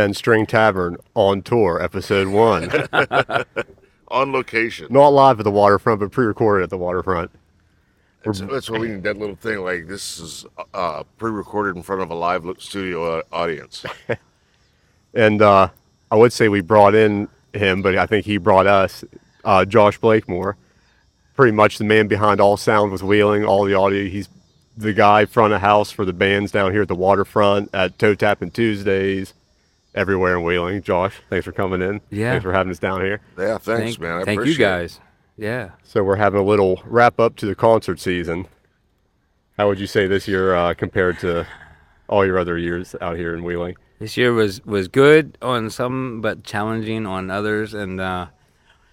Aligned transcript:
Ten 0.00 0.14
String 0.14 0.46
Tavern 0.46 0.96
on 1.14 1.42
tour, 1.42 1.78
episode 1.82 2.26
one. 2.28 2.70
On 4.08 4.32
location. 4.32 4.86
Not 4.88 5.08
live 5.08 5.38
at 5.40 5.44
the 5.44 5.50
waterfront, 5.50 6.00
but 6.00 6.10
pre-recorded 6.10 6.64
at 6.64 6.70
the 6.70 6.78
waterfront. 6.78 7.30
That's, 8.24 8.40
that's 8.40 8.70
why 8.70 8.78
we 8.78 8.88
need 8.88 9.02
that 9.02 9.18
little 9.18 9.36
thing. 9.36 9.58
Like 9.58 9.88
this 9.88 10.18
is 10.18 10.46
uh, 10.72 11.02
pre-recorded 11.18 11.76
in 11.76 11.82
front 11.82 12.00
of 12.00 12.10
a 12.10 12.14
live 12.14 12.46
studio 12.60 13.18
uh, 13.18 13.22
audience. 13.30 13.84
And 15.12 15.42
uh, 15.42 15.68
I 16.10 16.16
would 16.16 16.32
say 16.32 16.48
we 16.48 16.60
brought 16.60 16.94
in 16.94 17.28
him, 17.52 17.82
but 17.82 17.98
I 17.98 18.06
think 18.06 18.24
he 18.24 18.38
brought 18.38 18.68
us, 18.68 19.04
uh, 19.44 19.64
Josh 19.64 19.98
Blakemore, 19.98 20.56
pretty 21.34 21.50
much 21.50 21.78
the 21.78 21.84
man 21.84 22.06
behind 22.06 22.40
all 22.40 22.56
sound 22.56 22.92
with 22.92 23.02
Wheeling, 23.02 23.44
all 23.44 23.64
the 23.64 23.74
audio. 23.74 24.08
He's 24.08 24.28
the 24.76 24.92
guy 24.92 25.26
front 25.26 25.52
of 25.52 25.60
house 25.60 25.90
for 25.90 26.04
the 26.04 26.12
bands 26.12 26.52
down 26.52 26.70
here 26.70 26.82
at 26.82 26.88
the 26.88 26.94
waterfront, 26.94 27.70
at 27.74 27.98
Toe 27.98 28.14
Tapping 28.14 28.52
Tuesdays, 28.52 29.34
everywhere 29.94 30.36
in 30.36 30.44
Wheeling. 30.44 30.82
Josh, 30.82 31.20
thanks 31.28 31.44
for 31.44 31.52
coming 31.52 31.82
in. 31.82 32.00
Yeah. 32.10 32.32
Thanks 32.32 32.44
for 32.44 32.52
having 32.52 32.70
us 32.70 32.78
down 32.78 33.00
here. 33.00 33.20
Yeah, 33.38 33.58
thanks, 33.58 33.64
thank, 33.64 34.00
man. 34.00 34.20
I 34.20 34.24
thank 34.24 34.36
you 34.36 34.42
appreciate 34.42 34.66
it. 34.66 34.68
guys. 34.68 35.00
Yeah. 35.36 35.70
So 35.84 36.02
we're 36.04 36.16
having 36.16 36.40
a 36.40 36.44
little 36.44 36.82
wrap 36.84 37.18
up 37.18 37.36
to 37.36 37.46
the 37.46 37.54
concert 37.54 37.98
season. 37.98 38.46
How 39.56 39.68
would 39.68 39.80
you 39.80 39.86
say 39.86 40.06
this 40.06 40.28
year 40.28 40.54
uh, 40.54 40.74
compared 40.74 41.18
to 41.20 41.46
all 42.08 42.26
your 42.26 42.38
other 42.38 42.58
years 42.58 42.94
out 43.00 43.16
here 43.16 43.34
in 43.34 43.42
Wheeling? 43.44 43.76
This 43.98 44.16
year 44.16 44.32
was 44.32 44.64
was 44.64 44.88
good 44.88 45.36
on 45.42 45.68
some, 45.70 46.20
but 46.22 46.44
challenging 46.44 47.06
on 47.06 47.30
others, 47.30 47.74
and 47.74 48.00
uh, 48.00 48.28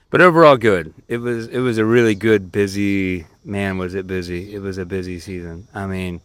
but 0.10 0.20
overall 0.20 0.58
good. 0.58 0.94
It 1.08 1.20
was 1.20 1.48
it 1.48 1.60
was 1.60 1.78
a 1.78 1.86
really 1.86 2.16
good, 2.16 2.52
busy. 2.52 3.26
Man, 3.46 3.78
was 3.78 3.96
it 3.96 4.08
busy? 4.08 4.54
It 4.54 4.60
was 4.60 4.78
a 4.78 4.86
busy 4.86 5.20
season. 5.20 5.70
I 5.74 5.86
mean, 5.88 6.20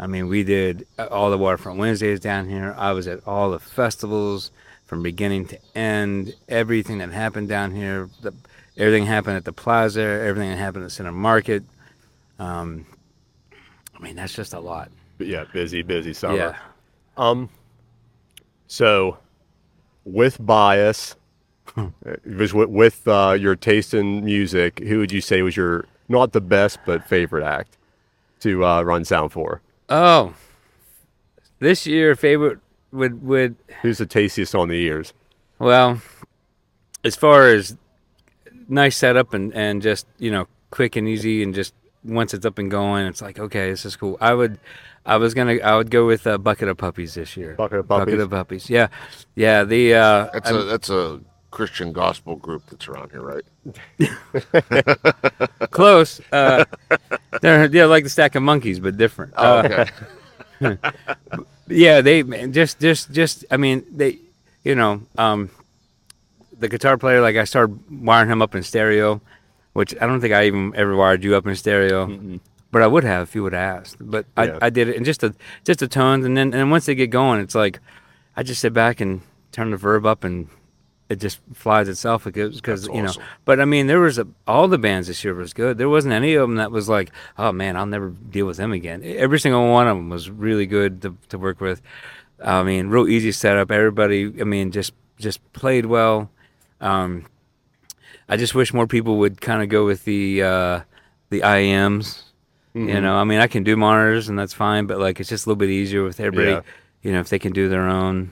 I 0.00 0.06
mean, 0.06 0.28
we 0.28 0.42
did 0.44 0.86
uh, 0.98 1.08
all 1.10 1.30
the 1.30 1.36
Waterfront 1.36 1.78
Wednesdays 1.78 2.20
down 2.20 2.48
here. 2.48 2.74
I 2.78 2.92
was 2.92 3.06
at 3.06 3.20
all 3.26 3.50
the 3.50 3.58
festivals 3.58 4.50
from 4.86 5.02
beginning 5.02 5.46
to 5.48 5.58
end. 5.74 6.34
Everything 6.48 6.98
that 6.98 7.12
happened 7.12 7.50
down 7.50 7.74
here, 7.74 8.08
the, 8.22 8.32
everything 8.78 9.04
happened 9.04 9.36
at 9.36 9.44
the 9.44 9.52
plaza. 9.52 10.00
Everything 10.00 10.50
that 10.50 10.56
happened 10.56 10.86
at 10.86 10.92
Center 10.92 11.12
Market. 11.12 11.64
Um, 12.38 12.86
I 13.94 14.02
mean, 14.02 14.16
that's 14.16 14.32
just 14.32 14.54
a 14.54 14.58
lot. 14.58 14.90
Yeah, 15.18 15.44
busy, 15.52 15.82
busy 15.82 16.14
summer. 16.14 16.34
Yeah. 16.34 16.56
Um, 17.18 17.50
so 18.68 19.18
with 20.06 20.38
bias, 20.44 21.14
with, 22.24 22.54
with 22.54 23.06
uh, 23.06 23.36
your 23.38 23.54
taste 23.54 23.92
in 23.92 24.24
music, 24.24 24.78
who 24.78 24.98
would 25.00 25.12
you 25.12 25.20
say 25.20 25.42
was 25.42 25.58
your 25.58 25.84
not 26.08 26.32
the 26.32 26.40
best 26.40 26.78
but 26.86 27.06
favorite 27.06 27.44
act 27.44 27.76
to 28.40 28.64
uh, 28.64 28.80
run 28.80 29.04
sound 29.04 29.32
for? 29.32 29.60
Oh, 29.90 30.34
this 31.58 31.86
year 31.86 32.14
favorite 32.14 32.58
would 32.92 33.22
would 33.22 33.56
Who's 33.82 33.98
the 33.98 34.06
tastiest 34.06 34.54
on 34.54 34.68
the 34.68 34.80
ears? 34.80 35.12
well, 35.58 36.00
as 37.04 37.16
far 37.16 37.48
as 37.48 37.76
nice 38.68 38.96
setup 38.96 39.34
and 39.34 39.52
and 39.54 39.82
just 39.82 40.06
you 40.18 40.30
know 40.30 40.46
quick 40.70 40.96
and 40.96 41.08
easy 41.08 41.42
and 41.42 41.54
just 41.54 41.74
once 42.04 42.32
it's 42.32 42.46
up 42.46 42.58
and 42.58 42.70
going, 42.70 43.06
it's 43.06 43.20
like 43.20 43.38
okay, 43.38 43.70
this 43.70 43.84
is 43.84 43.96
cool. 43.96 44.16
I 44.20 44.32
would, 44.32 44.58
I 45.04 45.16
was 45.18 45.34
gonna, 45.34 45.56
I 45.56 45.76
would 45.76 45.90
go 45.90 46.06
with 46.06 46.26
a 46.26 46.38
bucket 46.38 46.68
of 46.68 46.78
puppies 46.78 47.14
this 47.14 47.36
year. 47.36 47.54
Bucket 47.56 47.80
of 47.80 47.88
puppies. 47.88 47.98
Bucket 47.98 48.12
Puppies? 48.14 48.22
of 48.24 48.30
puppies. 48.30 48.70
Yeah, 48.70 48.88
yeah. 49.34 49.64
The 49.64 49.94
uh, 49.94 50.28
That's 50.32 50.50
I'm- 50.50 50.60
a 50.60 50.64
that's 50.64 50.88
a 50.90 51.20
Christian 51.50 51.92
gospel 51.92 52.36
group 52.36 52.62
that's 52.70 52.86
around 52.88 53.10
here, 53.10 53.22
right? 53.22 53.44
close. 55.70 56.20
Uh, 56.32 56.64
they're 57.40 57.66
yeah, 57.66 57.86
like 57.86 58.04
the 58.04 58.10
stack 58.10 58.34
of 58.34 58.42
monkeys, 58.42 58.78
but 58.80 58.96
different. 58.96 59.34
Oh, 59.36 59.58
Uh, 59.58 59.86
okay. 60.60 60.78
yeah 61.68 62.00
they 62.02 62.22
man, 62.22 62.52
just 62.52 62.78
just 62.80 63.10
just 63.12 63.46
i 63.50 63.56
mean 63.56 63.82
they 63.90 64.18
you 64.62 64.74
know 64.74 65.00
um 65.16 65.48
the 66.58 66.68
guitar 66.68 66.98
player 66.98 67.22
like 67.22 67.36
i 67.36 67.44
started 67.44 67.78
wiring 67.90 68.28
him 68.30 68.42
up 68.42 68.54
in 68.54 68.62
stereo 68.62 69.22
which 69.72 69.94
i 70.02 70.06
don't 70.06 70.20
think 70.20 70.34
i 70.34 70.44
even 70.44 70.70
ever 70.76 70.94
wired 70.94 71.24
you 71.24 71.34
up 71.34 71.46
in 71.46 71.54
stereo 71.56 72.38
but 72.70 72.82
i 72.82 72.86
would 72.86 73.04
have 73.04 73.22
if 73.28 73.34
you 73.34 73.42
would 73.42 73.54
have 73.54 73.78
asked 73.80 73.96
but 74.00 74.26
Yeah. 74.36 74.58
I, 74.60 74.66
I 74.66 74.70
did 74.70 74.88
it 74.88 74.96
and 74.96 75.06
just 75.06 75.20
the 75.22 75.34
just 75.64 75.80
the 75.80 75.88
tones 75.88 76.26
and 76.26 76.36
then 76.36 76.48
and 76.48 76.52
then 76.54 76.68
once 76.68 76.84
they 76.84 76.94
get 76.94 77.08
going 77.08 77.40
it's 77.40 77.54
like 77.54 77.80
i 78.36 78.42
just 78.42 78.60
sit 78.60 78.74
back 78.74 79.00
and 79.00 79.22
turn 79.50 79.70
the 79.70 79.78
verb 79.78 80.04
up 80.04 80.24
and 80.24 80.48
it 81.10 81.16
just 81.20 81.40
flies 81.52 81.88
itself 81.88 82.24
because 82.24 82.86
you 82.86 83.02
know. 83.02 83.08
awesome. 83.08 83.22
but 83.44 83.60
i 83.60 83.64
mean 83.66 83.86
there 83.88 84.00
was 84.00 84.16
a, 84.18 84.26
all 84.46 84.68
the 84.68 84.78
bands 84.78 85.08
this 85.08 85.22
year 85.24 85.34
was 85.34 85.52
good. 85.52 85.76
There 85.76 85.88
wasn't 85.88 86.14
any 86.14 86.34
of 86.34 86.42
them 86.42 86.54
that 86.56 86.70
was 86.70 86.88
like 86.88 87.10
oh 87.36 87.52
man 87.52 87.76
i'll 87.76 87.84
never 87.84 88.08
deal 88.10 88.46
with 88.46 88.56
them 88.56 88.72
again. 88.72 89.02
Every 89.04 89.38
single 89.40 89.70
one 89.70 89.86
of 89.88 89.96
them 89.96 90.08
was 90.08 90.30
really 90.30 90.66
good 90.66 91.02
to, 91.02 91.16
to 91.28 91.36
work 91.38 91.60
with. 91.60 91.82
I 92.42 92.62
mean 92.62 92.86
real 92.88 93.08
easy 93.08 93.32
setup. 93.32 93.70
Everybody 93.70 94.32
i 94.40 94.44
mean 94.44 94.70
just 94.70 94.92
just 95.18 95.40
played 95.52 95.84
well. 95.86 96.30
Um, 96.80 97.26
i 98.28 98.36
just 98.36 98.54
wish 98.54 98.72
more 98.72 98.86
people 98.86 99.18
would 99.18 99.40
kind 99.40 99.62
of 99.62 99.68
go 99.68 99.84
with 99.84 100.04
the 100.04 100.42
uh, 100.42 100.80
the 101.30 101.40
IEMs 101.40 102.22
you 102.72 103.00
know 103.00 103.16
i 103.16 103.24
mean 103.24 103.40
i 103.40 103.48
can 103.48 103.64
do 103.64 103.76
monitors 103.76 104.28
and 104.28 104.38
that's 104.38 104.54
fine 104.54 104.86
but 104.86 104.98
like 105.00 105.18
it's 105.18 105.28
just 105.28 105.44
a 105.44 105.48
little 105.48 105.58
bit 105.58 105.70
easier 105.70 106.04
with 106.04 106.20
everybody 106.20 106.52
Yeah. 106.52 106.60
you 107.02 107.10
know 107.12 107.18
if 107.18 107.28
they 107.28 107.38
can 107.40 107.52
do 107.52 107.68
their 107.68 107.88
own 107.88 108.30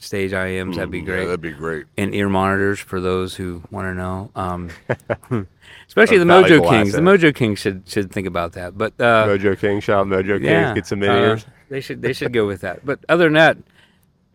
stage 0.00 0.32
IEMs 0.32 0.74
that'd 0.76 0.90
be 0.90 0.98
Yeah, 0.98 1.04
great 1.04 1.24
that'd 1.26 1.40
be 1.40 1.52
great. 1.52 1.86
and 1.96 2.14
ear 2.14 2.28
monitors 2.28 2.80
for 2.80 3.00
those 3.00 3.36
who 3.36 3.62
want 3.70 3.86
to 3.86 3.94
know. 3.94 4.30
Um, 4.34 4.70
especially 5.88 6.18
the 6.18 6.24
Mojo 6.24 6.42
valuable 6.42 6.70
Kings. 6.70 6.92
The. 6.92 7.00
Mojo 7.00 7.34
Kings 7.34 7.58
should 7.58 7.82
should 7.86 8.10
think 8.10 8.26
about 8.26 8.52
that. 8.52 8.76
But 8.76 8.94
uh, 9.00 9.26
Mojo 9.26 9.58
King, 9.58 9.80
shout 9.80 10.00
out 10.00 10.06
Mojo 10.08 10.38
Kings, 10.38 10.44
yeah, 10.44 10.74
get 10.74 10.86
some 10.86 11.02
uh, 11.02 11.06
in 11.34 11.42
they 11.68 11.80
should 11.80 12.02
they 12.02 12.12
should 12.12 12.32
go 12.32 12.46
with 12.46 12.60
that. 12.62 12.84
But 12.84 13.04
other 13.08 13.24
than 13.24 13.34
that, 13.34 13.58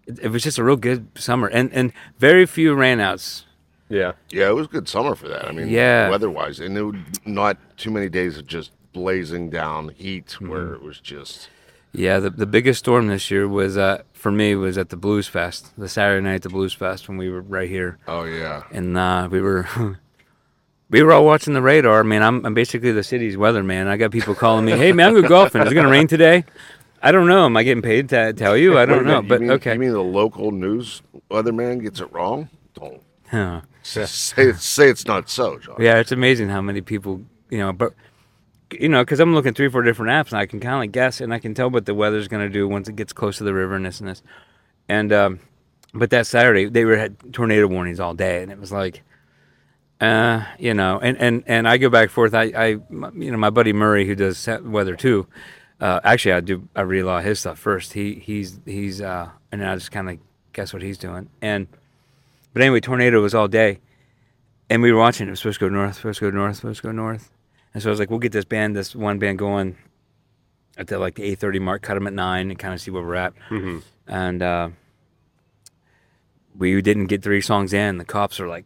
it, 0.08 0.20
it 0.20 0.28
was 0.30 0.44
just 0.44 0.58
a 0.58 0.64
real 0.64 0.78
good 0.78 1.08
summer 1.16 1.48
and 1.48 1.72
and 1.74 1.92
very 2.20 2.46
few 2.46 2.76
rainouts. 2.76 3.44
Yeah, 3.88 4.14
Yeah, 4.32 4.50
it 4.50 4.54
was 4.56 4.66
a 4.66 4.70
good 4.70 4.88
summer 4.90 5.14
for 5.14 5.28
that. 5.28 5.48
I 5.48 5.52
mean, 5.52 5.68
Yeah. 5.70 6.10
weather-wise, 6.10 6.60
and 6.60 6.76
it 6.76 6.82
would 6.84 7.04
not 7.28 7.58
too 7.78 7.92
many 7.92 8.10
days 8.10 8.36
of 8.36 8.48
just 8.48 8.72
blazing 8.94 9.52
down 9.52 9.90
heat 9.90 10.26
Mm-hmm. 10.28 10.50
where 10.50 10.74
it 10.74 10.82
was 10.82 11.00
just 11.00 11.50
Yeah, 11.98 12.20
the 12.20 12.30
the 12.30 12.46
biggest 12.46 12.80
storm 12.80 13.08
this 13.08 13.30
year 13.32 13.48
was 13.48 13.78
uh, 13.78 14.04
for 14.14 14.32
me 14.32 14.56
was 14.56 14.78
at 14.78 14.90
the 14.90 14.98
Blues 14.98 15.28
Fest, 15.28 15.72
the 15.78 15.88
Saturday 15.90 16.22
night 16.24 16.36
at 16.36 16.42
the 16.44 16.50
Blues 16.50 16.74
Fest 16.74 17.08
when 17.08 17.18
we 17.18 17.30
were 17.30 17.42
right 17.42 17.70
here. 17.70 17.98
oh 18.08 18.24
yeah. 18.26 18.64
and 18.72 18.98
uh, 18.98 19.28
we 19.32 19.42
were 19.42 19.68
we 20.90 21.02
were 21.04 21.12
all 21.14 21.26
watching 21.26 21.54
the 21.54 21.62
radar. 21.62 22.00
I 22.00 22.04
mean, 22.04 22.22
I'm, 22.22 22.46
I'm 22.46 22.54
basically 22.54 22.92
the 22.92 23.04
city's 23.04 23.36
weatherman. 23.36 23.88
I 23.88 23.98
got 23.98 24.12
people 24.12 24.36
calling 24.36 24.66
me, 24.66 24.74
"Hey 24.74 24.92
man, 24.92 25.08
I'm 25.10 25.14
going 25.16 25.28
golfing. 25.28 25.62
Is 25.62 25.72
it 25.72 25.76
going 25.76 25.86
to 25.86 25.92
rain 25.92 26.08
today?" 26.08 26.46
I 27.02 27.12
don't 27.12 27.28
know. 27.28 27.46
Am 27.46 27.56
I 27.56 27.62
getting 27.64 27.84
paid 27.84 28.10
to 28.10 28.34
tell 28.34 28.58
you? 28.58 28.80
I 28.80 28.86
don't 28.88 29.06
know. 29.06 29.22
minute, 29.22 29.30
But 29.30 29.42
mean- 29.42 29.52
okay. 29.52 29.74
You 29.74 29.80
mean 29.80 29.92
the 29.92 30.02
local 30.02 30.52
news 30.52 31.04
weatherman 31.30 31.82
gets 31.84 32.00
it 32.00 32.12
wrong? 32.12 32.50
Don't 32.74 33.02
Huh. 33.30 33.62
say 33.84 34.06
say 34.54 34.90
it's 34.90 35.06
not 35.06 35.30
so, 35.30 35.60
John. 35.60 35.76
Yeah, 35.80 36.00
it's 36.00 36.12
amazing 36.12 36.50
how 36.50 36.62
many 36.62 36.82
people 36.82 37.22
you 37.50 37.60
know. 37.60 37.72
But 37.74 37.94
you 38.72 38.90
know, 38.90 39.04
because 39.04 39.20
I'm 39.20 39.34
looking 39.34 39.54
three, 39.54 39.70
four 39.70 39.84
different 39.84 40.12
apps, 40.12 40.32
and 40.32 40.40
I 40.40 40.46
can 40.46 40.60
kind 40.60 40.88
of 40.88 40.92
guess, 40.92 41.22
and 41.22 41.34
I 41.34 41.40
can 41.40 41.54
tell 41.54 41.70
what 41.70 41.86
the 41.86 41.94
weather's 41.94 42.28
going 42.28 42.46
to 42.46 42.52
do 42.52 42.68
once 42.68 42.88
it 42.88 42.96
gets 42.96 43.14
close 43.14 43.38
to 43.38 43.44
the 43.44 43.54
river 43.54 43.76
and 43.76 43.86
this 43.86 44.00
and 44.00 44.10
this. 44.10 44.24
And 44.90 45.12
um, 45.14 45.40
but 45.94 46.10
that 46.10 46.28
Saturday 46.28 46.66
they 46.66 46.86
were 46.86 46.98
had 46.98 47.34
tornado 47.34 47.68
warnings 47.68 48.00
all 48.00 48.14
day, 48.14 48.44
and 48.44 48.52
it 48.52 48.60
was 48.60 48.72
like, 48.72 49.04
uh, 50.02 50.44
you 50.60 50.74
know, 50.74 51.00
and 51.00 51.18
and 51.18 51.44
and 51.48 51.68
I 51.68 51.78
go 51.78 51.90
back 51.90 52.04
and 52.04 52.12
forth. 52.12 52.34
I, 52.34 52.44
I 52.44 52.68
you 52.68 53.32
know, 53.32 53.38
my 53.38 53.50
buddy 53.50 53.74
Murray 53.74 54.06
who 54.06 54.16
does 54.16 54.48
weather 54.64 54.96
too. 54.96 55.28
Uh, 55.80 56.00
actually, 56.04 56.34
I 56.34 56.40
do. 56.40 56.68
I 56.76 56.82
read 56.82 57.02
a 57.02 57.06
lot 57.06 57.20
of 57.20 57.26
his 57.26 57.40
stuff 57.40 57.60
first. 57.60 57.94
He 57.94 58.16
he's 58.16 58.60
he's 58.66 59.02
uh, 59.02 59.30
and 59.52 59.66
I 59.66 59.76
just 59.76 59.92
kind 59.92 60.10
of 60.10 60.18
guess 60.54 60.74
what 60.74 60.82
he's 60.82 60.98
doing. 60.98 61.30
And 61.42 61.68
but 62.54 62.62
anyway, 62.62 62.80
tornado 62.80 63.22
was 63.22 63.36
all 63.36 63.48
day, 63.48 63.80
and 64.70 64.82
we 64.82 64.92
were 64.92 65.00
watching. 65.00 65.28
It 65.28 65.32
was 65.32 65.40
supposed 65.40 65.60
to 65.60 65.66
go 65.66 65.70
north, 65.70 65.96
supposed 65.98 66.20
to 66.20 66.32
go 66.32 66.36
north, 66.36 66.58
supposed 66.58 66.82
to 66.82 66.88
go 66.88 66.92
north. 66.92 67.32
And 67.76 67.84
so 67.84 67.90
I 67.90 67.92
was 67.92 68.00
like, 68.00 68.10
we'll 68.10 68.20
get 68.20 68.32
this 68.32 68.46
band, 68.46 68.74
this 68.74 68.96
one 68.96 69.20
band 69.20 69.38
going 69.38 69.76
at 70.78 70.88
the 70.88 70.98
like 70.98 71.16
the 71.16 71.24
eight 71.24 71.40
thirty 71.40 71.60
mark, 71.60 71.82
cut 71.82 71.96
them 71.96 72.08
at 72.08 72.14
nine, 72.14 72.50
and 72.50 72.58
kind 72.58 72.74
of 72.74 72.80
see 72.80 72.90
where 72.90 73.04
we're 73.04 73.16
at. 73.16 73.34
Mm-hmm. 73.50 73.80
And 74.08 74.42
uh, 74.42 74.70
we 76.58 76.82
didn't 76.82 77.08
get 77.08 77.22
three 77.22 77.42
songs 77.42 77.74
in. 77.74 77.98
The 77.98 78.06
cops 78.06 78.40
are 78.40 78.48
like, 78.48 78.66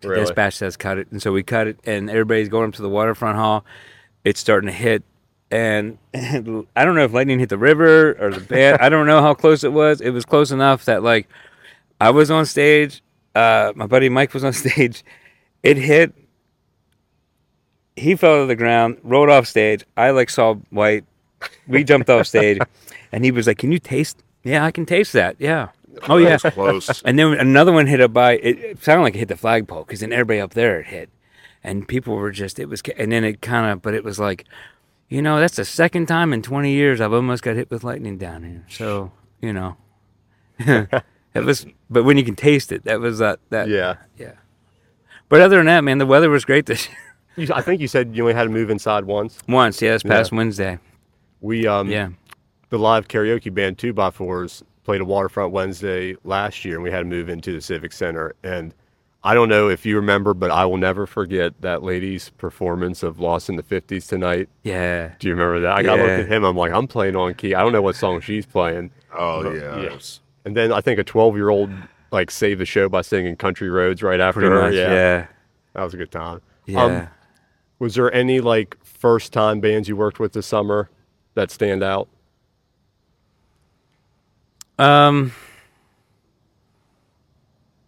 the 0.00 0.08
Really? 0.08 0.22
dispatch 0.22 0.54
says 0.54 0.76
cut 0.76 0.98
it, 0.98 1.10
and 1.10 1.22
so 1.22 1.32
we 1.32 1.42
cut 1.42 1.68
it, 1.68 1.78
and 1.84 2.10
everybody's 2.10 2.48
going 2.48 2.68
up 2.68 2.74
to 2.74 2.82
the 2.82 2.88
waterfront 2.88 3.36
hall. 3.36 3.64
It's 4.24 4.40
starting 4.40 4.66
to 4.68 4.72
hit, 4.74 5.04
and, 5.50 5.98
I 6.14 6.40
don't 6.84 6.94
know 6.96 7.04
if 7.04 7.12
lightning 7.12 7.38
hit 7.38 7.48
the 7.50 7.58
river 7.58 8.16
or 8.20 8.32
the 8.32 8.40
band. 8.40 8.78
I 8.80 8.88
don't 8.88 9.06
know 9.06 9.22
how 9.22 9.34
close 9.34 9.62
it 9.64 9.72
was. 9.72 10.00
It 10.00 10.10
was 10.10 10.24
close 10.24 10.50
enough 10.50 10.84
that 10.86 11.02
like 11.04 11.28
I 12.00 12.10
was 12.10 12.30
on 12.32 12.46
stage. 12.46 13.00
Uh, 13.34 13.72
my 13.76 13.86
buddy 13.86 14.08
Mike 14.08 14.34
was 14.34 14.42
on 14.42 14.52
stage. 14.64 15.04
It 15.62 15.76
hit. 15.76 16.14
He 17.98 18.16
fell 18.16 18.42
to 18.42 18.46
the 18.46 18.56
ground, 18.56 18.98
rolled 19.02 19.28
off 19.30 19.46
stage. 19.46 19.84
I 19.96 20.10
like 20.10 20.30
saw 20.30 20.54
white. 20.70 21.04
We 21.66 21.84
jumped 21.84 22.08
off 22.10 22.26
stage, 22.26 22.58
and 23.12 23.24
he 23.24 23.30
was 23.30 23.46
like, 23.46 23.58
"Can 23.58 23.72
you 23.72 23.78
taste?" 23.78 24.22
Yeah, 24.44 24.64
I 24.64 24.70
can 24.70 24.86
taste 24.86 25.12
that. 25.12 25.36
Yeah. 25.38 25.68
Oh 26.08 26.16
yeah. 26.16 26.36
That 26.36 26.56
was 26.56 26.84
close. 26.84 27.02
And 27.02 27.18
then 27.18 27.34
another 27.34 27.72
one 27.72 27.86
hit 27.86 28.00
up 28.00 28.12
by. 28.12 28.32
It, 28.38 28.58
it 28.58 28.82
sounded 28.84 29.02
like 29.02 29.14
it 29.14 29.18
hit 29.18 29.28
the 29.28 29.36
flagpole 29.36 29.84
because 29.84 30.00
then 30.00 30.12
everybody 30.12 30.40
up 30.40 30.54
there 30.54 30.80
it 30.80 30.86
hit, 30.86 31.10
and 31.62 31.86
people 31.86 32.14
were 32.16 32.30
just. 32.30 32.58
It 32.58 32.66
was, 32.66 32.82
and 32.96 33.10
then 33.12 33.24
it 33.24 33.40
kind 33.42 33.70
of, 33.70 33.82
but 33.82 33.94
it 33.94 34.04
was 34.04 34.18
like, 34.18 34.44
you 35.08 35.20
know, 35.22 35.40
that's 35.40 35.56
the 35.56 35.64
second 35.64 36.06
time 36.06 36.32
in 36.32 36.42
20 36.42 36.70
years 36.72 37.00
I've 37.00 37.12
almost 37.12 37.42
got 37.42 37.56
hit 37.56 37.70
with 37.70 37.84
lightning 37.84 38.16
down 38.18 38.42
here. 38.44 38.64
So 38.68 39.10
you 39.40 39.52
know, 39.52 39.76
it 40.58 41.44
was, 41.44 41.66
but 41.90 42.04
when 42.04 42.16
you 42.18 42.24
can 42.24 42.36
taste 42.36 42.72
it, 42.72 42.84
that 42.84 43.00
was 43.00 43.18
that 43.18 43.40
that 43.50 43.68
Yeah. 43.68 43.96
yeah. 44.16 44.32
But 45.28 45.40
other 45.42 45.58
than 45.58 45.66
that, 45.66 45.84
man, 45.84 45.98
the 45.98 46.06
weather 46.06 46.30
was 46.30 46.44
great 46.44 46.66
this 46.66 46.88
year. 46.88 46.96
You, 47.36 47.48
I 47.54 47.60
think 47.62 47.80
you 47.80 47.88
said 47.88 48.14
you 48.16 48.22
only 48.24 48.34
had 48.34 48.44
to 48.44 48.50
move 48.50 48.70
inside 48.70 49.04
once. 49.04 49.38
Once, 49.48 49.80
yeah, 49.80 49.92
this 49.92 50.02
past 50.02 50.32
Yeah. 50.32 50.38
Wednesday. 50.38 50.78
We 51.40 51.66
um 51.66 51.88
Yeah. 51.88 52.08
the 52.70 52.78
live 52.78 53.08
karaoke 53.08 53.52
band 53.52 53.78
Two 53.78 53.92
by 53.92 54.10
Fours 54.10 54.62
played 54.84 55.00
a 55.00 55.04
waterfront 55.04 55.52
Wednesday 55.52 56.16
last 56.24 56.64
year, 56.64 56.74
and 56.74 56.82
we 56.82 56.90
had 56.90 57.00
to 57.00 57.04
move 57.04 57.28
into 57.28 57.52
the 57.52 57.60
Civic 57.60 57.92
Center. 57.92 58.34
And 58.42 58.74
I 59.22 59.34
don't 59.34 59.48
know 59.48 59.68
if 59.68 59.84
you 59.84 59.96
remember, 59.96 60.32
but 60.34 60.50
I 60.50 60.64
will 60.64 60.76
never 60.78 61.06
forget 61.06 61.60
that 61.60 61.82
lady's 61.82 62.30
performance 62.30 63.02
of 63.02 63.20
"Lost 63.20 63.48
in 63.48 63.56
the 63.56 63.62
'50s" 63.62 64.08
tonight. 64.08 64.48
Yeah. 64.62 65.12
Do 65.18 65.28
you 65.28 65.34
remember 65.34 65.60
that? 65.60 65.72
I 65.72 65.82
got 65.82 65.98
looked 65.98 66.10
at 66.10 66.28
him. 66.28 66.44
I'm 66.44 66.56
like, 66.56 66.72
I'm 66.72 66.86
playing 66.88 67.16
on 67.16 67.34
key. 67.34 67.54
I 67.54 67.60
don't 67.62 67.72
know 67.72 67.82
what 67.82 67.96
song 67.96 68.20
she's 68.20 68.46
playing. 68.46 68.90
Oh 69.16 69.42
But, 69.44 69.54
yeah. 69.56 69.80
yeah. 69.82 69.98
And 70.44 70.56
then 70.56 70.72
I 70.72 70.80
think 70.80 70.98
a 70.98 71.04
12 71.04 71.36
year 71.36 71.50
old 71.50 71.70
like 72.10 72.30
saved 72.30 72.60
the 72.60 72.64
show 72.66 72.88
by 72.88 73.02
singing 73.02 73.36
"Country 73.36 73.68
Roads" 73.70 74.02
right 74.02 74.20
after 74.20 74.40
Pretty 74.40 74.54
her. 74.54 74.62
much. 74.62 74.74
Yeah, 74.74 74.92
Yeah. 74.92 75.26
that 75.74 75.82
was 75.84 75.94
a 75.94 75.96
good 75.98 76.10
time. 76.10 76.40
Yeah. 76.66 76.82
Um, 76.84 77.08
was 77.78 77.94
there 77.94 78.12
any 78.12 78.40
like 78.40 78.76
first 78.84 79.32
time 79.32 79.60
bands 79.60 79.88
you 79.88 79.96
worked 79.96 80.18
with 80.18 80.32
this 80.32 80.46
summer 80.46 80.88
that 81.34 81.50
stand 81.50 81.82
out? 81.82 82.08
um. 84.78 85.32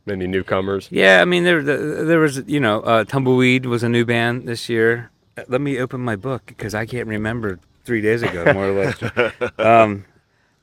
Any 0.08 0.26
newcomers? 0.26 0.88
Yeah, 0.90 1.20
I 1.20 1.24
mean 1.24 1.44
there 1.44 1.62
there 1.62 2.18
was 2.18 2.42
you 2.48 2.58
know 2.58 2.80
uh, 2.80 3.04
Tumbleweed 3.04 3.66
was 3.66 3.84
a 3.84 3.88
new 3.88 4.04
band 4.04 4.48
this 4.48 4.68
year. 4.68 5.10
Uh, 5.36 5.42
Let 5.46 5.60
me 5.60 5.78
open 5.78 6.00
my 6.00 6.16
book 6.16 6.42
because 6.46 6.74
I 6.74 6.84
can't 6.84 7.06
remember 7.06 7.60
three 7.84 8.00
days 8.00 8.22
ago 8.22 8.52
more 8.52 8.70
or 8.70 8.72
less. 8.72 9.52
um, 9.58 10.04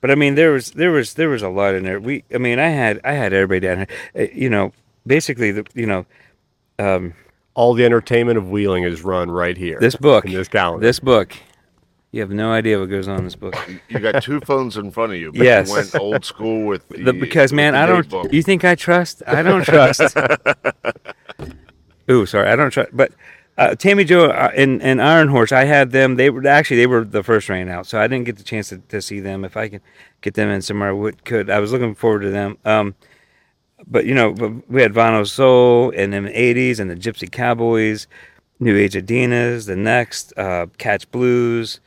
but 0.02 0.12
I 0.12 0.16
mean 0.16 0.36
there 0.36 0.52
was 0.52 0.72
there 0.72 0.92
was 0.92 1.14
there 1.14 1.30
was 1.30 1.44
a 1.44 1.50
lot 1.50 1.76
in 1.76 1.84
there. 1.84 2.00
We 2.00 2.26
I 2.34 2.40
mean 2.40 2.60
I 2.60 2.70
had 2.70 3.00
I 3.06 3.14
had 3.14 3.32
everybody 3.32 3.62
down 3.62 3.78
here. 3.78 3.88
Uh, 4.28 4.34
you 4.34 4.50
know 4.50 4.74
basically 5.06 5.52
the 5.52 5.66
you 5.74 5.86
know 5.86 6.06
um, 6.80 7.14
All 7.58 7.74
the 7.74 7.84
entertainment 7.86 8.38
of 8.38 8.50
Wheeling 8.52 8.84
is 8.84 9.02
run 9.04 9.32
right 9.32 9.58
here. 9.58 9.80
this 9.80 9.96
book 9.96 10.26
in 10.26 10.32
this 10.34 10.48
calendar. 10.48 10.86
this 10.86 11.00
book. 11.00 11.36
You 12.12 12.22
have 12.22 12.30
no 12.30 12.52
idea 12.52 12.80
what 12.80 12.86
goes 12.90 13.08
on 13.08 13.18
in 13.18 13.24
this 13.26 13.36
book. 13.36 13.56
You 13.90 13.98
got 14.00 14.22
two 14.24 14.40
phones 14.42 14.78
in 14.78 14.92
front 14.92 15.12
of 15.14 15.18
you. 15.20 15.32
But 15.32 15.42
Yes. 15.42 15.68
You 15.68 15.74
went 15.76 15.96
old 15.96 16.24
school 16.24 16.66
with 16.68 16.88
the, 16.90 17.04
The, 17.06 17.14
because 17.14 17.52
man, 17.52 17.74
the 17.74 17.80
I 17.80 17.86
don't. 17.88 18.08
book. 18.08 18.32
You 18.32 18.44
think 18.44 18.64
I 18.64 18.76
trust? 18.76 19.24
I 19.26 19.42
don't 19.42 19.64
trust. 19.66 20.02
Ooh, 22.12 22.26
sorry, 22.26 22.48
I 22.48 22.56
don't 22.56 22.70
trust. 22.72 22.92
But 22.94 23.12
uh, 23.58 23.74
Tammy 23.76 24.04
Joe 24.04 24.26
uh, 24.30 24.52
and, 24.56 24.82
and 24.84 25.02
Iron 25.02 25.28
Horse, 25.30 25.52
I 25.52 25.66
had 25.66 25.92
them. 25.92 26.16
They 26.16 26.30
were 26.30 26.46
actually 26.48 26.78
they 26.78 26.88
were 26.88 27.04
the 27.04 27.24
first 27.24 27.50
rain 27.50 27.68
out, 27.70 27.88
so 27.88 28.00
I 28.00 28.08
didn't 28.08 28.26
get 28.26 28.38
the 28.38 28.44
chance 28.44 28.70
to, 28.70 28.78
to 28.78 29.02
see 29.02 29.20
them. 29.20 29.44
If 29.44 29.58
I 29.58 29.68
could 29.68 29.82
get 30.22 30.36
them 30.36 30.50
in 30.50 30.62
somewhere, 30.62 30.90
I 30.90 30.94
would 30.94 31.26
could. 31.26 31.50
I 31.50 31.60
was 31.60 31.72
looking 31.72 31.96
forward 31.96 32.22
to 32.22 32.30
them. 32.30 32.58
Um, 32.66 32.96
but 33.90 34.06
you 34.06 34.14
know, 34.14 34.30
we 34.68 34.82
had 34.82 34.94
Vinyl 34.94 35.28
Soul 35.28 35.92
and 35.96 36.12
them 36.14 36.26
'80s 36.28 36.80
and 36.80 36.90
the 36.90 36.96
Gypsy 36.96 37.32
Cowboys, 37.32 38.08
New 38.60 38.76
Age 38.78 38.94
Adinas, 38.94 39.66
the 39.68 39.76
Next, 39.76 40.34
uh, 40.38 40.68
Catch 40.78 41.10
Blues. 41.12 41.80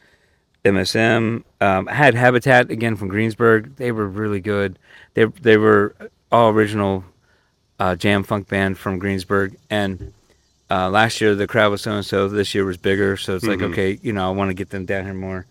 MSM. 0.64 1.42
Um, 1.62 1.88
I 1.88 1.94
had 1.94 2.14
Habitat 2.14 2.70
again 2.70 2.94
from 2.96 3.08
Greensburg. 3.08 3.76
They 3.76 3.92
were 3.92 4.06
really 4.06 4.40
good. 4.40 4.78
They 5.14 5.24
they 5.24 5.56
were 5.56 5.94
all 6.30 6.50
original 6.50 7.02
uh, 7.78 7.96
jam 7.96 8.22
funk 8.22 8.46
band 8.48 8.76
from 8.76 8.98
Greensburg. 8.98 9.56
And 9.70 10.12
uh, 10.70 10.90
last 10.90 11.20
year 11.20 11.34
the 11.34 11.46
crowd 11.46 11.70
was 11.70 11.80
so 11.80 11.92
and 11.92 12.04
so. 12.04 12.28
This 12.28 12.54
year 12.54 12.66
was 12.66 12.76
bigger, 12.76 13.16
so 13.16 13.36
it's 13.36 13.46
like 13.46 13.60
Mhm. 13.60 13.72
okay, 13.72 13.98
you 14.02 14.12
know, 14.12 14.28
I 14.28 14.32
want 14.32 14.50
to 14.50 14.54
get 14.54 14.68
them 14.68 14.84
down 14.84 15.04
here 15.04 15.14
more. 15.14 15.46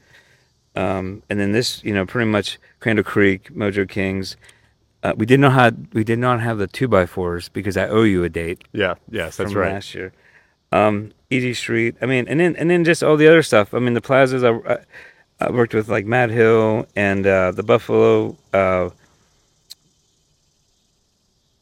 Um, 0.75 1.23
and 1.29 1.39
then 1.39 1.51
this, 1.53 1.83
you 1.83 1.93
know, 1.93 2.05
pretty 2.05 2.29
much 2.29 2.59
Crandall 2.79 3.03
Creek, 3.03 3.51
Mojo 3.51 3.89
Kings. 3.89 4.37
Uh, 5.01 5.13
we 5.15 5.25
did 5.25 5.39
not 5.39 5.53
have 5.53 5.77
we 5.93 6.03
did 6.03 6.19
not 6.19 6.41
have 6.41 6.57
the 6.57 6.67
two 6.67 6.87
by 6.87 7.05
fours 7.05 7.47
because 7.49 7.77
I 7.77 7.87
owe 7.87 8.03
you 8.03 8.23
a 8.25 8.29
date 8.29 8.63
yeah, 8.73 8.95
yes, 9.09 9.37
that's 9.37 9.51
from 9.53 9.61
right. 9.61 9.73
last 9.73 9.95
year. 9.95 10.11
Um, 10.71 11.13
Easy 11.29 11.53
Street. 11.53 11.95
I 12.01 12.05
mean, 12.05 12.27
and 12.27 12.39
then 12.39 12.55
and 12.57 12.69
then 12.69 12.83
just 12.83 13.01
all 13.03 13.15
the 13.15 13.27
other 13.27 13.41
stuff. 13.41 13.73
I 13.73 13.79
mean, 13.79 13.93
the 13.93 14.01
plazas. 14.01 14.43
I, 14.43 14.51
I, 14.51 14.77
I 15.39 15.51
worked 15.51 15.73
with 15.73 15.87
like 15.87 16.05
Mad 16.05 16.31
Hill 16.31 16.85
and 16.95 17.25
uh, 17.25 17.51
the 17.51 17.63
Buffalo, 17.63 18.35
uh, 18.51 18.89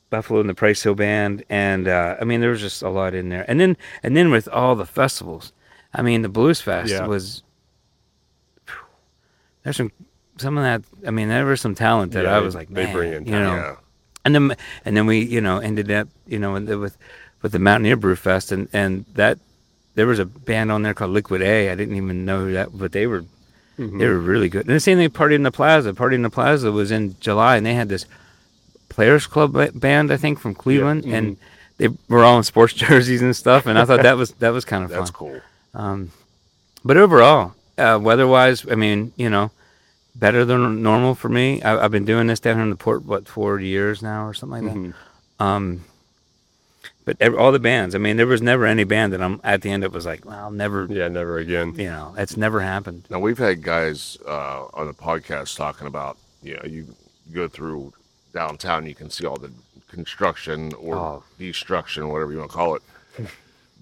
Buffalo 0.10 0.40
and 0.40 0.50
the 0.50 0.56
Price 0.56 0.82
Hill 0.82 0.96
Band, 0.96 1.44
and 1.50 1.88
uh, 1.88 2.16
I 2.20 2.24
mean, 2.24 2.42
there 2.42 2.50
was 2.50 2.62
just 2.62 2.82
a 2.82 2.90
lot 2.90 3.14
in 3.14 3.30
there. 3.30 3.46
And 3.48 3.60
then 3.60 3.78
and 4.02 4.18
then 4.18 4.32
with 4.32 4.48
all 4.48 4.76
the 4.76 4.86
festivals, 4.86 5.54
I 5.94 6.02
mean, 6.02 6.22
the 6.24 6.30
Blues 6.30 6.60
Fest 6.60 6.92
Yeah. 6.92 7.06
was. 7.06 7.44
There's 9.64 9.78
some 9.78 9.92
some 10.40 10.58
of 10.58 10.64
that. 10.64 10.82
I 11.08 11.12
mean, 11.12 11.30
there 11.30 11.46
was 11.46 11.62
some 11.62 11.76
talent 11.76 12.14
that 12.14 12.26
Yeah, 12.26 12.36
I 12.36 12.40
was 12.40 12.56
like, 12.56 12.70
they 12.70 12.86
man, 12.86 12.94
bring 12.94 13.14
in 13.14 13.26
you 13.26 13.32
know 13.32 13.56
yeah. 13.56 13.76
and 14.26 14.34
then 14.36 14.56
and 14.86 14.96
then 14.98 15.06
we 15.06 15.20
you 15.20 15.42
know 15.42 15.58
ended 15.60 15.90
up 15.92 16.08
you 16.28 16.40
know 16.40 16.54
with 16.54 16.98
with, 17.42 17.52
the 17.52 17.60
Mountaineer 17.60 17.96
Brew 17.96 18.16
Fest 18.16 18.52
and 18.52 18.68
and 18.74 19.06
that 19.16 19.40
there 19.96 20.06
was 20.08 20.20
a 20.20 20.26
band 20.26 20.72
on 20.72 20.82
there 20.84 20.94
called 20.94 21.12
Liquid 21.12 21.42
A. 21.42 21.70
I 21.72 21.76
didn't 21.76 21.96
even 21.96 22.26
know 22.26 22.52
that, 22.52 22.78
but 22.78 22.92
they 22.92 23.08
were 23.08 23.24
Mhm. 23.80 24.00
they 24.00 24.08
were 24.08 24.18
really 24.20 24.50
good. 24.50 24.66
And 24.66 24.76
the 24.76 24.80
same 24.80 24.98
thing, 24.98 25.10
Party 25.12 25.36
in 25.36 25.44
the 25.44 25.52
Plaza. 25.52 25.94
Party 25.94 26.16
in 26.16 26.24
the 26.24 26.30
Plaza 26.32 26.72
was 26.72 26.90
in 26.92 27.16
July, 27.20 27.58
and 27.58 27.66
they 27.66 27.76
had 27.76 27.90
this 27.90 28.06
Players 28.90 29.28
Club 29.28 29.56
band, 29.80 30.12
I 30.12 30.18
think, 30.18 30.40
from 30.40 30.56
Cleveland, 30.56 31.04
mhm. 31.04 31.14
and 31.14 31.38
they 31.78 31.90
were 32.10 32.24
all 32.24 32.38
in 32.38 32.44
sports 32.44 32.74
jerseys 32.82 33.22
and 33.22 33.36
stuff. 33.36 33.66
And 33.68 33.78
I 33.78 33.86
thought 33.86 34.02
that 34.02 34.18
was 34.18 34.32
that 34.40 34.50
was 34.50 34.66
kind 34.66 34.84
of 34.84 34.90
fun. 34.90 35.00
That's 35.00 35.12
cool. 35.12 35.40
Um, 35.76 36.12
but 36.84 36.98
overall, 36.98 37.54
uh, 37.78 38.00
weather-wise, 38.02 38.66
I 38.70 38.76
mean, 38.76 39.14
you 39.16 39.30
know, 39.30 39.52
better 40.20 40.44
than 40.46 40.82
normal 40.82 41.16
for 41.16 41.30
me. 41.30 41.62
I, 41.62 41.84
I've 41.86 41.92
been 41.92 42.06
doing 42.06 42.28
this 42.28 42.40
down 42.40 42.56
here 42.56 42.64
in 42.64 42.70
the 42.70 42.76
port 42.76 43.04
what 43.06 43.28
four 43.28 43.60
years 43.60 44.02
now 44.02 44.26
or 44.26 44.34
something 44.34 44.66
like 44.66 44.74
that. 44.74 44.80
Mhm. 44.80 44.94
Um, 45.46 45.84
but 47.06 47.16
ev 47.22 47.36
all 47.36 47.52
the 47.52 47.60
bands, 47.60 47.96
I 47.96 48.00
mean, 48.00 48.18
there 48.18 48.28
was 48.28 48.42
never 48.42 48.66
any 48.66 48.84
band 48.84 49.14
that 49.14 49.22
I'm 49.22 49.40
at 49.44 49.62
the 49.62 49.70
end. 49.70 49.84
It 49.84 49.92
was 49.92 50.06
like, 50.06 50.26
well, 50.26 50.38
I'll 50.38 50.52
never, 50.52 50.86
Yeah, 50.90 51.08
never 51.08 51.38
again. 51.38 51.74
you 51.78 51.86
know, 51.86 52.14
it's 52.18 52.36
never 52.36 52.60
happened. 52.62 53.06
Now 53.10 53.20
we've 53.20 53.38
had 53.38 53.62
guys 53.62 54.18
uh, 54.28 54.66
on 54.74 54.88
the 54.88 54.94
podcast 54.94 55.56
talking 55.56 55.88
about 55.88 56.18
you 56.44 56.56
know 56.56 56.64
you 56.66 56.96
go 57.34 57.48
through 57.48 57.94
downtown, 58.34 58.86
you 58.86 58.96
can 58.96 59.10
see 59.10 59.26
all 59.26 59.38
the 59.38 59.52
construction 59.90 60.74
or 60.74 60.96
Oh. 60.96 61.24
destruction, 61.40 62.10
whatever 62.10 62.32
you 62.34 62.40
want 62.40 62.52
to 62.52 62.58
call 62.58 62.76
it. 62.76 62.82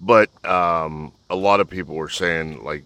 But 0.00 0.28
um, 0.44 1.12
a 1.30 1.36
lot 1.36 1.60
of 1.60 1.68
people 1.70 1.94
were 1.94 2.08
saying 2.08 2.62
like, 2.62 2.84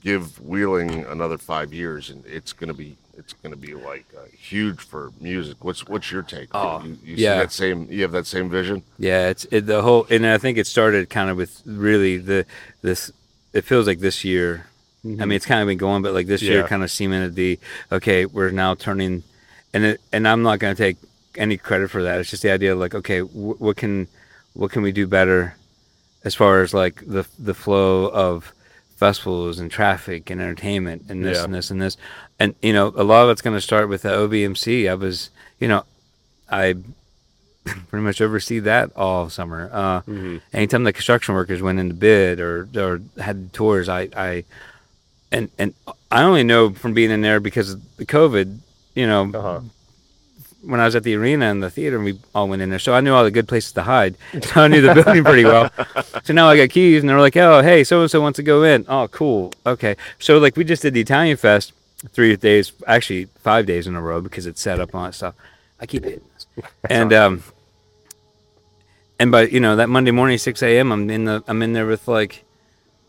give 0.00 0.40
Wheeling 0.40 1.04
another 1.04 1.38
five 1.38 1.72
years, 1.72 2.10
and 2.10 2.24
it's 2.26 2.52
gonna 2.52 2.74
be 2.74 2.96
it's 3.16 3.32
gonna 3.34 3.56
be 3.56 3.74
like 3.74 4.06
uh, 4.16 4.26
huge 4.32 4.80
for 4.80 5.12
music. 5.20 5.64
What's 5.64 5.86
what's 5.86 6.10
your 6.10 6.22
take? 6.22 6.48
Oh, 6.52 6.82
you, 6.82 6.98
you 7.04 7.16
yeah. 7.16 7.34
see 7.34 7.38
that 7.38 7.52
same 7.52 7.88
you 7.90 8.02
have 8.02 8.12
that 8.12 8.26
same 8.26 8.48
vision. 8.48 8.82
Yeah, 8.98 9.28
it's 9.28 9.44
it, 9.50 9.66
the 9.66 9.82
whole, 9.82 10.06
and 10.10 10.26
I 10.26 10.38
think 10.38 10.58
it 10.58 10.66
started 10.66 11.10
kind 11.10 11.30
of 11.30 11.36
with 11.36 11.62
really 11.64 12.16
the 12.16 12.46
this. 12.82 13.12
It 13.52 13.62
feels 13.62 13.86
like 13.86 13.98
this 13.98 14.24
year. 14.24 14.66
I 15.02 15.24
mean, 15.24 15.32
it's 15.32 15.46
kind 15.46 15.62
of 15.62 15.66
been 15.66 15.78
going, 15.78 16.02
but 16.02 16.12
like 16.12 16.26
this 16.26 16.42
year, 16.42 16.66
kind 16.66 16.82
of 16.82 16.90
cemented 16.90 17.34
the 17.34 17.58
okay. 17.90 18.26
We're 18.26 18.50
now 18.50 18.74
turning, 18.74 19.22
and 19.72 19.84
it, 19.84 20.00
and 20.12 20.28
I'm 20.28 20.42
not 20.42 20.58
going 20.58 20.76
to 20.76 20.80
take 20.80 20.98
any 21.36 21.56
credit 21.56 21.90
for 21.90 22.02
that. 22.02 22.20
It's 22.20 22.28
just 22.28 22.42
the 22.42 22.50
idea 22.50 22.74
of 22.74 22.78
like, 22.78 22.94
okay, 22.94 23.20
wh- 23.20 23.60
what 23.60 23.78
can 23.78 24.08
what 24.52 24.70
can 24.70 24.82
we 24.82 24.92
do 24.92 25.06
better 25.06 25.56
as 26.22 26.34
far 26.34 26.62
as 26.62 26.74
like 26.74 27.02
the 27.06 27.26
the 27.38 27.54
flow 27.54 28.10
of 28.10 28.52
festivals 29.00 29.58
and 29.58 29.70
traffic 29.70 30.28
and 30.30 30.40
entertainment 30.40 31.04
and 31.08 31.24
this 31.24 31.38
Yeah. 31.38 31.44
and 31.44 31.54
this 31.54 31.70
and 31.70 31.80
this, 31.80 31.96
and 32.38 32.54
you 32.62 32.72
know, 32.74 32.92
a 32.94 33.02
lot 33.02 33.24
of 33.24 33.30
it's 33.30 33.40
going 33.42 33.56
to 33.56 33.60
start 33.60 33.88
with 33.88 34.02
the 34.02 34.10
OVMC. 34.10 34.88
I 34.90 34.94
was, 34.94 35.30
you 35.58 35.66
know, 35.68 35.84
I 36.50 36.74
pretty 37.88 38.04
much 38.04 38.20
oversee 38.20 38.58
that 38.60 38.90
all 38.96 39.30
summer. 39.30 39.70
Uh, 39.72 40.00
Mhm. 40.02 40.40
Anytime 40.52 40.84
the 40.84 40.92
construction 40.92 41.34
workers 41.34 41.62
went 41.62 41.78
into 41.78 41.94
bid 41.94 42.40
or 42.40 42.68
or 42.76 43.00
had 43.18 43.52
tours, 43.54 43.88
I, 43.88 44.08
I 44.14 44.44
and 45.32 45.48
and 45.58 45.72
I 46.10 46.22
only 46.22 46.44
know 46.44 46.70
from 46.70 46.92
being 46.92 47.10
in 47.10 47.22
there 47.22 47.40
because 47.40 47.70
of 47.72 47.80
the 47.96 48.04
COVID. 48.06 48.58
You 48.94 49.06
know, 49.06 49.30
Uh-huh. 49.32 49.60
When 50.62 50.80
I 50.80 50.84
was 50.84 50.94
at 50.94 51.04
the 51.04 51.14
arena 51.14 51.46
and 51.46 51.62
the 51.62 51.70
theater, 51.70 51.98
we 51.98 52.18
all 52.34 52.48
went 52.48 52.62
in 52.62 52.70
there, 52.70 52.78
so 52.78 52.94
I 52.94 53.00
knew 53.00 53.14
all 53.14 53.24
the 53.24 53.30
good 53.30 53.48
places 53.48 53.72
to 53.72 53.82
hide. 53.82 54.16
So 54.42 54.62
I 54.62 54.68
knew 54.68 54.80
the 54.80 54.94
building 54.94 55.24
pretty 55.24 55.44
well. 55.44 55.70
So 56.24 56.34
now 56.34 56.48
I 56.48 56.56
got 56.56 56.70
keys, 56.70 57.02
and 57.02 57.08
they're 57.08 57.20
like, 57.20 57.36
"Oh, 57.36 57.62
hey, 57.62 57.82
so 57.82 58.02
and 58.02 58.10
so 58.10 58.20
wants 58.20 58.36
to 58.36 58.42
go 58.42 58.62
in." 58.62 58.84
Oh, 58.88 59.08
cool. 59.08 59.52
Okay. 59.64 59.96
So 60.18 60.38
like 60.38 60.56
we 60.56 60.64
just 60.64 60.82
did 60.82 60.94
the 60.94 61.00
Italian 61.00 61.36
Fest 61.36 61.72
three 62.12 62.36
days, 62.36 62.72
actually 62.86 63.24
five 63.42 63.66
days 63.66 63.86
in 63.86 63.94
a 63.94 64.02
row 64.02 64.20
because 64.20 64.46
it's 64.46 64.60
set 64.60 64.80
up 64.80 64.90
and 64.90 64.96
all 64.96 65.04
that 65.06 65.14
stuff. 65.14 65.34
I 65.80 65.86
keep 65.86 66.04
hitting 66.04 66.20
this, 66.34 66.46
and 66.88 67.12
um, 67.12 67.42
and 69.18 69.30
by 69.32 69.42
you 69.42 69.60
know 69.60 69.76
that 69.76 69.88
Monday 69.88 70.10
morning, 70.10 70.38
six 70.38 70.62
a.m., 70.62 70.92
I'm 70.92 71.08
in 71.10 71.24
the 71.24 71.42
I'm 71.48 71.62
in 71.62 71.72
there 71.72 71.86
with 71.86 72.06
like 72.06 72.44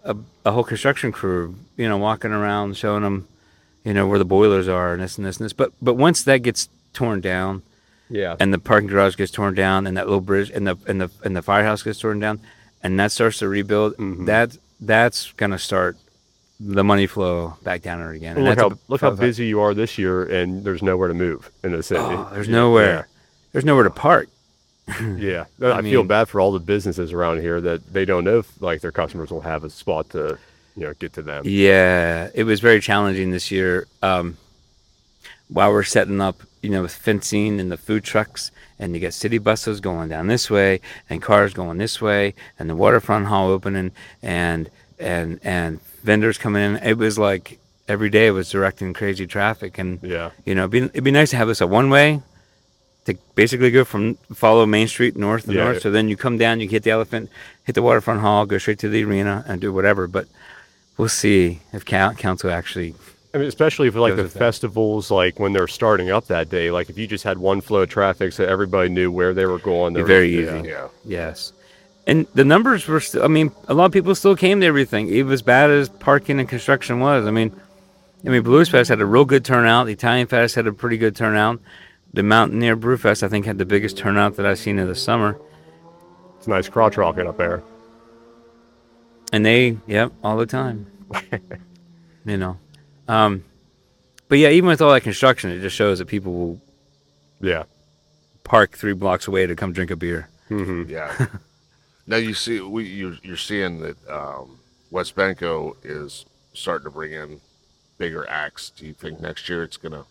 a, 0.04 0.16
a 0.46 0.52
whole 0.52 0.64
construction 0.64 1.12
crew, 1.12 1.56
you 1.78 1.88
know, 1.88 1.98
walking 1.98 2.32
around 2.32 2.78
showing 2.78 3.04
them, 3.04 3.28
you 3.84 3.94
know, 3.94 4.08
where 4.08 4.20
the 4.20 4.26
boilers 4.26 4.68
are 4.68 4.94
and 4.94 5.02
this 5.02 5.18
and 5.18 5.26
this 5.26 5.38
and 5.38 5.46
this. 5.46 5.54
But 5.54 5.74
but 5.82 5.96
once 5.96 6.24
that 6.24 6.40
gets 6.40 6.70
torn 6.94 7.22
down, 7.22 7.62
Yeah. 8.10 8.36
and 8.40 8.54
the 8.54 8.60
parking 8.60 8.88
garage 8.90 9.16
gets 9.16 9.32
torn 9.32 9.54
down, 9.56 9.88
and 9.88 9.98
that 9.98 10.06
little 10.08 10.22
bridge, 10.22 10.50
and 10.52 10.68
the 10.68 10.78
and 10.88 11.00
the 11.02 11.10
and 11.24 11.36
the 11.36 11.42
firehouse 11.42 11.84
gets 11.84 12.00
torn 12.00 12.20
down, 12.20 12.40
and 12.84 13.00
that 13.00 13.12
starts 13.12 13.40
to 13.40 13.48
rebuild. 13.48 13.96
Mhm. 13.98 14.26
That 14.26 14.58
that's 14.80 15.32
gonna 15.38 15.60
start 15.60 15.98
the 16.60 16.84
money 16.84 17.08
flow 17.08 17.56
back 17.64 17.82
down 17.82 18.00
there 18.00 18.12
again. 18.12 18.44
Look 18.44 18.58
how 18.60 18.70
a- 18.70 18.78
look 18.88 19.02
how 19.02 19.12
busy 19.12 19.46
you 19.48 19.60
are 19.62 19.74
this 19.74 19.98
year, 19.98 20.24
and 20.24 20.64
there's 20.64 20.84
nowhere 20.84 21.08
to 21.08 21.14
move 21.14 21.50
in 21.64 21.72
the 21.72 21.82
city. 21.84 22.00
Oh, 22.02 22.30
there's 22.34 22.48
nowhere. 22.50 23.08
There's 23.52 23.66
nowhere 23.66 23.84
to 23.84 23.90
park. 23.90 24.28
Yeah, 25.18 25.46
I, 25.62 25.72
I 25.72 25.82
feel 25.84 26.04
bad 26.04 26.28
for 26.28 26.42
all 26.42 26.52
the 26.52 26.60
businesses 26.60 27.14
around 27.14 27.40
here 27.42 27.62
that 27.62 27.94
they 27.94 28.04
don't 28.04 28.24
know 28.26 28.40
if 28.40 28.62
like 28.62 28.82
their 28.82 28.92
customers 28.92 29.30
will 29.32 29.42
have 29.42 29.64
a 29.64 29.70
spot 29.70 30.10
to, 30.12 30.38
you 30.76 30.84
know, 30.84 30.94
get 30.96 31.14
to 31.14 31.22
them. 31.22 31.44
Yeah, 31.46 32.30
it 32.34 32.44
was 32.44 32.60
very 32.60 32.82
challenging 32.82 33.32
this 33.32 33.52
year. 33.52 33.88
Um, 34.02 34.38
while 35.48 35.72
we're 35.72 35.84
setting 35.84 36.20
up, 36.20 36.42
you 36.62 36.70
know, 36.70 36.84
with 36.84 36.94
fencing 36.94 37.60
and 37.60 37.72
the 37.72 37.78
food 37.78 38.04
trucks, 38.04 38.52
and 38.80 38.94
you 38.94 39.00
get 39.00 39.14
city 39.14 39.38
buses 39.38 39.80
going 39.80 40.10
down 40.10 40.28
this 40.28 40.50
way, 40.50 40.80
and 41.10 41.22
cars 41.22 41.54
going 41.54 41.78
this 41.78 42.02
way, 42.02 42.34
and 42.60 42.70
the 42.70 42.76
waterfront 42.76 43.28
hall 43.28 43.50
opening, 43.50 43.92
and 44.22 44.70
and 45.00 45.40
and 45.44 45.80
vendors 46.04 46.38
coming 46.38 46.64
in. 46.64 46.78
It 46.78 46.98
was 46.98 47.18
like 47.18 47.60
every 47.88 48.10
day 48.10 48.32
was 48.32 48.50
directing 48.52 48.94
crazy 48.94 49.28
traffic, 49.28 49.78
and 49.78 50.00
Yeah, 50.02 50.32
you 50.46 50.56
know, 50.56 50.62
it'd 50.62 50.72
be, 50.72 50.78
it'd 50.80 51.04
be 51.04 51.12
nice 51.12 51.32
to 51.32 51.38
have 51.38 51.48
this 51.48 51.62
a 51.62 51.68
one 51.68 51.90
way 51.90 52.22
to 53.06 53.16
basically 53.36 53.72
go 53.72 53.84
from 53.84 54.16
follow 54.34 54.66
Main 54.66 54.88
Street 54.88 55.18
north 55.18 55.46
to 55.46 55.54
Yeah. 55.54 55.64
north. 55.64 55.82
So 55.82 55.90
then 55.90 56.08
you 56.08 56.16
come 56.16 56.38
down, 56.38 56.60
you 56.60 56.68
hit 56.68 56.84
the 56.84 56.92
elephant, 56.92 57.30
hit 57.64 57.74
the 57.74 57.82
waterfront 57.82 58.22
hall, 58.22 58.46
go 58.46 58.60
straight 58.60 58.80
to 58.80 58.90
the 58.90 59.04
arena 59.04 59.44
and 59.48 59.60
do 59.60 59.74
whatever. 59.74 60.08
But 60.08 60.28
we'll 60.98 61.10
see 61.10 61.62
if 61.74 61.84
council 61.86 62.52
actually. 62.52 62.94
I 63.34 63.38
mean, 63.38 63.48
especially 63.48 63.90
for 63.90 64.00
like 64.02 64.12
Goes 64.12 64.18
the 64.18 64.24
with 64.24 64.34
that. 64.34 64.40
festivals, 64.40 65.10
like 65.10 65.40
when 65.40 65.54
they're 65.54 65.68
starting 65.68 66.12
up 66.12 66.28
that 66.28 66.50
day. 66.50 66.70
Like 66.72 66.90
if 66.90 66.98
you 66.98 67.08
just 67.08 67.24
had 67.24 67.38
one 67.38 67.62
flow 67.62 67.82
of 67.84 67.90
traffic, 67.90 68.34
so 68.34 68.44
everybody 68.44 68.90
knew 68.90 69.10
where 69.12 69.34
they 69.34 69.46
were 69.46 69.60
going. 69.60 69.94
Be 69.94 70.00
there 70.00 70.06
very 70.08 70.36
was- 70.46 70.54
easy. 70.64 70.68
Yeah. 70.70 70.88
Yes. 71.06 71.54
And 72.08 72.26
the 72.34 72.44
numbers 72.44 72.88
were 72.88 73.00
still, 73.00 73.24
I 73.24 73.28
mean, 73.28 73.52
a 73.68 73.74
lot 73.74 73.86
of 73.86 73.92
people 73.92 74.16
still 74.16 74.36
came 74.36 74.60
to 74.62 74.66
everything, 74.66 75.08
even 75.10 75.32
as 75.32 75.42
bad 75.44 75.70
as 75.70 75.88
parking 75.88 76.40
and 76.40 76.50
construction 76.50 77.00
was. 77.00 77.26
I 77.28 77.32
mean, 77.32 77.56
I 78.26 78.30
mean, 78.30 78.42
Blues 78.42 78.70
Fest 78.70 78.90
had 78.90 79.00
a 79.00 79.06
real 79.06 79.24
good 79.24 79.46
turnout. 79.46 79.86
The 79.86 79.94
Italian 79.94 80.28
Fest 80.28 80.56
had 80.56 80.66
a 80.68 80.74
pretty 80.74 80.98
good 80.98 81.16
turnout. 81.16 81.60
The 82.14 82.24
Mountaineer 82.24 82.76
Brew 82.76 82.98
Fest, 82.98 83.24
I 83.24 83.28
think, 83.30 83.46
had 83.46 83.58
the 83.60 83.66
biggest 83.66 83.98
turnout 83.98 84.36
that 84.36 84.46
I've 84.46 84.60
seen 84.60 84.78
in 84.80 84.88
the 84.88 84.96
summer. 84.96 85.40
It's 86.38 86.48
a 86.48 86.50
nice 86.50 86.68
crotch 86.68 86.98
rocking 86.98 87.28
up 87.28 87.38
there. 87.38 87.64
And 89.32 89.46
they, 89.46 89.78
yep, 89.88 90.12
all 90.24 90.38
the 90.38 90.46
time. 90.48 90.88
you 92.26 92.36
know. 92.38 92.58
Um, 93.12 93.44
but 94.30 94.38
yeah, 94.38 94.50
even 94.50 94.70
with 94.70 94.82
all 94.82 94.94
that 94.94 95.02
construction, 95.04 95.52
it 95.52 95.60
just 95.60 95.76
shows 95.76 96.00
that 96.00 96.08
people 96.08 96.34
will 96.34 96.62
Yeah. 97.42 97.64
park 98.46 98.72
three 98.78 98.94
blocks 98.94 99.28
away 99.28 99.46
to 99.48 99.56
come 99.56 99.74
drink 99.74 99.92
a 99.92 99.96
beer. 99.98 100.30
hmm 100.48 100.84
Yeah. 100.88 101.28
now 102.08 102.16
you 102.18 102.34
see, 102.34 102.62
we 102.62 102.86
you're, 102.86 103.18
you're 103.22 103.36
seeing 103.38 103.80
that 103.82 103.98
um, 104.10 104.60
WesBanco 104.94 105.76
is 105.84 106.26
starting 106.54 106.86
to 106.86 106.92
bring 106.92 107.12
in 107.12 107.42
bigger 107.98 108.28
acts. 108.30 108.70
Do 108.70 108.86
you 108.86 108.94
think 108.94 109.20
next 109.20 109.48
year 109.50 109.64
it's 109.64 109.78
gonna 109.78 110.06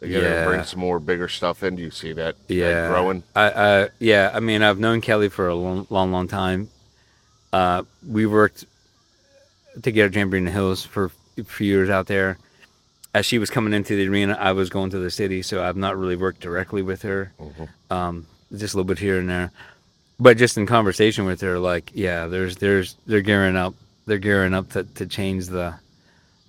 they're 0.00 0.08
gonna 0.10 0.22
Yeah. 0.22 0.44
bring 0.46 0.62
some 0.64 0.80
more 0.80 0.98
bigger 0.98 1.28
stuff 1.28 1.62
in? 1.62 1.76
Do 1.76 1.82
you 1.82 1.90
see 1.90 2.12
that, 2.14 2.36
that 2.48 2.54
Yeah, 2.54 2.88
growing? 2.88 3.22
I, 3.36 3.50
I, 3.82 3.88
yeah. 3.98 4.30
I 4.32 4.40
mean, 4.40 4.62
I've 4.62 4.78
known 4.78 5.00
Kelly 5.02 5.28
for 5.28 5.46
a 5.48 5.54
long, 5.54 5.86
long, 5.90 6.10
long 6.12 6.26
time. 6.28 6.70
Uh, 7.52 7.82
we 8.06 8.24
worked 8.24 8.64
together, 9.82 10.10
Jamboree 10.16 10.38
in 10.38 10.44
the 10.46 10.50
Hills, 10.50 10.84
for 10.84 11.10
years 11.58 11.90
out 11.90 12.06
there. 12.06 12.38
As 13.14 13.24
she 13.26 13.38
was 13.38 13.50
coming 13.50 13.72
into 13.72 13.96
the 13.96 14.06
arena, 14.06 14.36
I 14.38 14.52
was 14.52 14.68
going 14.68 14.90
to 14.90 14.98
the 14.98 15.10
city, 15.10 15.42
so 15.42 15.62
I've 15.62 15.76
not 15.76 15.96
really 15.96 16.16
worked 16.16 16.40
directly 16.40 16.82
with 16.82 17.02
her. 17.02 17.32
Um, 17.90 18.26
just 18.54 18.74
a 18.74 18.76
little 18.76 18.84
bit 18.86 18.98
here 18.98 19.18
and 19.18 19.28
there, 19.28 19.50
but 20.20 20.36
just 20.36 20.56
in 20.58 20.66
conversation 20.66 21.24
with 21.24 21.40
her, 21.40 21.58
like, 21.58 21.90
yeah, 21.94 22.26
there's, 22.26 22.56
there's, 22.56 22.96
they're 23.06 23.22
gearing 23.22 23.56
up, 23.56 23.74
they're 24.06 24.18
gearing 24.18 24.54
up 24.54 24.70
to, 24.70 24.84
to 24.84 25.06
change 25.06 25.46
the, 25.46 25.74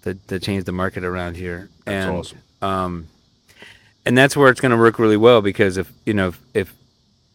to, 0.04 0.14
to 0.28 0.40
change 0.40 0.66
the 0.66 0.72
market 0.72 1.04
around 1.04 1.38
here. 1.38 1.70
That's 1.86 2.06
and, 2.06 2.18
awesome. 2.18 2.38
um, 2.62 3.08
and 4.06 4.18
that's 4.18 4.36
where 4.36 4.50
it's 4.50 4.62
going 4.62 4.72
to 4.72 4.78
work 4.78 5.00
really 5.00 5.18
well 5.18 5.42
because 5.42 5.78
if 5.78 5.92
you 6.06 6.14
know 6.14 6.30
if, 6.30 6.42
if 6.54 6.74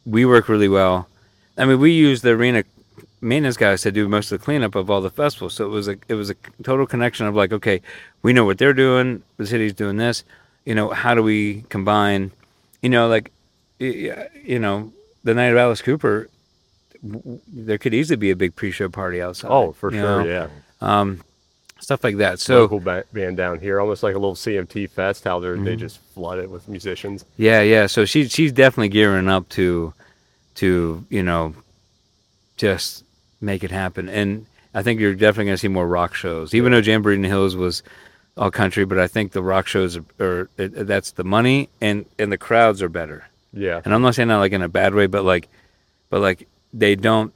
we 0.05 0.25
work 0.25 0.49
really 0.49 0.69
well, 0.69 1.09
I 1.57 1.65
mean 1.67 1.79
we 1.79 1.93
use 1.93 2.23
the 2.23 2.31
arena 2.31 2.65
maintenance 3.25 3.57
guys 3.57 3.83
to 3.83 3.90
do 3.93 4.09
most 4.09 4.31
of 4.31 4.38
the 4.38 4.45
cleanup 4.45 4.75
of 4.75 4.90
all 4.90 5.00
the 5.00 5.11
festivals. 5.11 5.54
So 5.54 5.64
it 5.64 5.69
was 5.69 5.88
a 5.88 5.97
it 6.09 6.14
was 6.14 6.31
a 6.31 6.35
total 6.62 6.87
connection 6.87 7.26
of 7.26 7.35
like 7.35 7.52
okay, 7.52 7.81
we 8.23 8.33
know 8.33 8.45
what 8.45 8.59
they're 8.59 8.73
doing, 8.75 9.23
the 9.38 9.47
city's 9.47 9.73
doing 9.73 9.97
this, 9.97 10.23
you 10.64 10.75
know 10.75 10.90
how 10.90 11.14
do 11.14 11.23
we 11.23 11.62
combine, 11.69 12.31
you 12.83 12.90
know 12.90 13.09
like, 13.09 13.33
you 13.78 14.59
know 14.59 14.93
the 15.25 15.35
night 15.35 15.47
of 15.49 15.57
Alice 15.57 15.83
Cooper, 15.83 16.28
there 17.02 17.78
could 17.78 17.95
easily 17.95 18.16
be 18.16 18.31
a 18.31 18.37
big 18.37 18.54
pre-show 18.54 18.88
party 18.88 19.21
outside. 19.23 19.50
Oh, 19.50 19.73
for 19.73 19.90
sure. 19.90 20.00
know? 20.00 20.25
Yeah. 20.25 20.49
Um, 20.81 21.21
stuff 21.81 22.04
like 22.04 22.16
that. 22.19 22.40
So 22.40 22.61
Local 22.61 22.81
ba- 22.81 23.04
band 23.12 23.37
down 23.37 23.59
here, 23.61 23.81
almost 23.81 24.02
like 24.02 24.14
a 24.14 24.19
little 24.19 24.35
CMT 24.35 24.90
fest. 24.90 25.25
How 25.25 25.38
they're 25.40 25.54
Mm-hmm. 25.57 25.64
they 25.64 25.76
just 25.76 25.99
flood 25.99 26.38
it 26.38 26.50
with 26.50 26.69
musicians. 26.69 27.25
Yeah, 27.37 27.61
yeah. 27.62 27.87
So 27.87 28.04
she 28.04 28.28
she's 28.28 28.52
definitely 28.52 28.88
gearing 28.90 29.28
up 29.28 29.49
to 29.50 29.93
to, 30.57 31.04
you 31.11 31.23
know, 31.23 31.54
just 32.57 33.04
make 33.41 33.64
it 33.64 33.71
happen. 33.71 34.09
And 34.09 34.47
I 34.75 34.83
think 34.83 35.00
you're 35.00 35.14
definitely 35.14 35.47
going 35.47 35.55
to 35.55 35.59
see 35.59 35.69
more 35.69 35.87
rock 35.87 36.14
shows. 36.14 36.55
Even 36.55 36.73
though 36.73 36.79
Jamboree 36.79 37.14
in 37.14 37.23
the 37.23 37.29
Hills 37.29 37.57
was 37.57 37.83
all 38.37 38.50
country, 38.50 38.85
but 38.85 38.99
I 38.99 39.07
think 39.07 39.33
the 39.33 39.43
rock 39.43 39.67
shows 39.67 39.97
are, 39.97 40.05
are 40.21 40.50
it, 40.57 40.87
that's 40.87 41.12
the 41.12 41.25
money 41.25 41.69
and 41.81 42.05
and 42.19 42.33
the 42.33 42.38
crowds 42.38 42.83
are 42.83 42.88
better. 42.88 43.29
Yeah. 43.53 43.81
And 43.85 43.95
I'm 43.95 44.03
not 44.03 44.14
saying 44.14 44.29
that 44.29 44.37
like 44.37 44.53
in 44.53 44.62
a 44.62 44.69
bad 44.69 44.95
way, 44.95 45.07
but 45.07 45.25
like 45.25 45.49
but 46.11 46.21
like 46.21 46.49
they 46.73 46.97
don't 46.97 47.33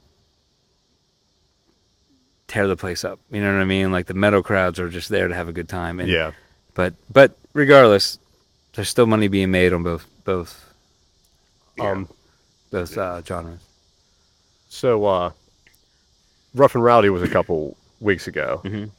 tear 2.47 2.67
the 2.67 2.75
place 2.75 3.05
up. 3.05 3.19
You 3.31 3.41
know 3.41 3.53
what 3.53 3.61
I 3.61 3.65
mean? 3.65 3.91
Like 3.91 4.07
the 4.07 4.13
metal 4.13 4.43
crowds 4.43 4.79
are 4.79 4.89
just 4.89 5.09
there 5.09 5.27
to 5.27 5.35
have 5.35 5.47
a 5.47 5.53
good 5.53 5.69
time. 5.69 5.99
And 5.99 6.09
yeah. 6.09 6.31
but 6.73 6.95
but 7.11 7.37
regardless, 7.53 8.19
there's 8.73 8.89
still 8.89 9.07
money 9.07 9.27
being 9.29 9.51
made 9.51 9.71
on 9.71 9.83
both 9.83 10.05
both 10.25 10.73
Um. 11.79 12.09
both 12.71 12.97
uh, 12.97 13.21
genres. 13.23 13.61
So, 14.67 15.05
uh, 15.05 15.31
Rough 16.55 16.75
and 16.75 16.83
Rowdy 16.83 17.09
was 17.09 17.21
a 17.23 17.27
couple 17.27 17.77
weeks 17.99 18.27
ago. 18.27 18.61
Mhm. 18.63 18.89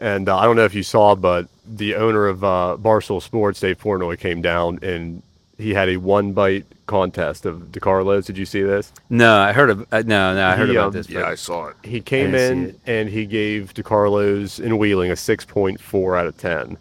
And 0.00 0.28
uh, 0.28 0.36
I 0.38 0.44
don't 0.44 0.56
know 0.56 0.64
if 0.64 0.74
you 0.74 0.82
saw, 0.84 1.14
but 1.16 1.48
the 1.66 1.96
owner 1.96 2.26
of 2.28 2.44
uh, 2.44 2.76
Barstool 2.80 3.20
Sports, 3.20 3.60
Dave 3.60 3.80
Portnoy, 3.80 4.18
came 4.18 4.40
down 4.40 4.78
and 4.82 5.22
he 5.58 5.74
had 5.74 5.88
a 5.88 5.96
one 5.96 6.32
bite 6.32 6.64
contest 6.86 7.44
of 7.44 7.72
DiCarlos. 7.72 8.24
Did 8.26 8.38
you 8.38 8.46
see 8.46 8.62
this? 8.62 8.92
No, 9.10 9.38
I 9.38 9.52
heard 9.52 9.70
of 9.70 9.80
uh, 9.92 10.02
no, 10.06 10.34
no, 10.34 10.46
I 10.46 10.54
heard 10.54 10.68
He, 10.68 10.76
about 10.76 10.88
um, 10.88 10.92
this. 10.92 11.08
Yeah, 11.10 11.24
I 11.26 11.34
saw 11.34 11.66
it. 11.68 11.76
He 11.82 12.00
came 12.00 12.34
in 12.34 12.78
and 12.86 13.08
he 13.08 13.26
gave 13.26 13.74
DiCarlos 13.74 14.60
in 14.60 14.78
Wheeling 14.78 15.10
a 15.10 15.14
6.4 15.14 16.18
out 16.18 16.26
of 16.26 16.38
10. 16.38 16.78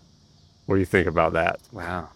What 0.67 0.75
do 0.75 0.79
you 0.79 0.85
think 0.85 1.07
about 1.07 1.33
that? 1.33 1.59
wow. 1.71 2.09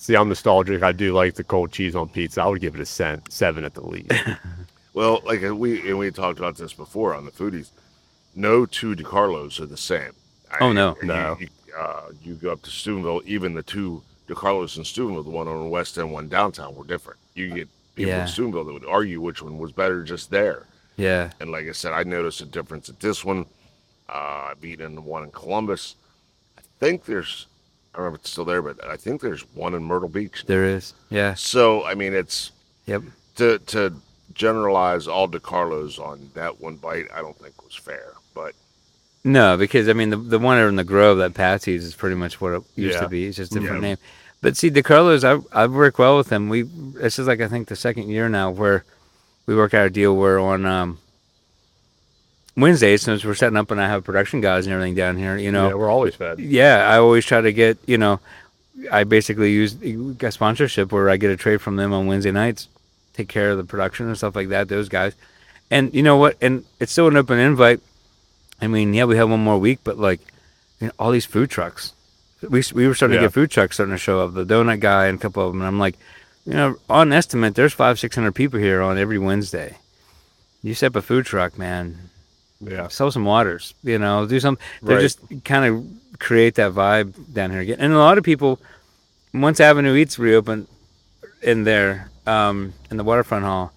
See, 0.00 0.14
I'm 0.14 0.28
nostalgic. 0.28 0.84
I 0.84 0.92
do 0.92 1.12
like 1.12 1.34
the 1.34 1.42
cold 1.42 1.72
cheese 1.72 1.96
on 1.96 2.08
pizza. 2.08 2.40
I 2.40 2.46
would 2.46 2.60
give 2.60 2.76
it 2.76 2.80
a 2.80 2.86
cent, 2.86 3.32
seven 3.32 3.64
at 3.64 3.74
the 3.74 3.84
least. 3.84 4.12
Well, 4.98 5.22
like 5.24 5.44
uh, 5.44 5.54
we 5.54 5.88
and 5.88 5.96
we 5.96 6.10
talked 6.10 6.40
about 6.40 6.56
this 6.56 6.72
before 6.72 7.14
on 7.14 7.24
the 7.24 7.30
foodies. 7.30 7.70
No 8.34 8.66
two 8.66 8.96
DiCarlos 8.96 9.60
are 9.60 9.66
the 9.66 9.76
same. 9.76 10.10
I- 10.50 10.56
Oh, 10.60 10.72
no. 10.72 10.96
you- 11.00 11.06
No. 11.06 11.36
You, 11.38 11.48
uh, 11.78 12.08
you 12.20 12.34
go 12.34 12.50
up 12.50 12.62
to 12.62 12.70
Steubenville, 12.70 13.22
even 13.24 13.54
the 13.54 13.62
two 13.62 14.02
DiCarlos 14.26 14.76
in 14.76 14.82
Steubenville, 14.84 15.22
the 15.22 15.30
one 15.30 15.46
on 15.46 15.62
the 15.62 15.68
west 15.68 15.96
end, 15.98 16.10
one 16.10 16.28
downtown, 16.28 16.74
were 16.74 16.82
different. 16.84 17.20
You 17.34 17.54
get 17.54 17.68
people 17.94 18.10
Yeah. 18.12 18.22
in 18.22 18.28
Steubenville 18.28 18.64
that 18.64 18.72
would 18.72 18.86
argue 18.86 19.20
which 19.20 19.40
one 19.40 19.56
was 19.58 19.70
better 19.70 20.02
just 20.02 20.30
there. 20.30 20.66
Yeah, 20.96 21.30
And 21.38 21.52
like 21.52 21.68
I 21.68 21.72
said, 21.72 21.92
I 21.92 22.02
noticed 22.02 22.40
a 22.40 22.44
difference 22.44 22.88
at 22.88 22.98
this 22.98 23.24
one. 23.24 23.46
Uh, 24.08 24.50
I've 24.50 24.64
eaten 24.64 24.96
the 24.96 25.00
one 25.00 25.22
in 25.22 25.30
Columbus. 25.30 25.94
I 26.58 26.62
think 26.80 27.04
there's, 27.04 27.46
I 27.94 27.98
don't 27.98 28.08
know 28.08 28.14
if 28.14 28.20
it's 28.22 28.30
still 28.30 28.44
there, 28.44 28.62
but 28.62 28.84
I 28.84 28.96
think 28.96 29.20
there's 29.20 29.42
one 29.54 29.74
in 29.74 29.84
Myrtle 29.84 30.08
Beach. 30.08 30.42
there 30.46 30.64
is. 30.64 30.92
Yeah. 31.08 31.34
So 31.34 31.84
I 31.84 31.94
mean, 31.94 32.14
it's 32.14 32.50
Yep. 32.86 33.02
to 33.36 33.58
to 33.60 33.94
generalize 34.38 35.06
all 35.06 35.28
DiCarlos 35.28 35.98
on 35.98 36.30
that 36.34 36.60
one 36.60 36.76
bite. 36.76 37.06
I 37.12 37.20
don't 37.20 37.36
think 37.38 37.62
was 37.62 37.74
fair, 37.74 38.12
but 38.34 38.54
No, 39.24 39.56
because 39.58 39.88
I 39.88 39.92
mean 39.92 40.10
the 40.10 40.16
the 40.16 40.38
one 40.38 40.58
in 40.58 40.76
the 40.76 40.84
Grove 40.84 41.18
that 41.18 41.34
Patsy's 41.34 41.84
is 41.84 41.94
pretty 41.94 42.16
much 42.16 42.40
what 42.40 42.52
it 42.54 42.62
used 42.76 42.94
Yeah. 42.94 43.00
to 43.02 43.08
be. 43.08 43.26
It's 43.26 43.36
just 43.36 43.54
a 43.54 43.60
different 43.60 43.82
Yeah. 43.82 43.88
name. 43.90 43.98
But 44.40 44.56
see, 44.56 44.70
DiCarlos, 44.70 45.24
I 45.24 45.42
I've 45.64 45.72
worked 45.72 45.98
well 45.98 46.16
with 46.16 46.30
him. 46.30 46.48
We 46.48 46.62
this 46.62 47.18
is 47.18 47.26
like 47.26 47.40
I 47.40 47.48
think 47.48 47.68
the 47.68 47.76
second 47.76 48.08
year 48.08 48.28
now 48.28 48.50
where 48.50 48.84
we 49.46 49.54
work 49.56 49.74
out 49.74 49.86
a 49.86 49.90
deal 49.90 50.14
where 50.16 50.38
on 50.38 50.64
um, 50.64 50.98
Wednesdays 52.56 53.02
since 53.02 53.24
we're 53.24 53.34
setting 53.34 53.56
up 53.56 53.70
and 53.70 53.80
I 53.80 53.88
have 53.88 54.04
production 54.04 54.40
guys 54.40 54.66
and 54.66 54.72
everything 54.74 54.94
down 54.94 55.16
here. 55.16 55.36
You 55.36 55.50
know, 55.52 55.68
yeah, 55.68 55.74
we're 55.74 55.90
always 55.90 56.14
fed. 56.14 56.38
yeah, 56.38 56.88
I 56.90 56.98
always 56.98 57.24
try 57.24 57.40
to 57.40 57.52
get, 57.52 57.78
you 57.86 57.98
know, 57.98 58.20
I 58.92 59.04
basically 59.04 59.50
use 59.52 59.74
got 59.74 60.32
sponsorship 60.32 60.92
where 60.92 61.08
I 61.10 61.16
get 61.16 61.30
a 61.30 61.36
trade 61.36 61.60
from 61.60 61.76
them 61.76 61.92
on 61.92 62.06
Wednesday 62.06 62.30
nights, 62.32 62.68
take 63.18 63.28
care 63.28 63.50
of 63.50 63.58
the 63.58 63.64
production 63.64 64.06
and 64.06 64.16
stuff 64.16 64.36
like 64.36 64.48
that. 64.48 64.68
Those 64.68 64.88
guys, 64.88 65.12
and 65.70 65.92
you 65.92 66.02
know 66.02 66.16
what? 66.16 66.36
And 66.40 66.64
it's 66.80 66.92
still 66.92 67.08
an 67.08 67.16
open 67.16 67.38
invite. 67.38 67.80
I 68.62 68.66
mean, 68.68 68.94
yeah, 68.94 69.04
we 69.04 69.16
have 69.16 69.28
one 69.28 69.42
more 69.42 69.58
week, 69.58 69.80
but 69.84 69.98
like, 69.98 70.20
you 70.80 70.86
know, 70.86 70.92
all 70.98 71.10
these 71.10 71.26
food 71.26 71.50
trucks. 71.50 71.92
We 72.48 72.62
we 72.72 72.86
were 72.86 72.94
starting 72.94 73.16
Yeah. 73.16 73.22
to 73.22 73.26
get 73.28 73.34
food 73.34 73.50
trucks 73.50 73.76
starting 73.76 73.94
to 73.94 73.98
show 73.98 74.20
up. 74.20 74.34
The 74.34 74.46
donut 74.46 74.78
guy 74.80 75.06
and 75.08 75.18
a 75.18 75.20
couple 75.20 75.44
of 75.44 75.52
them, 75.52 75.60
and 75.60 75.66
I'm 75.68 75.80
like, 75.80 75.96
you 76.46 76.54
know, 76.54 76.76
on 76.88 77.12
estimate, 77.12 77.54
there's 77.56 77.74
five 77.74 77.98
six 77.98 78.14
hundred 78.14 78.34
people 78.36 78.60
here 78.60 78.80
on 78.80 78.96
every 78.96 79.18
Wednesday. 79.18 79.76
You 80.62 80.74
set 80.74 80.92
up 80.92 80.96
a 80.96 81.02
food 81.02 81.26
truck, 81.26 81.58
man. 81.58 82.10
Yeah. 82.60 82.88
sell 82.88 83.10
some 83.10 83.24
waters. 83.24 83.74
You 83.84 83.98
know, 83.98 84.26
do 84.26 84.38
some. 84.40 84.58
They 84.82 84.94
Right. 84.94 85.00
just 85.02 85.18
kind 85.44 85.64
of 85.66 85.84
create 86.18 86.54
that 86.56 86.72
vibe 86.72 87.12
down 87.32 87.50
here 87.50 87.60
again. 87.60 87.78
And 87.80 87.92
a 87.92 87.98
lot 87.98 88.18
of 88.18 88.24
people, 88.24 88.58
once 89.34 89.60
Avenue 89.60 89.94
Eats 89.94 90.18
reopened 90.18 90.66
in 91.42 91.62
there 91.64 92.10
um, 92.28 92.74
in 92.90 92.96
the 92.96 93.04
waterfront 93.04 93.44
hall, 93.44 93.72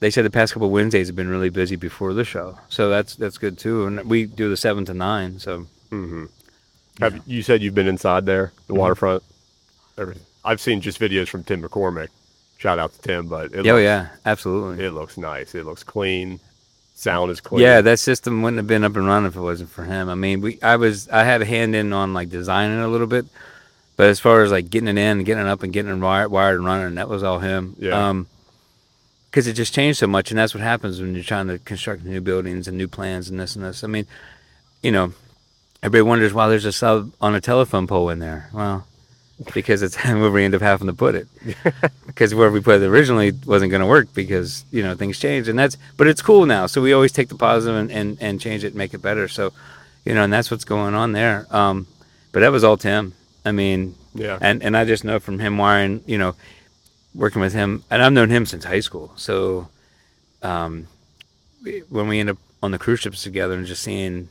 they 0.00 0.10
said 0.10 0.24
the 0.24 0.30
past 0.30 0.52
couple 0.52 0.66
of 0.66 0.72
Wednesdays 0.72 1.06
have 1.08 1.16
been 1.16 1.28
really 1.28 1.50
busy 1.50 1.76
before 1.76 2.12
the 2.14 2.24
show. 2.24 2.58
So 2.68 2.88
that's 2.88 3.14
that's 3.16 3.38
good 3.38 3.58
too. 3.58 3.86
And 3.86 4.04
we 4.08 4.26
do 4.26 4.48
the 4.48 4.56
seven 4.56 4.84
to 4.86 4.94
nine. 4.94 5.38
So 5.38 5.66
Mm-hmm. 5.90 6.26
Have, 7.00 7.20
You 7.26 7.42
said 7.42 7.62
you've 7.62 7.74
been 7.74 7.88
inside 7.88 8.26
there, 8.26 8.52
the 8.66 8.72
Mm-hmm. 8.74 8.80
waterfront. 8.80 9.22
Everything. 9.98 10.22
I've 10.44 10.60
seen 10.60 10.80
just 10.80 10.98
videos 11.00 11.28
from 11.28 11.44
Tim 11.44 11.62
McCormick. 11.62 12.08
Shout 12.58 12.78
out 12.78 12.92
to 12.92 13.00
Tim, 13.02 13.26
but 13.26 13.52
it 13.52 13.60
oh 13.60 13.62
looks, 13.74 13.82
yeah, 13.82 14.08
absolutely. 14.26 14.84
it 14.84 14.92
looks 14.92 15.16
nice. 15.18 15.54
It 15.54 15.64
looks 15.66 15.82
clean. 15.82 16.40
Sound 16.94 17.30
is 17.30 17.40
clean. 17.40 17.62
Yeah, 17.62 17.80
that 17.80 17.98
system 17.98 18.42
wouldn't 18.42 18.58
have 18.58 18.66
been 18.66 18.84
up 18.84 18.94
and 18.96 19.06
running 19.06 19.28
if 19.28 19.36
it 19.36 19.40
wasn't 19.40 19.70
for 19.70 19.84
him. 19.84 20.08
I 20.10 20.14
mean, 20.14 20.40
we 20.42 20.58
I 20.62 20.76
was 20.76 21.08
I 21.08 21.24
had 21.24 21.40
a 21.42 21.46
hand 21.46 21.74
in 21.74 21.92
on 21.94 22.12
like 22.14 22.28
designing 22.28 22.78
it 22.78 22.82
a 22.82 22.88
little 22.88 23.06
bit, 23.06 23.24
but 24.00 24.08
as 24.08 24.18
far 24.18 24.42
as 24.42 24.50
like 24.50 24.70
getting 24.70 24.88
it 24.88 24.96
in, 24.96 25.24
getting 25.24 25.44
it 25.44 25.48
up, 25.50 25.62
and 25.62 25.74
getting 25.74 25.92
it 25.92 25.96
wired, 25.96 26.30
wired 26.30 26.56
and 26.56 26.64
running, 26.64 26.94
that 26.94 27.10
was 27.10 27.22
all 27.22 27.38
him. 27.38 27.76
Yeah. 27.78 28.08
Um, 28.08 28.28
because 29.26 29.46
it 29.46 29.52
just 29.52 29.74
changed 29.74 29.98
so 29.98 30.06
much, 30.06 30.30
and 30.30 30.38
that's 30.38 30.54
what 30.54 30.62
happens 30.62 31.02
when 31.02 31.14
you're 31.14 31.22
trying 31.22 31.48
to 31.48 31.58
construct 31.58 32.02
new 32.02 32.22
buildings 32.22 32.66
and 32.66 32.78
new 32.78 32.88
plans 32.88 33.28
and 33.28 33.38
this 33.38 33.54
and 33.54 33.62
this. 33.62 33.84
I 33.84 33.88
mean, 33.88 34.06
you 34.82 34.90
know, 34.90 35.12
everybody 35.82 36.08
wonders 36.08 36.32
why 36.32 36.48
there's 36.48 36.64
a 36.64 36.72
sub 36.72 37.12
on 37.20 37.34
a 37.34 37.42
telephone 37.42 37.86
pole 37.86 38.08
in 38.08 38.20
there. 38.20 38.48
Well, 38.54 38.86
because 39.52 39.82
it's 39.82 39.96
where 40.06 40.30
we 40.30 40.46
end 40.46 40.54
up 40.54 40.62
having 40.62 40.86
to 40.86 40.94
put 40.94 41.14
it. 41.14 41.28
because 42.06 42.34
where 42.34 42.50
we 42.50 42.62
put 42.62 42.80
it 42.80 42.86
originally 42.86 43.32
wasn't 43.44 43.70
going 43.70 43.82
to 43.82 43.86
work 43.86 44.14
because 44.14 44.64
you 44.70 44.82
know 44.82 44.94
things 44.94 45.18
change, 45.18 45.46
and 45.46 45.58
that's. 45.58 45.76
But 45.98 46.06
it's 46.06 46.22
cool 46.22 46.46
now, 46.46 46.64
so 46.68 46.80
we 46.80 46.94
always 46.94 47.12
take 47.12 47.28
the 47.28 47.34
positive 47.34 47.78
and 47.78 47.92
and, 47.92 48.16
and 48.18 48.40
change 48.40 48.64
it, 48.64 48.68
and 48.68 48.76
make 48.76 48.94
it 48.94 49.02
better. 49.02 49.28
So, 49.28 49.52
you 50.06 50.14
know, 50.14 50.24
and 50.24 50.32
that's 50.32 50.50
what's 50.50 50.64
going 50.64 50.94
on 50.94 51.12
there. 51.12 51.46
Um, 51.50 51.86
but 52.32 52.40
that 52.40 52.50
was 52.50 52.64
all 52.64 52.78
Tim. 52.78 53.12
I 53.44 53.52
mean, 53.52 53.94
Yeah. 54.14 54.38
and 54.40 54.62
and 54.62 54.76
I 54.76 54.84
just 54.84 55.04
know 55.04 55.18
from 55.20 55.38
him 55.38 55.56
wiring, 55.58 56.02
you 56.06 56.18
know, 56.18 56.34
working 57.14 57.40
with 57.40 57.52
him, 57.52 57.84
and 57.90 58.02
I've 58.02 58.12
known 58.12 58.28
him 58.30 58.46
since 58.46 58.64
high 58.64 58.80
school. 58.80 59.12
So, 59.16 59.68
um, 60.42 60.86
when 61.88 62.08
we 62.08 62.20
end 62.20 62.30
up 62.30 62.38
on 62.62 62.70
the 62.70 62.78
cruise 62.78 63.00
ships 63.00 63.22
together 63.22 63.54
and 63.54 63.66
just 63.66 63.82
seeing, 63.82 64.28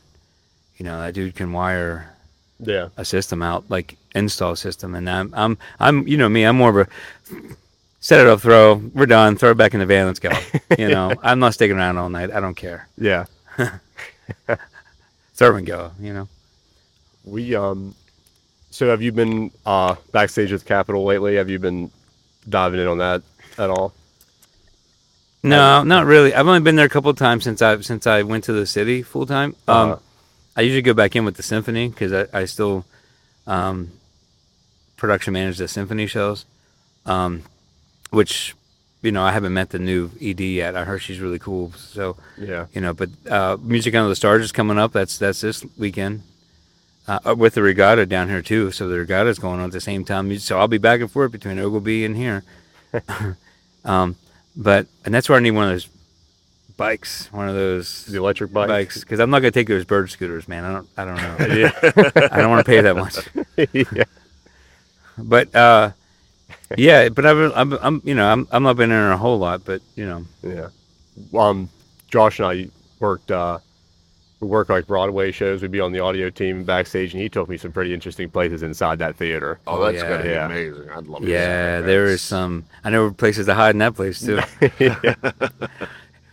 you 0.78 0.86
know, 0.86 1.02
that 1.02 1.14
dude 1.14 1.36
can 1.36 1.52
wire 1.54 2.14
Yeah. 2.60 2.90
a 2.98 3.04
system 3.06 3.42
out, 3.42 3.66
like 3.70 3.98
install 4.16 4.56
system, 4.56 4.96
and 4.96 5.10
I'm 5.10 5.34
I'm 5.36 5.58
I'm 5.80 6.08
you 6.08 6.18
know 6.18 6.30
me, 6.30 6.44
I'm 6.44 6.58
more 6.58 6.70
of 6.82 6.88
a 6.88 7.36
set 8.02 8.22
it 8.22 8.28
up, 8.28 8.40
throw, 8.42 8.76
we're 8.94 9.06
done, 9.06 9.36
throw 9.36 9.52
it 9.52 9.58
back 9.58 9.74
in 9.74 9.80
the 9.82 9.86
van, 9.86 10.06
let's 10.08 10.20
go. 10.20 10.32
You 10.78 10.88
know, 10.90 11.14
I'm 11.24 11.40
not 11.40 11.54
sticking 11.54 11.76
around 11.78 11.98
all 11.98 12.10
night. 12.10 12.32
I 12.32 12.40
don't 12.40 12.56
care. 12.56 12.88
Yeah. 12.98 13.26
Throw 15.34 15.56
and 15.56 15.66
go. 15.66 15.92
You 16.00 16.14
know. 16.14 16.28
We 17.24 17.56
um. 17.56 17.96
So 18.72 18.88
have 18.90 19.02
you 19.02 19.12
been 19.12 19.52
uh 19.66 19.96
backstage 20.12 20.52
with 20.52 20.66
Capitol 20.66 21.04
lately? 21.04 21.36
Have 21.36 21.50
you 21.50 21.60
been 21.60 21.92
diving 22.48 22.80
in 22.80 22.88
on 22.88 22.98
that 23.00 23.22
at 23.58 23.70
all? 23.70 23.94
No, 25.42 25.84
not 25.84 26.06
really. 26.06 26.34
I've 26.34 26.48
only 26.48 26.60
been 26.60 26.76
there 26.76 26.86
a 26.86 26.90
couple 26.90 27.10
of 27.10 27.18
times 27.18 27.44
since 27.46 27.62
I 27.62 27.80
since 27.82 28.06
I 28.06 28.24
went 28.24 28.44
to 28.46 28.54
the 28.54 28.66
city 28.66 29.02
full 29.04 29.26
time. 29.26 29.56
Um, 29.68 29.92
Uh-huh. 29.92 30.00
I 30.58 30.62
usually 30.62 30.82
go 30.82 30.94
back 30.94 31.16
in 31.16 31.24
with 31.24 31.36
the 31.38 31.44
symphony 31.44 31.88
because 31.88 32.12
I, 32.12 32.28
I 32.42 32.46
still 32.46 32.84
um, 33.48 33.92
production 34.98 35.32
manage 35.34 35.58
the 35.58 35.70
symphony 35.70 36.06
shows, 36.06 36.46
um, 37.06 37.44
which 38.10 38.56
you 39.02 39.12
know 39.14 39.24
I 39.24 39.32
haven't 39.32 39.54
met 39.54 39.70
the 39.70 39.80
new 39.80 40.12
ED 40.22 40.42
yet. 40.42 40.76
I 40.76 40.84
heard 40.84 41.00
she's 41.02 41.22
really 41.22 41.40
cool. 41.40 41.72
So 41.78 42.18
Yeah. 42.38 42.66
you 42.74 42.82
know, 42.82 42.94
but 42.94 43.10
uh, 43.30 43.56
Music 43.62 43.96
Under 43.96 44.10
the 44.10 44.16
Stars 44.18 44.44
is 44.44 44.52
coming 44.52 44.78
up. 44.78 44.92
That's 44.92 45.18
that's 45.18 45.40
this 45.40 45.64
weekend. 45.78 46.24
Uh, 47.10 47.34
with 47.34 47.56
the 47.56 47.62
regatta 47.64 48.06
down 48.06 48.30
here 48.30 48.42
too, 48.44 48.70
so 48.70 48.88
the 48.88 49.00
regatta 49.00 49.30
is 49.30 49.40
going 49.40 49.60
on 49.60 49.66
at 49.66 49.72
the 49.72 49.82
same 49.82 50.06
time. 50.06 50.38
So 50.38 50.60
I'll 50.60 50.68
be 50.68 50.78
back 50.78 51.02
and 51.02 51.10
forth 51.10 51.32
between 51.32 51.58
Oglebay 51.58 52.06
and 52.06 52.16
here. 52.16 52.44
um, 53.84 54.16
but 54.56 54.86
and 55.04 55.12
that's 55.12 55.28
where 55.28 55.36
I 55.36 55.42
need 55.42 55.52
one 55.52 55.64
of 55.64 55.72
those 55.72 55.90
bikes, 56.78 57.28
one 57.34 57.50
of 57.50 57.56
those 57.56 58.06
The 58.06 58.18
electric 58.18 58.54
bike. 58.54 58.68
bikes, 58.68 59.00
because 59.00 59.20
I'm 59.20 59.32
not 59.32 59.40
gonna 59.40 59.50
take 59.50 59.68
those 59.68 59.86
bird 59.86 60.12
scooters, 60.12 60.48
man. 60.48 60.64
I 60.66 60.72
don't, 60.72 60.88
I 60.98 61.06
don't 61.06 61.16
know. 61.16 61.56
yeah. 61.56 62.30
I 62.32 62.42
don't 62.42 62.52
want 62.52 62.64
to 62.64 62.70
pay 62.72 62.82
that 62.82 62.96
much. 62.96 63.18
yeah. 63.74 64.04
But 65.18 65.56
uh, 65.56 65.92
yeah, 66.78 67.10
but 67.10 67.26
I've, 67.26 67.52
I'm, 67.58 67.74
I'm, 67.74 68.02
you 68.06 68.14
know, 68.14 68.32
I'm, 68.32 68.48
I'm 68.52 68.62
not 68.62 68.78
been 68.78 68.92
in 68.92 69.12
a 69.12 69.18
whole 69.18 69.40
lot, 69.40 69.66
but 69.66 69.82
you 69.96 70.06
know, 70.06 70.26
Yeah. 70.44 70.68
Um, 71.34 71.70
Josh 72.12 72.38
and 72.38 72.48
I 72.48 72.70
worked. 73.00 73.32
Uh, 73.32 73.58
work 74.40 74.70
like 74.70 74.88
Broadway 74.88 75.32
shows. 75.32 75.62
We'd 75.62 75.72
be 75.72 75.80
on 75.80 75.92
the 75.92 76.00
audio 76.00 76.30
team 76.30 76.64
backstage, 76.64 77.14
and 77.14 77.22
he 77.22 77.30
took 77.30 77.50
me 77.50 77.58
some 77.58 77.72
pretty 77.72 77.94
interesting 77.94 78.30
places 78.30 78.64
inside 78.64 79.00
that 79.00 79.16
theater. 79.16 79.60
Oh, 79.68 79.84
that's 79.84 79.98
yeah, 79.98 80.10
gonna 80.10 80.24
be 80.24 80.30
yeah. 80.30 80.46
amazing. 80.46 80.90
I'd 80.90 81.08
love 81.08 81.22
to. 81.22 81.28
see 81.28 81.34
yeah, 81.34 81.82
there 81.82 82.06
is 82.06 82.22
some. 82.22 82.66
I 82.84 82.90
know 82.90 83.12
places 83.12 83.48
to 83.48 83.54
hide 83.54 83.76
in 83.76 83.80
that 83.80 83.96
place 83.96 84.22
too. 84.22 84.40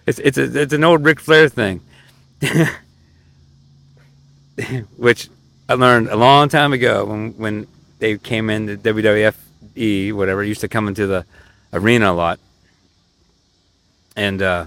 It's 0.06 0.20
it's 0.20 0.38
a, 0.38 0.62
it's 0.62 0.72
an 0.72 0.84
old 0.84 1.04
Ric 1.04 1.18
Flair 1.18 1.48
thing, 1.48 1.80
which 4.96 5.28
I 5.68 5.74
learned 5.74 6.08
a 6.08 6.16
long 6.16 6.48
time 6.48 6.72
ago 6.72 7.04
when 7.04 7.32
when 7.32 7.66
they 7.98 8.16
came 8.16 8.48
in 8.48 8.68
into 8.68 8.94
WWFE, 8.94 10.12
whatever. 10.12 10.44
Used 10.44 10.60
to 10.60 10.68
come 10.68 10.86
into 10.86 11.08
the 11.08 11.24
arena 11.72 12.12
a 12.12 12.14
lot, 12.14 12.38
and 14.14 14.40
uh, 14.40 14.66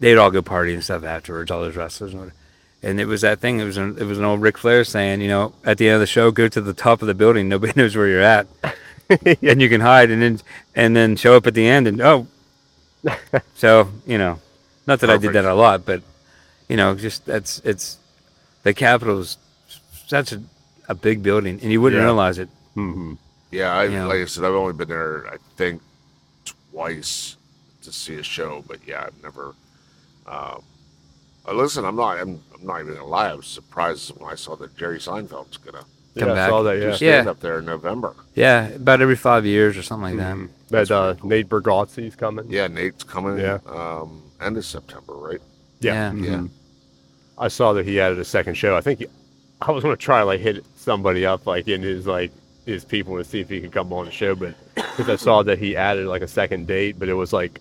they'd 0.00 0.18
all 0.18 0.30
go 0.30 0.42
party 0.42 0.74
and 0.74 0.84
stuff 0.84 1.02
afterwards. 1.02 1.50
All 1.50 1.62
those 1.62 1.74
wrestlers, 1.76 2.12
and, 2.12 2.20
whatever. 2.20 2.37
And 2.82 3.00
it 3.00 3.06
was 3.06 3.20
that 3.22 3.40
thing. 3.40 3.60
It 3.60 3.64
was 3.64 3.76
an, 3.76 3.96
it 3.98 4.04
was 4.04 4.18
an 4.18 4.24
old 4.24 4.40
Ric 4.40 4.56
Flair 4.58 4.84
saying, 4.84 5.20
you 5.20 5.28
know, 5.28 5.52
at 5.64 5.78
the 5.78 5.88
end 5.88 5.94
of 5.94 6.00
the 6.00 6.06
show, 6.06 6.30
go 6.30 6.48
to 6.48 6.60
the 6.60 6.74
top 6.74 7.02
of 7.02 7.08
the 7.08 7.14
building. 7.14 7.48
Nobody 7.54 7.72
knows 7.76 7.96
where 7.96 8.08
you're 8.08 8.22
at, 8.22 8.46
and 9.42 9.60
you 9.60 9.68
can 9.68 9.80
hide, 9.80 10.10
and 10.10 10.22
then 10.22 10.40
and 10.74 10.94
then 10.96 11.16
show 11.16 11.34
up 11.34 11.46
at 11.46 11.54
the 11.54 11.66
end, 11.66 11.86
and 11.88 12.00
oh, 12.00 12.26
so 13.54 13.88
you 14.06 14.18
know, 14.18 14.40
not 14.86 15.00
that 15.00 15.10
I 15.10 15.16
did 15.16 15.32
that 15.32 15.44
a 15.44 15.54
lot, 15.54 15.84
but 15.84 16.02
you 16.68 16.76
know, 16.76 16.94
just 16.94 17.24
that's 17.26 17.60
it's 17.64 17.98
the 18.62 18.74
Capitol's 18.74 19.38
such 20.06 20.32
a, 20.32 20.42
a 20.88 20.94
big 20.94 21.22
building, 21.22 21.58
and 21.62 21.70
you 21.72 21.80
wouldn't 21.80 22.00
Yeah. 22.00 22.04
realize 22.04 22.38
it. 22.38 22.48
hmm 22.74 23.14
Yeah, 23.50 23.72
I 23.72 23.84
Yeah. 23.86 24.06
like 24.06 24.18
I 24.20 24.24
said, 24.26 24.44
I've 24.44 24.52
only 24.54 24.72
been 24.74 24.88
there, 24.88 25.26
I 25.28 25.36
think, 25.56 25.80
twice 26.70 27.36
to 27.82 27.92
see 27.92 28.16
a 28.16 28.22
show, 28.22 28.64
but 28.66 28.78
yeah, 28.86 29.04
I've 29.06 29.22
never. 29.22 29.54
Um, 30.26 30.62
uh, 31.46 31.52
listen, 31.54 31.84
I'm 31.84 31.96
not. 31.96 32.18
I'm, 32.20 32.42
I'm 32.60 32.66
not 32.66 32.80
even 32.80 32.94
gonna 32.94 33.06
lie. 33.06 33.30
I 33.30 33.34
was 33.34 33.46
surprised 33.46 34.10
when 34.18 34.30
I 34.30 34.34
saw 34.34 34.56
that 34.56 34.76
Jerry 34.76 34.98
Seinfeld's 34.98 35.56
gonna 35.58 35.84
Come 36.18 36.28
yeah, 36.30 36.34
back. 36.34 36.46
I 36.46 36.48
saw 36.48 36.62
that. 36.64 36.74
do 36.74 36.80
Yeah. 36.88 36.94
stand 36.96 37.24
Yeah. 37.26 37.30
up 37.30 37.40
there 37.40 37.58
in 37.60 37.64
November. 37.66 38.14
Yeah, 38.34 38.68
about 38.68 39.00
every 39.00 39.14
five 39.14 39.46
years 39.46 39.76
or 39.76 39.82
something 39.82 40.16
like 40.16 40.26
that. 40.26 40.36
Mhm. 40.36 40.48
That 40.70 40.90
uh, 40.90 41.14
Nate 41.22 41.48
Bargatze's 41.48 42.16
coming. 42.16 42.46
Yeah, 42.48 42.66
Nate's 42.66 43.04
coming. 43.04 43.38
Yeah. 43.38 43.58
Um, 43.66 44.22
end 44.40 44.56
of 44.56 44.64
September, 44.64 45.12
right? 45.14 45.40
Yeah. 45.80 46.12
Yeah. 46.14 46.28
mhm. 46.36 46.48
I 47.38 47.46
saw 47.48 47.72
that 47.74 47.86
he 47.86 48.00
added 48.00 48.18
a 48.18 48.24
second 48.24 48.54
show. 48.54 48.76
I 48.76 48.80
think 48.80 48.98
he, 48.98 49.06
I 49.60 49.70
was 49.70 49.84
gonna 49.84 49.96
try 49.96 50.20
to 50.20 50.24
like 50.24 50.40
hit 50.40 50.64
somebody 50.76 51.24
up 51.24 51.46
like 51.46 51.68
in 51.68 51.82
his 51.82 52.06
like 52.06 52.32
his 52.66 52.84
people 52.84 53.16
to 53.16 53.24
see 53.24 53.40
if 53.40 53.48
he 53.48 53.60
could 53.60 53.72
come 53.72 53.92
on 53.92 54.04
the 54.06 54.10
show, 54.10 54.34
but 54.34 54.54
because 54.74 55.08
I 55.08 55.16
saw 55.16 55.42
that 55.44 55.58
he 55.58 55.76
added 55.76 56.06
like 56.06 56.22
a 56.22 56.28
second 56.28 56.66
date, 56.66 56.98
but 56.98 57.08
it 57.08 57.14
was 57.14 57.32
like 57.32 57.60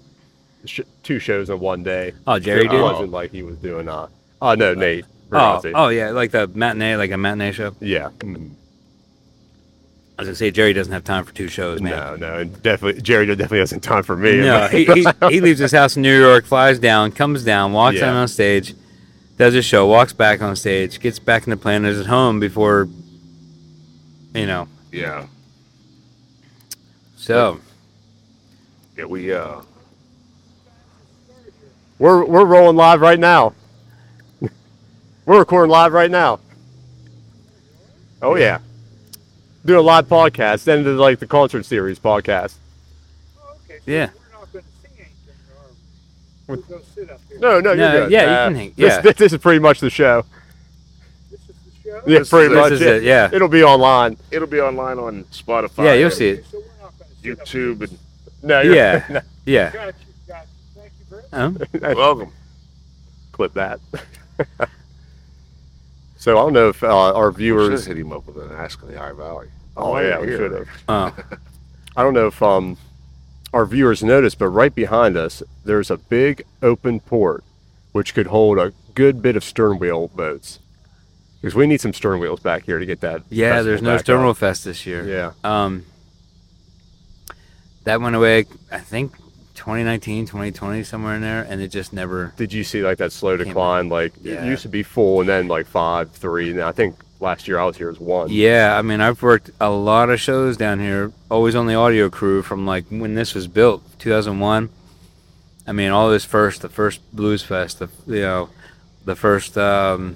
sh- 0.65 0.81
two 1.03 1.19
shows 1.19 1.49
in 1.51 1.59
one 1.59 1.83
day. 1.83 2.13
Oh, 2.25 2.39
Jerry 2.39 2.65
it 2.65 2.71
did. 2.71 2.81
wasn't 2.81 3.11
like 3.11 3.31
he 3.31 3.43
was 3.43 3.57
doing 3.57 3.87
uh. 3.87 4.07
Oh 4.41 4.53
no, 4.55 4.73
Nate. 4.73 5.05
Oh, 5.31 5.61
oh 5.75 5.87
yeah, 5.89 6.11
like 6.11 6.31
the 6.31 6.47
matinee, 6.47 6.95
like 6.95 7.11
a 7.11 7.17
matinee 7.17 7.51
show. 7.51 7.75
yeah. 7.81 8.09
mhm. 8.19 8.51
I 10.17 10.21
was 10.23 10.27
gonna 10.29 10.35
say 10.35 10.49
Jerry 10.51 10.73
doesn't 10.73 10.93
have 10.93 11.03
time 11.03 11.25
for 11.25 11.33
two 11.33 11.47
shows, 11.47 11.79
man. 11.81 11.91
No, 11.91 12.15
no, 12.15 12.39
and 12.39 12.63
definitely 12.63 13.01
Jerry 13.01 13.27
definitely 13.27 13.59
hasn't 13.59 13.83
time 13.83 14.01
for 14.03 14.15
me. 14.15 14.37
No, 14.41 14.67
he, 14.67 14.85
he, 14.85 15.05
he 15.29 15.41
leaves 15.41 15.59
his 15.59 15.71
house 15.71 15.95
in 15.95 16.01
New 16.01 16.17
York, 16.19 16.45
flies 16.45 16.79
down, 16.79 17.11
comes 17.11 17.43
down, 17.43 17.71
walks 17.71 17.95
Yeah. 17.97 18.05
down 18.07 18.15
on 18.15 18.27
stage, 18.27 18.73
does 19.37 19.53
his 19.53 19.63
show, 19.65 19.85
walks 19.85 20.13
back 20.13 20.41
on 20.41 20.55
stage, 20.55 20.99
gets 20.99 21.19
back 21.19 21.43
in 21.45 21.51
the 21.51 21.57
plane, 21.57 21.85
is 21.85 21.99
at 21.99 22.07
home 22.07 22.39
before, 22.39 22.87
you 24.33 24.47
know. 24.47 24.67
Yeah. 24.91 25.27
So 27.17 27.59
Yeah, 28.97 29.05
we. 29.05 29.31
Uh, 29.33 29.61
We're 31.99 32.25
we're 32.25 32.45
rolling 32.45 32.75
live 32.77 33.01
right 33.01 33.19
now. 33.19 33.53
We're 35.27 35.39
recording 35.39 35.69
live 35.71 35.93
right 35.93 36.09
now. 36.09 36.39
Oh 38.21 38.35
yeah. 38.35 38.59
Doing 39.65 39.79
a 39.79 39.81
live 39.83 40.07
podcast, 40.07 40.67
end 40.67 40.87
of 40.87 40.97
like 40.97 41.19
the 41.19 41.27
concert 41.27 41.65
series 41.65 41.99
podcast. 41.99 42.55
Okay, 43.65 43.79
so 43.85 43.91
Yeah. 43.91 44.09
we're 44.15 44.39
not 44.39 44.53
going 44.53 44.63
to 44.63 44.69
sing 44.81 44.91
anything, 44.97 45.13
or 46.47 46.55
we'll 46.55 46.61
go 46.79 46.81
sit 46.95 47.11
up 47.11 47.19
here. 47.27 47.39
No, 47.39 47.59
no, 47.59 47.73
you're 47.73 47.75
No, 47.75 47.91
good. 48.03 48.11
yeah, 48.11 48.21
you 48.21 48.27
can 48.47 48.55
hang- 48.55 48.73
this- 48.77 48.93
yeah. 48.93 49.01
This, 49.01 49.15
this 49.17 49.33
is 49.33 49.39
pretty 49.39 49.59
much 49.59 49.81
the 49.81 49.89
show. 49.89 50.23
This 51.29 51.41
is 51.41 51.47
the 51.47 51.89
show. 51.89 52.01
Yeah, 52.07 52.19
This 52.19 52.29
pretty 52.29 52.53
is- 52.53 52.57
much. 52.57 52.69
this 52.71 52.81
is 52.81 52.87
it, 52.87 53.03
yeah. 53.03 53.29
It'll 53.33 53.49
be 53.49 53.63
online. 53.63 54.17
it'll 54.31 54.47
be 54.47 54.61
online 54.61 54.97
on 54.97 55.25
Spotify. 55.25 55.83
Yeah, 55.85 55.93
you'll 55.95 56.05
and 56.05 56.13
see 56.13 56.29
it. 56.29 56.45
So 56.49 56.59
we're 56.59 56.63
not 56.81 56.97
going 56.97 57.09
to 57.11 57.15
sit 57.21 57.41
up 57.41 57.47
here. 57.47 57.75
YouTube 57.75 57.81
and 57.89 57.99
No, 58.43 58.61
you're, 58.61 58.75
Yeah. 58.75 59.21
yeah, 59.45 59.69
Got 59.71 59.85
you, 59.87 59.93
got 60.27 60.45
you. 60.75 60.81
Thank 60.81 60.91
you 60.99 61.05
very 61.09 61.23
much. 61.51 61.91
um, 61.91 61.95
welcome. 61.97 62.31
clip 63.33 63.53
that. 63.55 63.79
So 66.27 66.37
I 66.37 66.41
don't 66.41 66.51
know 66.51 66.67
if 66.67 66.83
uh, 66.83 67.13
our 67.13 67.27
We 67.29 67.35
should 67.35 67.37
viewers. 67.37 67.85
hit 67.85 67.97
him 67.97 68.11
up 68.11 68.27
with 68.27 68.35
an 68.35 68.51
Ask 68.51 68.83
in 68.83 68.91
the 68.91 68.99
High 68.99 69.13
Valley. 69.13 69.47
Oh 69.77 69.91
While 69.91 70.03
yeah, 70.03 70.19
we 70.19 70.27
should 70.27 70.51
have. 70.51 70.67
Oh, 70.89 71.15
I 71.95 72.03
don't 72.03 72.13
know 72.13 72.27
if 72.27 72.43
um, 72.43 72.75
our 73.53 73.65
viewers 73.65 74.03
noticed, 74.03 74.37
but 74.37 74.49
right 74.49 74.75
behind 74.75 75.15
us, 75.15 75.41
there's 75.63 75.89
a 75.89 75.95
big 75.95 76.43
open 76.61 76.99
port, 76.99 77.45
which 77.93 78.13
could 78.13 78.27
hold 78.27 78.57
a 78.59 78.73
good 78.93 79.21
bit 79.21 79.37
of 79.37 79.43
stern 79.45 79.79
wheel 79.79 80.09
boats. 80.09 80.59
Because 81.39 81.55
we 81.55 81.65
need 81.65 81.79
some 81.79 81.93
stern 81.93 82.19
wheels 82.19 82.41
back 82.41 82.63
here 82.63 82.77
to 82.77 82.85
get 82.85 82.99
that. 82.99 83.21
yeah. 83.29 83.61
There's 83.61 83.81
no 83.81 83.95
back 83.95 84.03
Sternwheel 84.05 84.31
up. 84.31 84.37
Fest 84.37 84.65
this 84.65 84.85
year. 84.85 85.07
Yeah. 85.07 85.31
Um, 85.45 85.85
that 87.85 88.01
went 88.01 88.17
away, 88.17 88.43
I 88.69 88.79
think, 88.79 89.13
2019, 89.67 90.27
2020, 90.27 90.81
somewhere 90.83 91.15
in 91.15 91.21
there, 91.21 91.45
and 91.49 91.59
it 91.61 91.67
just 91.67 91.91
never. 91.91 92.31
Did 92.37 92.53
you 92.53 92.63
see 92.63 92.83
like 92.83 92.99
that 92.99 93.11
slow 93.11 93.35
decline? 93.35 93.89
Like 93.89 94.13
Yeah. 94.21 94.41
it 94.45 94.47
used 94.47 94.61
to 94.61 94.69
be 94.69 94.81
full, 94.81 95.19
and 95.19 95.27
then 95.27 95.49
like 95.49 95.67
five, 95.67 96.09
three. 96.11 96.51
And 96.51 96.61
I 96.61 96.71
think 96.71 96.95
last 97.19 97.49
year 97.49 97.59
I 97.59 97.65
was 97.65 97.75
here 97.75 97.89
as 97.89 97.99
one. 97.99 98.29
Yeah, 98.29 98.77
I 98.79 98.81
mean, 98.81 99.01
I've 99.01 99.21
worked 99.21 99.51
a 99.59 99.69
lot 99.69 100.09
of 100.09 100.21
shows 100.21 100.55
down 100.55 100.79
here, 100.79 101.11
always 101.29 101.53
on 101.53 101.67
the 101.67 101.75
audio 101.75 102.09
crew 102.09 102.43
from 102.43 102.65
like 102.65 102.85
when 102.87 103.15
this 103.15 103.35
was 103.35 103.47
built, 103.49 103.83
2001. 103.99 104.69
I 105.67 105.73
mean, 105.73 105.91
all 105.91 106.09
this 106.09 106.23
first, 106.23 106.61
the 106.61 106.69
first 106.69 107.01
Blues 107.13 107.43
Fest, 107.43 107.79
the 107.79 107.89
you 108.05 108.21
know, 108.21 108.47
the 109.03 109.17
first 109.17 109.57
um, 109.57 110.15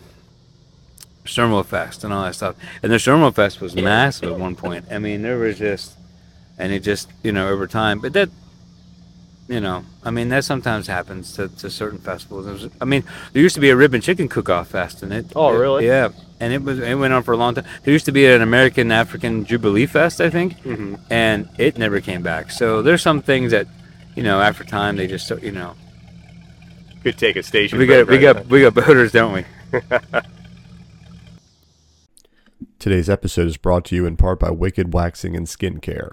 Sternwheel 1.26 1.66
Fest, 1.66 2.06
and 2.06 2.14
all 2.14 2.24
that 2.24 2.36
stuff. 2.36 2.56
And 2.82 2.90
the 2.90 2.96
Sternwheel 3.00 3.34
Fest 3.34 3.60
was 3.60 3.76
massive 3.76 4.32
at 4.32 4.40
one 4.40 4.56
point. 4.56 4.86
I 4.90 4.98
mean, 4.98 5.24
there 5.24 5.38
was 5.38 5.58
just, 5.58 5.98
and 6.58 6.72
it 6.72 6.84
just 6.84 7.10
you 7.22 7.34
know 7.34 7.50
over 7.50 7.68
time, 7.68 8.00
but 8.00 8.14
that. 8.14 8.30
You 9.52 9.60
know, 9.60 9.84
I 10.02 10.12
mean, 10.12 10.30
that 10.30 10.46
sometimes 10.46 10.88
happens 10.88 11.34
to, 11.36 11.50
to 11.50 11.70
certain 11.70 12.00
festivals. 12.00 12.46
Was, 12.46 12.70
I 12.80 12.86
mean, 12.86 13.04
there 13.34 13.42
used 13.42 13.56
to 13.56 13.60
be 13.62 13.70
a 13.70 13.76
rib 13.76 13.94
and 13.94 14.02
chicken 14.02 14.30
cook-off 14.30 14.70
fest, 14.70 15.04
and 15.04 15.12
it. 15.12 15.26
Oh, 15.36 15.54
it- 15.54 15.58
really? 15.60 15.86
yeah, 15.86 16.08
and 16.40 16.54
it 16.54 16.62
was 16.64 16.80
it 16.80 16.96
went 16.96 17.12
on 17.14 17.22
for 17.24 17.34
a 17.34 17.38
long 17.38 17.56
time. 17.56 17.66
There 17.84 17.92
used 17.92 18.06
to 18.06 18.14
be 18.14 18.26
an 18.26 18.42
American 18.42 18.94
African 18.94 19.44
Jubilee 19.44 19.88
Fest, 19.88 20.22
I 20.22 20.30
think, 20.30 20.54
hmm 20.62 20.96
and 21.10 21.50
it 21.58 21.78
never 21.78 22.00
came 22.00 22.24
back. 22.24 22.50
So 22.52 22.82
there's 22.82 23.02
some 23.02 23.22
things 23.22 23.52
that, 23.52 23.68
you 24.16 24.24
know, 24.24 24.40
after 24.40 24.64
time 24.64 24.96
they 24.96 25.06
just 25.08 25.30
you 25.42 25.52
know 25.52 25.76
Could 27.04 27.18
take 27.18 27.36
a 27.36 27.44
station. 27.44 27.78
we 27.78 27.88
got 27.88 28.06
break 28.08 28.22
we 28.22 28.26
right 28.28 28.36
got 28.36 28.46
we 28.48 28.62
got 28.62 28.74
boaters, 28.74 29.12
don't 29.12 29.34
we? 29.34 29.44
Today's 32.80 33.10
episode 33.10 33.48
is 33.48 33.58
brought 33.58 33.84
to 33.86 33.96
you 33.98 34.06
in 34.06 34.16
part 34.16 34.40
by 34.40 34.50
Wicked 34.50 34.94
Waxing 34.94 35.36
and 35.36 35.46
Skincare. 35.46 36.12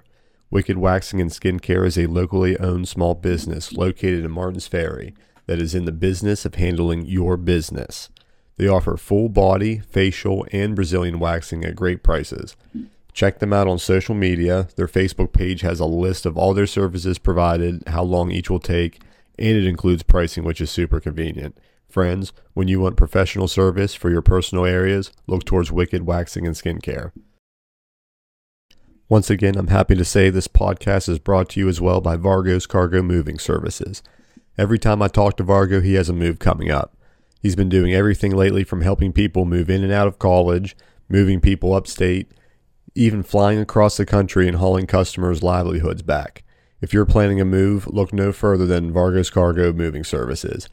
Wicked 0.51 0.79
Waxing 0.79 1.21
and 1.21 1.31
Skincare 1.31 1.87
is 1.87 1.99
a 1.99 2.07
locally 2.07 2.59
owned 2.59 2.89
small 2.89 3.15
business 3.15 3.75
located 3.75 4.25
in 4.25 4.31
Martins 4.31 4.67
Ferry 4.67 5.15
that 5.45 5.61
is 5.61 5.75
in 5.75 5.85
the 5.85 5.93
business 5.93 6.47
of 6.47 6.55
handling 6.55 7.05
your 7.05 7.37
business. 7.37 8.09
They 8.57 8.67
offer 8.67 8.97
full 8.97 9.29
body, 9.29 9.79
facial, 9.79 10.47
and 10.51 10.75
Brazilian 10.75 11.19
waxing 11.19 11.67
at 11.67 11.77
great 11.77 12.03
prices. 12.03 12.57
Check 13.13 13.41
them 13.41 13.53
out 13.53 13.69
on 13.69 13.79
social 13.79 14.15
media. 14.15 14.69
Their 14.77 14.89
Facebook 14.89 15.35
page 15.35 15.61
has 15.61 15.81
a 15.81 15.85
list 15.85 16.25
of 16.25 16.39
all 16.39 16.55
their 16.55 16.67
services 16.67 17.19
provided, 17.19 17.83
how 17.89 18.03
long 18.03 18.31
each 18.31 18.49
will 18.49 18.59
take, 18.59 19.03
and 19.39 19.55
it 19.55 19.67
includes 19.67 20.03
pricing, 20.03 20.45
which 20.45 20.63
is 20.63 20.71
super 20.71 20.99
convenient. 20.99 21.59
Friends, 21.91 22.33
when 22.55 22.69
you 22.69 22.81
want 22.81 22.97
professional 22.97 23.49
service 23.49 23.95
for 23.95 24.11
your 24.11 24.23
personal 24.23 24.65
areas, 24.65 25.13
look 25.27 25.45
towards 25.45 25.71
Wicked 25.71 26.07
Waxing 26.07 26.47
and 26.47 26.57
Skincare. 26.57 27.13
Once 29.11 29.31
again, 29.31 29.57
I'm 29.57 29.69
happy 29.69 29.95
to 29.95 30.05
say 30.05 30.29
this 30.29 30.49
podcast 30.49 31.09
is 31.09 31.19
brought 31.19 31.49
to 31.51 31.61
you 31.61 31.67
as 31.67 31.81
well 31.81 32.03
by 32.03 32.17
Vargo's 32.17 32.67
Cargo 32.67 33.01
Moving 33.01 33.39
Services. 33.39 34.03
Every 34.59 34.79
time 34.79 35.01
I 35.01 35.09
talk 35.09 35.39
to 35.39 35.45
Vargo, 35.45 35.83
he 35.83 35.95
has 35.95 36.11
a 36.11 36.13
move 36.13 36.39
coming 36.39 36.71
up. 36.71 36.95
He's 37.41 37.57
been 37.57 37.71
doing 37.71 37.95
everything 37.95 38.37
lately 38.37 38.65
from 38.65 38.83
helping 38.83 39.15
people 39.15 39.47
move 39.47 39.71
in 39.71 39.83
and 39.83 39.91
out 39.91 40.09
of 40.09 40.19
college, 40.19 40.77
moving 41.09 41.41
people 41.41 41.73
upstate, 41.73 42.31
even 42.95 43.23
flying 43.23 43.59
across 43.59 43.97
the 43.97 44.05
country 44.05 44.47
and 44.47 44.59
hauling 44.59 44.87
customers' 44.87 45.43
livelihoods 45.43 46.03
back. 46.03 46.45
If 46.83 46.93
you're 46.93 47.07
planning 47.07 47.41
a 47.41 47.47
move, 47.47 47.87
look 47.87 48.13
no 48.13 48.31
further 48.31 48.67
than 48.67 48.93
Vargo's 48.93 49.31
Cargo 49.31 49.73
Moving 49.73 50.05
Services. 50.05 50.69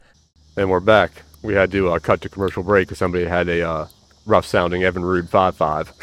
And 0.57 0.69
we're 0.69 0.81
back. 0.81 1.23
We 1.41 1.53
had 1.53 1.71
to 1.71 1.89
uh, 1.89 1.99
cut 1.99 2.19
to 2.21 2.29
commercial 2.29 2.63
break 2.63 2.89
because 2.89 2.97
somebody 2.97 3.23
had 3.23 3.47
a 3.47 3.65
uh, 3.65 3.87
rough 4.25 4.45
sounding 4.45 4.81
Evinrude 4.81 5.29
five 5.29 5.55
five. 5.55 5.93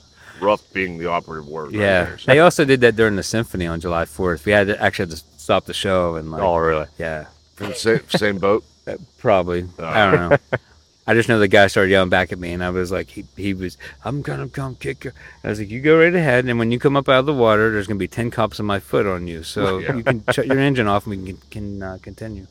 Rough 0.40 0.62
being 0.72 0.98
the 0.98 1.06
operative 1.06 1.48
word. 1.48 1.66
right 1.66 1.74
Yeah, 1.74 2.04
there. 2.04 2.18
they 2.26 2.38
also 2.40 2.64
did 2.64 2.80
that 2.82 2.96
during 2.96 3.16
the 3.16 3.22
symphony 3.22 3.66
on 3.66 3.80
July 3.80 4.04
4th. 4.04 4.44
We 4.44 4.52
had 4.52 4.66
to 4.68 4.82
actually 4.82 5.10
had 5.10 5.16
to 5.18 5.24
stop 5.38 5.64
the 5.66 5.74
show 5.74 6.16
and 6.16 6.30
like, 6.30 6.42
Oh 6.42 6.56
really? 6.58 6.86
yeah, 6.98 7.26
From 7.54 7.68
the 7.68 7.74
same, 7.74 8.08
same 8.10 8.38
boat. 8.38 8.64
Uh, 8.88 8.94
Probably. 9.18 9.66
I 9.80 10.08
don't 10.12 10.30
know. 10.30 10.36
I 11.08 11.14
just 11.14 11.28
know 11.28 11.40
the 11.40 11.48
guy 11.48 11.66
started 11.66 11.90
yelling 11.90 12.08
back 12.08 12.30
at 12.30 12.38
me, 12.38 12.52
and 12.52 12.62
I 12.62 12.70
was 12.70 12.92
like, 12.92 13.08
he, 13.08 13.24
he 13.36 13.52
was, 13.52 13.76
I'm 14.04 14.22
gonna 14.22 14.48
come 14.48 14.76
kick 14.76 15.04
you. 15.04 15.10
I 15.42 15.48
was 15.48 15.58
like, 15.58 15.70
you 15.70 15.80
go 15.80 15.98
right 15.98 16.14
ahead, 16.14 16.44
and 16.44 16.56
when 16.56 16.70
you 16.70 16.78
come 16.78 16.96
up 16.96 17.08
out 17.08 17.18
of 17.18 17.26
the 17.26 17.32
water, 17.34 17.72
there's 17.72 17.88
gonna 17.88 17.98
be 17.98 18.06
ten 18.06 18.30
cops 18.30 18.60
of 18.60 18.64
my 18.64 18.78
foot 18.78 19.04
on 19.06 19.26
you, 19.26 19.42
so 19.42 19.78
Yeah. 19.80 19.96
you 19.96 20.04
can 20.04 20.22
shut 20.30 20.46
your 20.46 20.60
engine 20.60 20.86
off, 20.86 21.04
and 21.08 21.20
we 21.20 21.32
can 21.32 21.40
can 21.50 21.82
uh, 21.82 21.98
continue. 22.00 22.46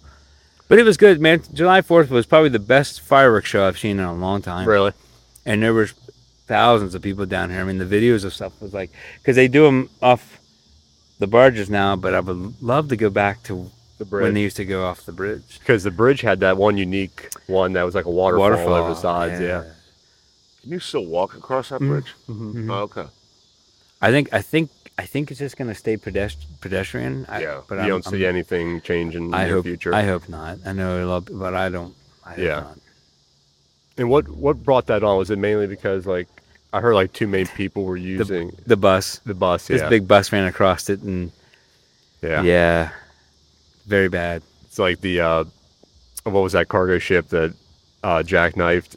But 0.68 0.78
it 0.80 0.84
was 0.84 0.98
good, 0.98 1.22
man. 1.22 1.42
July 1.54 1.82
Fourth 1.82 2.10
was 2.10 2.26
probably 2.26 2.50
the 2.50 2.60
best 2.60 3.00
fireworks 3.00 3.48
show 3.48 3.66
I've 3.66 3.80
seen 3.80 3.98
in 4.00 4.04
a 4.06 4.14
long 4.14 4.42
time, 4.42 4.68
Really? 4.68 4.92
and 5.46 5.64
there 5.64 5.74
was 5.74 5.94
thousands 6.48 6.96
of 6.96 7.02
people 7.02 7.26
down 7.26 7.50
here. 7.50 7.60
I 7.62 7.64
mean, 7.64 7.78
the 7.78 7.86
videos 7.86 8.24
of 8.24 8.34
stuff 8.34 8.54
was 8.62 8.74
like, 8.74 8.92
because 9.20 9.36
they 9.36 9.48
do 9.48 9.64
them 9.66 9.90
off 10.02 10.40
the 11.20 11.28
barges 11.28 11.70
now, 11.70 11.96
but 11.96 12.14
I 12.14 12.20
would 12.20 12.62
love 12.62 12.90
to 12.90 12.96
go 12.96 13.10
back 13.10 13.42
to 13.44 13.72
The 13.98 14.06
when 14.06 14.34
they 14.34 14.42
used 14.42 14.58
to 14.58 14.66
go 14.66 14.86
off 14.86 15.06
the 15.06 15.12
bridge. 15.14 15.60
Because 15.60 15.84
the 15.84 15.92
bridge 15.92 16.22
had 16.22 16.40
that 16.42 16.58
one 16.58 16.78
unique 16.78 17.30
one 17.48 17.74
that 17.74 17.84
was 17.84 17.96
like 17.96 18.06
a 18.06 18.10
waterfall, 18.12 18.74
over 18.74 18.90
the 18.90 18.96
sides. 18.96 19.40
Yeah. 19.40 19.64
Can 20.62 20.72
you 20.72 20.80
still 20.80 21.06
walk 21.06 21.36
across 21.36 21.70
that 21.70 21.80
Mhm. 21.82 21.88
bridge? 21.88 22.14
Mhm. 22.30 22.70
Oh, 22.72 22.84
okay. 22.84 23.06
I 24.02 24.12
think 24.12 24.34
I 24.34 24.42
think 24.42 24.70
I 24.98 25.06
think 25.06 25.30
it's 25.32 25.40
just 25.40 25.58
gonna 25.58 25.76
stay 25.76 25.98
pedest- 25.98 26.46
pedestrian. 26.62 27.26
I, 27.28 27.42
Yeah. 27.42 27.62
but 27.68 27.76
you 27.76 27.82
I'm- 27.82 27.90
don't 27.90 28.06
see 28.06 28.26
I'm- 28.26 28.36
anything 28.36 28.80
change 28.82 29.16
in 29.16 29.30
the 29.32 29.38
I 29.38 29.46
near 29.46 29.56
hope. 29.56 29.66
future. 29.66 29.94
I 29.94 30.04
hope 30.04 30.28
not. 30.30 30.60
I 30.66 30.72
know 30.74 31.04
a 31.04 31.06
lot, 31.06 31.28
but 31.32 31.54
I 31.54 31.70
don't. 31.70 31.94
I 32.26 32.30
hope 32.30 32.38
Yeah. 32.40 32.60
Not. 32.62 32.80
And 33.98 34.10
what 34.10 34.28
what 34.30 34.64
brought 34.64 34.88
that 34.88 35.04
on? 35.04 35.18
Was 35.18 35.30
it 35.32 35.38
mainly 35.40 35.68
because 35.68 36.06
like 36.06 36.28
I 36.74 36.82
heard 36.82 36.94
like 36.96 37.14
two 37.14 37.28
main 37.28 37.48
people 37.48 37.84
were 37.84 37.98
using 37.98 38.52
The 38.66 38.76
bus. 38.76 39.20
the, 39.20 39.34
bus? 39.34 39.68
This 39.68 39.82
big 39.90 40.08
bus 40.08 40.32
ran 40.32 40.46
across 40.46 40.90
it, 40.90 41.02
and 41.02 41.32
yeah. 42.22 42.42
yeah, 42.42 42.90
very 43.88 44.10
bad. 44.10 44.42
It's 44.66 44.78
like 44.80 45.00
the 45.02 45.22
uh, 45.22 45.44
what 46.24 46.42
was 46.42 46.54
that 46.54 46.68
cargo 46.68 47.00
ship 47.00 47.30
that 47.30 47.54
uh, 48.04 48.24
jackknifed 48.26 48.96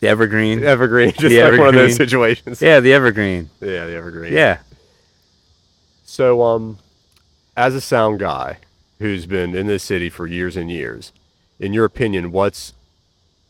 The 0.00 0.08
Evergreen. 0.08 0.62
Evergreen? 0.62 1.12
Just 1.18 1.22
The 1.34 1.42
like 1.50 1.58
one 1.58 1.68
of 1.68 1.74
those 1.74 1.96
situations. 1.96 2.60
Yeah, 2.60 2.80
the 2.80 2.92
Evergreen. 2.92 3.48
Yeah, 3.60 3.86
the 3.86 3.94
Evergreen. 3.96 4.32
Yeah. 4.32 4.58
So, 6.04 6.42
um, 6.42 6.78
as 7.56 7.74
a 7.74 7.80
sound 7.80 8.20
guy 8.20 8.58
who's 8.98 9.26
been 9.26 9.54
in 9.56 9.66
this 9.66 9.82
city 9.82 10.10
for 10.10 10.26
years 10.26 10.56
and 10.56 10.70
years, 10.70 11.12
in 11.58 11.72
your 11.72 11.84
opinion, 11.84 12.30
what's 12.32 12.74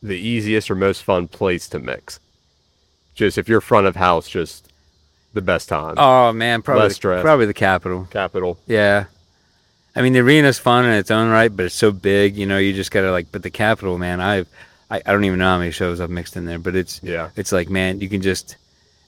the 0.04 0.16
easiest 0.18 0.70
or 0.70 0.74
most 0.74 1.02
fun 1.02 1.26
place 1.28 1.68
to 1.70 1.78
mix? 1.78 2.20
Just 3.14 3.38
if 3.38 3.48
you're 3.48 3.60
front 3.60 3.86
of 3.86 3.96
house, 3.96 4.28
just 4.28 4.68
the 5.32 5.42
best 5.42 5.68
time. 5.68 5.94
Oh 5.96 6.32
man, 6.32 6.62
probably 6.62 6.84
Less 6.84 6.96
stress. 6.96 7.22
probably 7.22 7.46
the 7.46 7.54
Capitol. 7.54 8.06
Capital. 8.10 8.58
Yeah. 8.66 9.06
I 9.96 10.02
mean, 10.02 10.12
the 10.12 10.20
arena's 10.20 10.58
fun 10.58 10.84
in 10.84 10.92
its 10.92 11.10
own 11.12 11.30
right, 11.30 11.54
but 11.54 11.66
it's 11.66 11.74
so 11.74 11.92
big, 11.92 12.36
you 12.36 12.46
know, 12.46 12.58
you 12.58 12.72
just 12.72 12.90
gotta 12.90 13.12
like. 13.12 13.30
But 13.30 13.42
the 13.44 13.50
Capitol, 13.50 13.96
man, 13.98 14.20
I've, 14.20 14.48
I, 14.90 15.00
I 15.06 15.12
don't 15.12 15.24
even 15.24 15.38
know 15.38 15.46
how 15.46 15.58
many 15.58 15.70
shows 15.70 16.00
I've 16.00 16.10
mixed 16.10 16.36
in 16.36 16.44
there, 16.44 16.58
but 16.58 16.74
it's, 16.74 17.00
Yeah. 17.02 17.30
it's 17.36 17.52
like, 17.52 17.70
man, 17.70 18.00
you 18.00 18.08
can 18.08 18.20
just, 18.20 18.56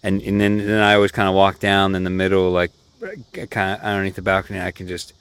and 0.04 0.22
and 0.22 0.40
then 0.40 0.58
then 0.58 0.80
I 0.80 0.94
always 0.94 1.10
kind 1.10 1.28
of 1.28 1.34
walk 1.34 1.58
down 1.58 1.96
in 1.96 2.04
the 2.04 2.10
middle, 2.10 2.52
like, 2.52 2.70
kind 3.50 3.72
of 3.76 3.80
underneath 3.84 4.14
the 4.14 4.22
balcony. 4.22 4.60
I 4.60 4.70
can 4.70 4.86
just, 4.86 5.12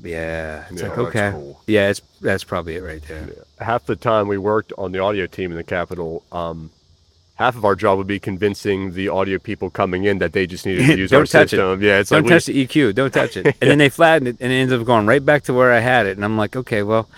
yeah, 0.00 0.66
it's 0.70 0.80
Yeah, 0.82 0.88
like 0.88 0.98
okay, 0.98 1.30
cool. 1.32 1.60
yeah, 1.66 1.90
it's 1.90 2.00
that's 2.20 2.44
probably 2.44 2.76
it 2.76 2.82
right 2.84 3.02
there. 3.08 3.28
Half 3.60 3.86
the 3.86 3.96
time 3.96 4.28
we 4.28 4.38
worked 4.38 4.72
on 4.78 4.92
the 4.92 5.00
audio 5.00 5.26
team 5.26 5.50
in 5.50 5.56
the 5.56 5.64
Capitol, 5.64 6.22
um, 6.32 6.70
half 7.36 7.56
of 7.56 7.64
our 7.64 7.74
job 7.74 7.98
would 7.98 8.06
be 8.06 8.18
convincing 8.20 8.92
the 8.94 9.08
audio 9.08 9.38
people 9.38 9.68
coming 9.70 10.04
in 10.04 10.18
that 10.18 10.32
they 10.32 10.46
just 10.46 10.64
needed 10.66 10.86
to 10.86 10.96
use 11.02 11.10
Don't 11.10 11.20
our 11.20 11.26
touch 11.26 11.52
it. 11.52 11.80
Yeah, 11.80 11.98
it's 11.98 12.10
Don't 12.10 12.18
like 12.22 12.24
we- 12.24 12.30
touch 12.30 12.46
the 12.46 12.66
EQ. 12.66 12.94
Don't 12.94 13.12
touch 13.12 13.36
it. 13.36 13.46
And 13.60 13.70
then 13.70 13.78
they 13.78 13.88
flatten 13.98 14.26
it, 14.28 14.36
and 14.40 14.52
it 14.52 14.56
ends 14.56 14.72
up 14.72 14.84
going 14.84 15.06
right 15.06 15.24
back 15.24 15.42
to 15.44 15.54
where 15.54 15.72
I 15.72 15.80
had 15.80 16.06
it. 16.06 16.16
And 16.16 16.24
I'm 16.24 16.36
like, 16.36 16.54
okay, 16.56 16.82
well, 16.82 17.08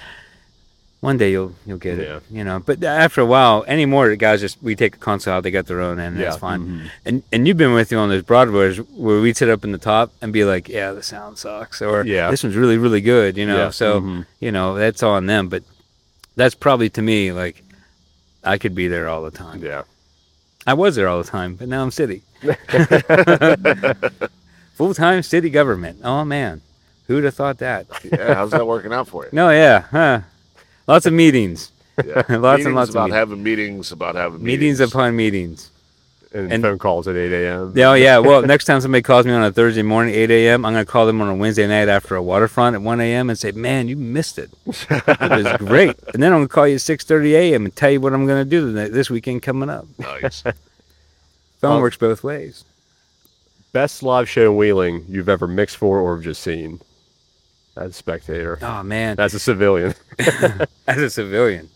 one 1.00 1.16
day 1.16 1.30
you'll 1.32 1.54
you'll 1.64 1.78
get 1.78 1.98
it, 1.98 2.06
Yeah. 2.08 2.20
you 2.30 2.44
know. 2.44 2.60
But 2.60 2.84
after 2.84 3.22
a 3.22 3.26
while, 3.26 3.64
anymore 3.66 4.14
guys 4.16 4.40
just 4.42 4.62
we 4.62 4.76
take 4.76 4.96
a 4.96 4.98
console 4.98 5.32
out, 5.34 5.42
they 5.44 5.50
got 5.50 5.64
their 5.66 5.80
own, 5.80 5.98
and 5.98 6.16
Yeah. 6.18 6.24
that's 6.26 6.36
fine. 6.36 6.60
Mhm. 6.60 6.90
And 7.06 7.22
and 7.32 7.48
you've 7.48 7.56
been 7.56 7.72
with 7.72 7.90
me 7.90 7.96
on 7.96 8.10
those 8.10 8.22
Broadways 8.22 8.76
where 8.96 9.18
we'd 9.20 9.36
sit 9.36 9.48
up 9.48 9.64
in 9.64 9.72
the 9.72 9.78
top 9.78 10.12
and 10.20 10.30
be 10.30 10.44
like, 10.44 10.68
yeah, 10.68 10.92
the 10.92 11.02
sound 11.02 11.38
sucks, 11.38 11.80
or 11.80 12.04
Yeah. 12.04 12.30
this 12.30 12.42
one's 12.42 12.54
really 12.56 12.76
really 12.76 13.00
good, 13.00 13.38
you 13.38 13.46
know. 13.46 13.56
Yeah. 13.56 13.70
So 13.70 14.00
Mhm. 14.02 14.26
you 14.40 14.52
know 14.52 14.74
that's 14.74 15.02
on 15.02 15.24
them, 15.24 15.48
but 15.48 15.62
that's 16.36 16.54
probably 16.54 16.88
to 16.90 17.02
me 17.02 17.32
like 17.32 17.62
I 18.44 18.58
could 18.58 18.74
be 18.74 18.88
there 18.88 19.08
all 19.08 19.22
the 19.22 19.30
time. 19.30 19.62
Yeah. 19.62 19.82
I 20.66 20.74
was 20.74 20.96
there 20.96 21.08
all 21.08 21.18
the 21.22 21.28
time, 21.28 21.54
but 21.54 21.68
now 21.68 21.82
I'm 21.82 21.90
city. 21.90 22.22
Full 24.74 24.94
time 24.94 25.22
city 25.22 25.50
government. 25.50 26.00
Oh 26.04 26.24
man, 26.24 26.62
who'd 27.06 27.24
have 27.24 27.34
thought 27.34 27.58
that? 27.58 27.86
Yeah, 28.04 28.34
how's 28.34 28.50
that 28.52 28.66
working 28.66 28.92
out 28.92 29.08
for 29.08 29.24
you? 29.24 29.30
No, 29.32 29.50
yeah, 29.50 29.80
huh? 29.90 30.20
Lots 30.86 31.06
of 31.06 31.12
meetings. 31.12 31.72
Yeah. 32.04 32.22
Lots 32.28 32.64
and 32.64 32.74
meetings 32.74 32.74
lots 32.74 32.88
of 32.90 32.94
about 32.94 33.04
meetings. 33.10 33.14
having 33.14 33.42
meetings 33.42 33.92
about 33.92 34.14
having 34.14 34.42
meetings 34.42 34.78
meetings. 34.78 34.92
upon 34.94 35.16
meetings. 35.16 35.70
And, 36.32 36.52
And- 36.52 36.62
phone 36.62 36.78
calls 36.78 37.08
at 37.08 37.16
8 37.16 37.32
a.m. 37.32 37.72
Yeah, 37.74 37.90
oh, 37.90 37.94
yeah. 37.94 38.18
Well, 38.18 38.42
next 38.46 38.64
time 38.66 38.80
somebody 38.80 39.02
calls 39.02 39.26
me 39.26 39.32
on 39.32 39.42
a 39.42 39.50
Thursday 39.52 39.82
morning, 39.82 40.14
8 40.14 40.30
a.m., 40.30 40.64
I'm 40.64 40.72
going 40.72 40.84
to 40.84 40.90
call 40.90 41.06
them 41.06 41.20
on 41.20 41.28
a 41.28 41.34
Wednesday 41.34 41.66
night 41.66 41.88
after 41.88 42.14
a 42.16 42.22
waterfront 42.22 42.74
at 42.76 42.82
1 42.82 43.00
a.m. 43.00 43.30
and 43.30 43.38
say, 43.38 43.50
man, 43.52 43.88
you 43.88 43.96
missed 43.96 44.38
it. 44.38 44.50
It 44.66 44.86
was 45.20 45.56
great. 45.58 45.96
And 46.14 46.22
then 46.22 46.32
I'm 46.32 46.38
going 46.38 46.48
to 46.48 46.54
call 46.54 46.68
you 46.68 46.74
at 46.76 46.80
6.30 46.80 47.32
a.m. 47.32 47.64
and 47.64 47.74
tell 47.74 47.90
you 47.90 48.00
what 48.00 48.12
I'm 48.12 48.26
going 48.26 48.44
to 48.44 48.48
do 48.50 48.72
this 48.88 49.10
weekend 49.10 49.42
coming 49.42 49.68
up. 49.70 49.86
Nice. 49.98 50.42
Phone 51.60 51.76
Um, 51.76 51.80
works 51.82 51.96
both 51.96 52.22
ways. 52.24 52.64
Best 53.72 54.02
live 54.02 54.28
show 54.28 54.50
in 54.52 54.56
Wheeling 54.56 55.04
you've 55.08 55.28
ever 55.28 55.46
mixed 55.46 55.76
for 55.76 55.98
or 55.98 56.18
just 56.20 56.42
seen 56.42 56.80
as 57.76 57.90
a 57.90 57.92
spectator. 57.92 58.58
Oh, 58.62 58.82
man. 58.82 59.18
As 59.20 59.34
a 59.34 59.38
civilian. 59.38 59.94
As 60.86 60.98
a 60.98 61.10
civilian. 61.10 61.68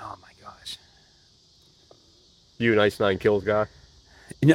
Oh, 0.00 0.16
my 0.22 0.28
gosh. 0.42 0.76
You 2.62 2.72
an 2.72 2.78
Ice 2.78 3.00
Nine 3.00 3.18
Kills 3.18 3.44
guy? 3.44 3.66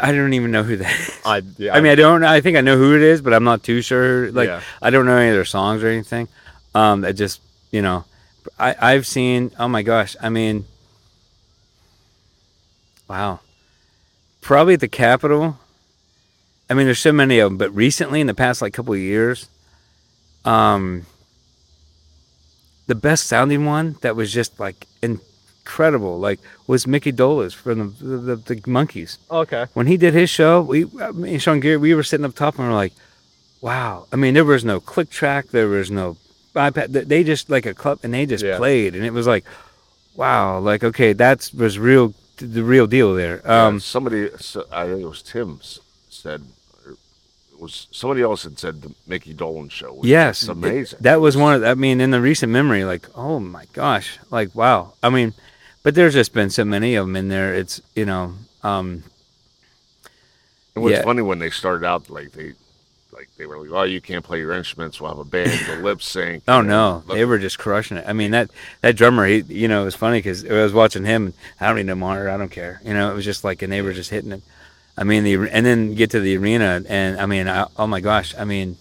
I 0.01 0.11
don't 0.11 0.33
even 0.33 0.51
know 0.51 0.63
who 0.63 0.77
that 0.77 0.99
is. 0.99 1.21
I, 1.25 1.41
yeah, 1.57 1.73
I 1.75 1.81
mean, 1.81 1.91
I 1.91 1.95
don't. 1.95 2.23
I 2.23 2.41
think 2.41 2.57
I 2.57 2.61
know 2.61 2.77
who 2.77 2.95
it 2.95 3.01
is, 3.01 3.21
but 3.21 3.33
I'm 3.33 3.43
not 3.43 3.63
too 3.63 3.81
sure. 3.81 4.31
Like, 4.31 4.47
Yeah. 4.47 4.61
I 4.81 4.89
don't 4.89 5.05
know 5.05 5.17
any 5.17 5.29
of 5.29 5.35
their 5.35 5.45
songs 5.45 5.83
or 5.83 5.87
anything. 5.87 6.27
Um, 6.73 7.05
I 7.05 7.11
just, 7.11 7.41
you 7.71 7.81
know, 7.81 8.05
I 8.59 8.75
I've 8.79 9.05
seen. 9.07 9.51
Oh 9.59 9.67
my 9.67 9.83
gosh! 9.83 10.15
I 10.21 10.29
mean, 10.29 10.65
wow. 13.07 13.39
Probably 14.41 14.75
at 14.75 14.79
the 14.79 14.87
Capitol. 14.87 15.57
I 16.69 16.73
mean, 16.73 16.85
there's 16.85 16.99
so 16.99 17.11
many 17.13 17.39
of 17.39 17.49
them, 17.51 17.57
but 17.57 17.73
recently, 17.73 18.19
in 18.21 18.27
the 18.27 18.33
past 18.33 18.61
like 18.61 18.73
couple 18.73 18.93
of 18.93 18.99
years, 18.99 19.47
um, 20.43 21.05
the 22.87 22.95
best 22.95 23.27
sounding 23.27 23.65
one 23.65 23.97
that 24.01 24.15
was 24.15 24.31
just 24.33 24.59
like 24.59 24.85
incredible, 25.71 26.17
like 26.19 26.39
was 26.65 26.87
Micky 26.87 27.11
Dolenz 27.11 27.53
from 27.53 27.77
the 27.99 28.05
the, 28.05 28.17
the, 28.17 28.35
the 28.35 28.55
Monkees 28.61 29.17
okay. 29.29 29.65
when 29.73 29.87
he 29.87 29.97
did 29.97 30.13
his 30.13 30.29
show, 30.29 30.61
we, 30.61 30.85
I 31.01 31.11
mean, 31.11 31.39
Sean 31.39 31.59
Geary, 31.59 31.77
we 31.77 31.93
were 31.93 32.03
sitting 32.03 32.25
up 32.25 32.35
top 32.35 32.57
and 32.57 32.67
we 32.67 32.73
are 32.73 32.75
like, 32.75 32.93
wow. 33.61 34.07
I 34.13 34.15
mean, 34.15 34.33
there 34.33 34.45
was 34.45 34.63
no 34.63 34.79
click 34.79 35.09
track, 35.09 35.47
there 35.49 35.67
was 35.67 35.91
no 35.91 36.15
iPad. 36.55 36.87
They- 36.93 37.03
They 37.11 37.23
just 37.23 37.49
like 37.49 37.65
a 37.65 37.73
club 37.73 37.99
and 38.03 38.13
they 38.13 38.25
just 38.25 38.43
Yeah. 38.43 38.57
played, 38.57 38.95
and 38.95 39.03
it 39.05 39.11
was 39.13 39.27
like, 39.27 39.43
wow, 40.15 40.59
like 40.59 40.83
okay, 40.89 41.11
that 41.13 41.51
was 41.53 41.77
real, 41.77 42.13
the 42.37 42.63
real 42.63 42.87
deal 42.87 43.13
there. 43.13 43.37
Um, 43.45 43.67
Um, 43.75 43.79
somebody, 43.79 44.21
I 44.71 44.83
think 44.87 45.01
it 45.01 45.09
was 45.15 45.21
Tim, 45.21 45.59
said, 46.09 46.41
was 47.59 47.87
somebody 47.91 48.21
else 48.21 48.43
had 48.43 48.59
said 48.59 48.81
the 48.83 48.91
Micky 49.07 49.33
Dolenz 49.33 49.71
show. 49.71 49.93
Was 49.93 50.05
yes, 50.07 50.39
just 50.41 50.49
it- 50.49 50.57
amazing. 50.57 50.99
that 51.01 51.19
was 51.21 51.35
one 51.35 51.53
of. 51.55 51.63
I 51.63 51.73
mean, 51.73 51.99
in 52.01 52.11
the 52.11 52.21
recent 52.21 52.51
memory, 52.51 52.83
like, 52.85 53.05
oh 53.15 53.39
my 53.39 53.65
gosh, 53.73 54.19
like 54.29 54.53
wow. 54.55 54.93
I 55.01 55.09
mean, 55.09 55.33
but 55.87 55.95
there's 55.95 56.13
just 56.13 56.33
been 56.33 56.49
so 56.49 56.65
many 56.65 56.95
of 56.95 57.07
them 57.07 57.15
in 57.15 57.29
there. 57.29 57.53
It's 57.53 57.81
you 57.95 58.03
know, 58.03 58.33
um, 58.61 59.05
And 60.75 60.83
what's 60.83 60.97
yeah. 60.97 61.01
funny 61.01 61.21
when 61.21 61.39
they 61.39 61.49
started 61.49 61.87
out, 61.87 62.09
like 62.09 62.33
they, 62.33 62.55
like 63.13 63.29
they 63.37 63.45
were 63.45 63.57
like, 63.57 63.71
"Oh, 63.71 63.83
you 63.83 64.01
can't 64.01 64.21
play 64.21 64.39
your 64.39 64.51
instruments. 64.51 64.99
We'll 64.99 65.11
have 65.11 65.17
a 65.17 65.23
band 65.23 65.49
to 65.49 65.75
lip 65.81 66.01
sync." 66.01 66.43
Oh 66.45 66.59
no, 66.59 67.03
they 67.07 67.23
were 67.23 67.39
just 67.39 67.57
crushing 67.57 67.95
it. 67.95 68.03
I 68.05 68.11
mean 68.11 68.31
that 68.31 68.51
that 68.81 68.97
drummer, 68.97 69.25
he 69.27 69.37
you 69.47 69.69
know, 69.69 69.83
it 69.83 69.85
was 69.85 69.95
funny 69.95 70.17
because 70.17 70.43
I 70.43 70.61
was 70.61 70.73
watching 70.73 71.05
him. 71.05 71.33
I 71.61 71.67
don't 71.67 71.77
need 71.77 71.85
no 71.85 71.95
monitor. 71.95 72.29
I 72.29 72.35
don't 72.35 72.51
care. 72.51 72.81
You 72.83 72.93
know, 72.93 73.09
it 73.09 73.13
was 73.13 73.23
just 73.23 73.45
like, 73.45 73.61
and 73.61 73.71
they 73.71 73.81
were 73.81 73.93
just 73.93 74.09
hitting 74.09 74.33
it. 74.33 74.41
I 74.97 75.05
mean, 75.05 75.23
the 75.23 75.35
and 75.49 75.65
then 75.65 75.95
get 75.95 76.11
to 76.11 76.19
the 76.19 76.35
arena, 76.35 76.83
and 76.89 77.17
I 77.17 77.25
mean, 77.27 77.47
I, 77.47 77.65
oh 77.77 77.87
my 77.87 78.01
gosh, 78.01 78.35
I 78.37 78.43
mean, 78.43 78.75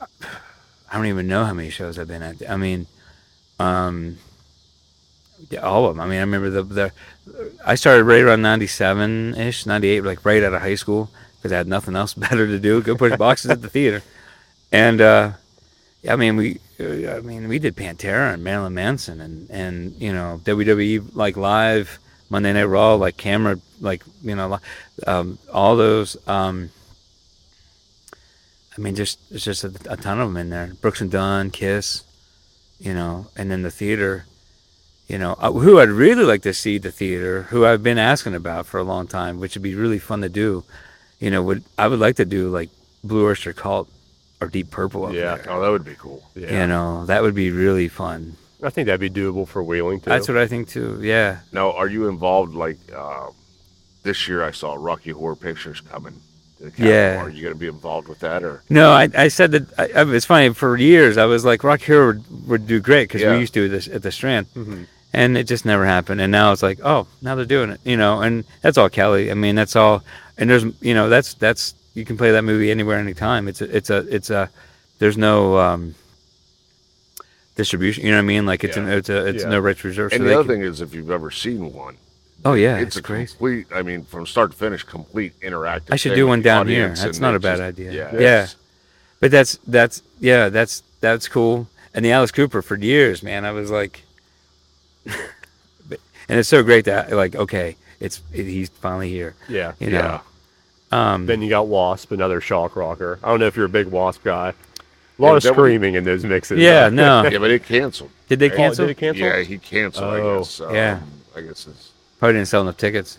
I 0.00 0.94
don't 0.94 1.04
even 1.04 1.28
know 1.28 1.44
how 1.44 1.52
many 1.52 1.68
shows 1.68 1.98
I've 1.98 2.08
been 2.08 2.22
at. 2.22 2.48
I 2.48 2.56
mean, 2.56 2.86
um, 3.58 4.16
all 5.62 5.86
of 5.86 5.96
them. 5.96 6.00
I 6.00 6.06
mean, 6.06 6.18
I 6.18 6.20
remember 6.20 6.50
the 6.50 6.62
the 6.62 6.92
I 7.64 7.74
started 7.74 8.04
right 8.04 8.22
around 8.22 8.42
ninety 8.42 8.66
seven 8.66 9.34
ish, 9.34 9.66
ninety 9.66 9.88
eight, 9.88 10.02
like 10.02 10.24
right 10.24 10.42
out 10.42 10.54
of 10.54 10.62
high 10.62 10.74
school 10.74 11.10
because 11.36 11.52
I 11.52 11.56
had 11.56 11.68
nothing 11.68 11.96
else 11.96 12.14
better 12.28 12.46
to 12.46 12.58
do. 12.58 12.82
Go 12.82 12.96
push 12.96 13.16
boxes 13.16 13.50
at 13.50 13.62
the 13.62 13.68
theater, 13.68 14.02
and. 14.72 15.00
uh 15.00 15.32
yeah, 16.02 16.14
I 16.14 16.16
mean, 16.16 16.36
we, 16.36 16.60
uh, 16.78 17.16
I 17.16 17.20
mean, 17.20 17.48
we 17.48 17.58
did 17.58 17.76
Pantera 17.76 18.32
and 18.32 18.42
Marilyn 18.42 18.74
Manson 18.74 19.20
and 19.20 19.50
and 19.50 19.92
you 20.00 20.12
know 20.12 20.40
WWE 20.44 21.14
like 21.14 21.36
live 21.36 21.98
Monday 22.30 22.52
Night 22.52 22.64
Raw 22.64 22.94
like 22.94 23.16
camera 23.16 23.58
like 23.80 24.02
you 24.22 24.34
know 24.34 24.58
um, 25.06 25.38
all 25.52 25.76
those. 25.76 26.16
Um, 26.26 26.70
I 28.76 28.80
mean, 28.80 28.94
just 28.94 29.18
it's 29.30 29.44
just 29.44 29.64
a, 29.64 29.72
a 29.90 29.96
ton 29.96 30.20
of 30.20 30.28
them 30.28 30.36
in 30.38 30.48
there. 30.48 30.72
Brooks 30.80 31.02
and 31.02 31.10
Dunn, 31.10 31.50
Kiss, 31.50 32.02
you 32.78 32.94
know, 32.94 33.26
and 33.36 33.50
then 33.50 33.62
the 33.62 33.70
theater. 33.70 34.24
You 35.10 35.18
know, 35.18 35.34
uh, 35.40 35.50
who 35.50 35.80
I'd 35.80 35.88
really 35.88 36.22
like 36.22 36.42
to 36.42 36.54
see 36.54 36.78
the 36.78 36.92
theater, 36.92 37.42
who 37.50 37.66
I've 37.66 37.82
been 37.82 37.98
asking 37.98 38.36
about 38.36 38.66
for 38.66 38.78
a 38.78 38.84
long 38.84 39.08
time, 39.08 39.40
which 39.40 39.56
would 39.56 39.62
be 39.62 39.74
really 39.74 39.98
fun 39.98 40.20
to 40.20 40.28
do. 40.28 40.62
You 41.18 41.30
know, 41.32 41.42
would 41.42 41.64
I 41.76 41.88
would 41.88 41.98
like 41.98 42.14
to 42.16 42.24
do 42.24 42.48
like 42.48 42.70
Blue 43.02 43.26
Oyster 43.28 43.52
Cult 43.52 43.88
or 44.40 44.46
Deep 44.46 44.70
Purple 44.70 45.06
up 45.06 45.12
Yeah. 45.12 45.34
there. 45.34 45.46
Oh, 45.52 45.60
that 45.62 45.70
would 45.70 45.84
be 45.84 45.96
cool. 45.98 46.22
Yeah. 46.36 46.60
You 46.60 46.66
know, 46.68 47.06
that 47.06 47.22
would 47.22 47.34
be 47.34 47.50
really 47.50 47.88
fun. 47.88 48.36
I 48.62 48.70
think 48.70 48.86
that'd 48.86 49.00
be 49.00 49.10
doable 49.10 49.48
for 49.48 49.62
Wheeling 49.64 49.98
too. 50.00 50.10
That's 50.10 50.28
what 50.28 50.36
I 50.38 50.46
think 50.46 50.68
too. 50.68 51.00
Yeah. 51.02 51.38
Now, 51.52 51.72
are 51.72 51.88
you 51.88 52.06
involved? 52.08 52.54
Like 52.54 52.78
um, 52.94 53.34
this 54.04 54.28
year, 54.28 54.44
I 54.44 54.52
saw 54.52 54.74
Rocky 54.78 55.10
Horror 55.10 55.34
Pictures 55.36 55.80
coming. 55.80 56.14
To 56.58 56.64
the 56.66 56.70
Capitol. 56.70 56.88
Yeah. 56.92 57.22
Are 57.24 57.30
you 57.30 57.42
going 57.42 57.54
to 57.54 57.58
be 57.58 57.66
involved 57.66 58.06
with 58.06 58.20
that, 58.20 58.44
or 58.44 58.62
No, 58.70 58.92
I, 58.92 59.08
I 59.16 59.26
said 59.28 59.50
that. 59.52 59.64
I, 59.76 59.84
I, 60.02 60.14
it's 60.14 60.26
funny. 60.26 60.50
For 60.54 60.76
years, 60.76 61.16
I 61.18 61.24
was 61.24 61.44
like, 61.44 61.64
Rock 61.64 61.80
Hero 61.80 62.06
would, 62.08 62.48
would 62.48 62.66
do 62.68 62.78
great 62.80 63.08
because 63.08 63.22
Yeah. 63.22 63.32
we 63.32 63.40
used 63.40 63.54
to 63.54 63.68
this 63.68 63.88
at 63.88 64.02
the 64.02 64.12
Strand, 64.12 64.46
Mhm. 64.54 64.86
And 65.12 65.36
it 65.36 65.44
just 65.44 65.64
never 65.64 65.84
happened. 65.86 66.20
And 66.20 66.30
now 66.30 66.52
it's 66.52 66.62
like, 66.62 66.78
oh, 66.84 67.06
now 67.22 67.34
they're 67.34 67.44
doing 67.44 67.70
it. 67.70 67.80
You 67.84 67.96
know, 67.96 68.20
and 68.22 68.44
that's 68.62 68.78
all 68.78 68.88
Kelly. 68.88 69.30
I 69.30 69.34
mean, 69.34 69.54
that's 69.54 69.76
all. 69.76 70.02
And 70.38 70.48
there's, 70.48 70.64
you 70.80 70.94
know, 70.94 71.08
that's 71.08 71.34
that's 71.34 71.74
you 71.94 72.04
can 72.04 72.16
play 72.16 72.30
that 72.32 72.42
movie 72.42 72.70
anywhere, 72.70 72.98
anytime. 72.98 73.48
It's 73.48 73.60
a, 73.60 73.76
it's 73.76 73.90
a, 73.90 73.98
it's 74.14 74.30
a. 74.30 74.48
There's 74.98 75.16
no 75.18 75.58
um, 75.58 75.94
distribution. 77.56 78.04
You 78.04 78.10
know 78.12 78.18
what 78.18 78.22
I 78.24 78.26
mean? 78.26 78.46
Like 78.46 78.64
it's 78.64 78.76
Yeah. 78.76 78.82
an, 78.84 78.88
it's 78.90 79.08
a, 79.08 79.26
it's 79.26 79.42
Yeah. 79.42 79.50
no 79.50 79.58
rights 79.58 79.84
reserved. 79.84 80.12
and 80.14 80.22
so 80.22 80.28
the 80.28 80.34
other 80.34 80.44
can- 80.44 80.56
thing 80.56 80.62
is, 80.62 80.80
if 80.80 80.94
you've 80.94 81.10
ever 81.10 81.30
seen 81.30 81.72
one, 81.72 81.96
oh 82.44 82.54
yeah, 82.54 82.76
it's, 82.76 82.88
it's, 82.88 82.96
a 82.96 83.02
crazy. 83.02 83.28
complete. 83.30 83.66
I 83.74 83.82
mean, 83.82 84.04
from 84.04 84.26
start 84.26 84.52
to 84.52 84.56
finish, 84.56 84.82
complete 84.82 85.38
interactive. 85.40 85.92
I 85.92 85.96
should 85.96 86.10
thing 86.12 86.16
do 86.18 86.26
one 86.26 86.42
down 86.42 86.68
here. 86.68 86.94
That's 86.94 87.18
not 87.20 87.34
a 87.34 87.40
bad 87.40 87.58
just- 87.58 87.62
idea. 87.62 87.92
Yeah, 87.92 88.18
Yeah. 88.20 88.46
But 89.20 89.30
that's 89.30 89.58
that's 89.66 90.02
yeah, 90.20 90.48
that's 90.48 90.82
that's 91.00 91.28
cool. 91.28 91.66
And 91.92 92.04
the 92.04 92.12
Alice 92.12 92.30
Cooper 92.30 92.62
for 92.62 92.76
years, 92.76 93.22
man, 93.22 93.44
I 93.44 93.50
was 93.52 93.70
like, 93.70 93.92
but- 93.92 94.02
and 96.28 96.38
it's 96.38 96.48
so 96.48 96.62
great 96.62 96.84
that 96.86 97.12
like 97.12 97.34
okay, 97.34 97.76
it's 98.00 98.22
it, 98.32 98.44
he's 98.44 98.68
finally 98.68 99.10
here. 99.10 99.34
Yeah. 99.48 99.72
You 99.78 99.90
Yeah. 99.90 100.20
Um, 100.92 101.26
Then 101.26 101.40
you 101.40 101.48
got 101.48 101.68
Wasp, 101.68 102.10
another 102.10 102.40
shock 102.40 102.74
rocker. 102.74 103.18
I 103.22 103.28
don't 103.28 103.38
know 103.40 103.46
if 103.46 103.54
you're 103.56 103.66
a 103.66 103.68
big 103.68 103.86
Wasp 103.86 104.24
guy. 104.24 104.48
A 104.48 105.22
lot 105.22 105.30
Yeah, 105.32 105.36
of 105.36 105.42
that 105.44 105.50
would- 105.50 105.54
screaming 105.54 105.94
in 105.94 106.02
those 106.04 106.24
mixes. 106.24 106.58
yeah, 106.58 106.88
though. 106.88 107.22
no. 107.22 107.28
yeah, 107.30 107.38
but 107.38 107.50
it 107.50 107.64
canceled. 107.64 108.10
Did 108.28 108.40
they 108.40 108.50
Oh, 108.50 108.56
cancel? 108.56 108.86
did 108.86 108.92
it 108.92 108.98
cancel? 108.98 109.24
Yeah, 109.24 109.40
he 109.42 109.58
canceled. 109.58 110.04
Oh, 110.04 110.34
I 110.34 110.38
guess. 110.38 110.60
Um, 110.60 110.74
yeah. 110.74 111.00
I 111.36 111.40
guess 111.42 111.66
it's. 111.68 111.92
Probably 112.18 112.34
didn't 112.34 112.48
sell 112.48 112.62
enough 112.62 112.76
tickets. 112.76 113.18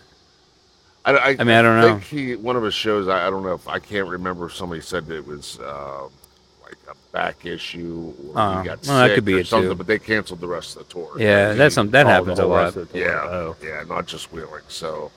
I, 1.05 1.11
I, 1.13 1.27
I 1.29 1.43
mean, 1.43 1.49
I 1.55 1.61
don't 1.61 1.79
know. 1.81 1.87
think 1.93 2.03
he 2.03 2.35
one 2.35 2.55
of 2.57 2.61
his 2.63 2.73
shows. 2.73 3.07
I, 3.07 3.25
I 3.25 3.29
don't 3.29 3.41
know 3.43 3.53
if 3.53 3.67
I 3.67 3.79
can't 3.79 4.07
remember. 4.07 4.45
if 4.47 4.53
Somebody 4.55 4.81
said 4.81 5.05
that 5.07 5.15
it 5.15 5.25
was 5.25 5.57
uh, 5.59 6.03
like 6.03 6.11
a 6.91 7.11
back 7.11 7.45
issue 7.45 8.13
or 8.27 8.33
Oh, 8.35 8.59
he 8.61 8.67
got 8.67 8.85
well, 8.87 8.97
that 8.99 9.07
sick 9.07 9.15
could 9.15 9.25
be 9.25 9.33
or 9.35 9.39
it, 9.39 9.47
something. 9.47 9.69
too. 9.69 9.75
But 9.75 9.87
they 9.87 9.99
canceled 9.99 10.39
the 10.41 10.47
rest 10.47 10.75
of 10.77 10.87
the 10.87 10.93
tour. 10.93 11.11
Yeah, 11.17 11.49
Like, 11.49 11.57
that's 11.57 11.73
he- 11.73 11.75
some 11.75 11.89
that 11.91 12.05
happens 12.07 12.39
a 12.39 12.45
lot. 12.45 12.63
rest 12.65 12.77
of 12.77 12.91
the 12.91 12.99
tour. 12.99 13.07
Yeah, 13.07 13.21
Oh, 13.23 13.55
yeah, 13.63 13.83
not 13.87 14.07
just 14.07 14.31
Wheeling. 14.31 14.63
So 14.67 15.11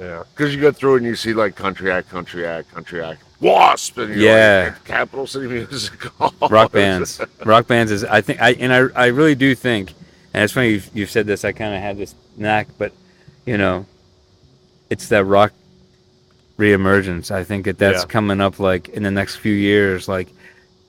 yeah. 0.00 0.22
because 0.34 0.54
you 0.54 0.60
go 0.60 0.72
through 0.72 0.96
and 0.96 1.06
you 1.06 1.14
see 1.16 1.32
like 1.34 1.54
country 1.56 1.90
act, 1.90 2.10
country 2.10 2.46
act, 2.46 2.72
country 2.72 3.02
act, 3.02 3.22
Wasp, 3.40 3.98
and 3.98 4.14
you're 4.14 4.24
Yeah. 4.24 4.70
like, 4.74 4.84
Capital 4.84 5.26
City 5.26 5.46
Music 5.48 5.92
rock 6.50 6.72
bands 6.72 7.20
rock 7.44 7.66
bands 7.66 7.90
is 7.92 8.04
i 8.04 8.20
think 8.20 8.40
i 8.40 8.52
and 8.54 8.72
i, 8.72 8.78
I 9.04 9.06
really 9.08 9.34
do 9.34 9.54
think 9.54 9.92
and 10.32 10.42
it's 10.42 10.52
funny 10.52 10.70
you've, 10.70 10.90
you've 10.94 11.10
said 11.10 11.26
this 11.26 11.44
i 11.44 11.52
kind 11.52 11.74
of 11.74 11.80
had 11.82 11.98
this 11.98 12.14
knack 12.36 12.68
but 12.78 12.92
you 13.44 13.58
know 13.58 13.84
it's 14.88 15.08
that 15.08 15.24
rock 15.24 15.52
reemergence 16.58 17.30
i 17.30 17.42
think 17.44 17.64
that 17.64 17.78
that's 17.78 18.02
Yeah. 18.02 18.08
coming 18.08 18.40
up 18.40 18.58
like 18.60 18.88
in 18.90 19.02
the 19.02 19.10
next 19.10 19.36
few 19.36 19.52
years 19.52 20.08
like 20.08 20.28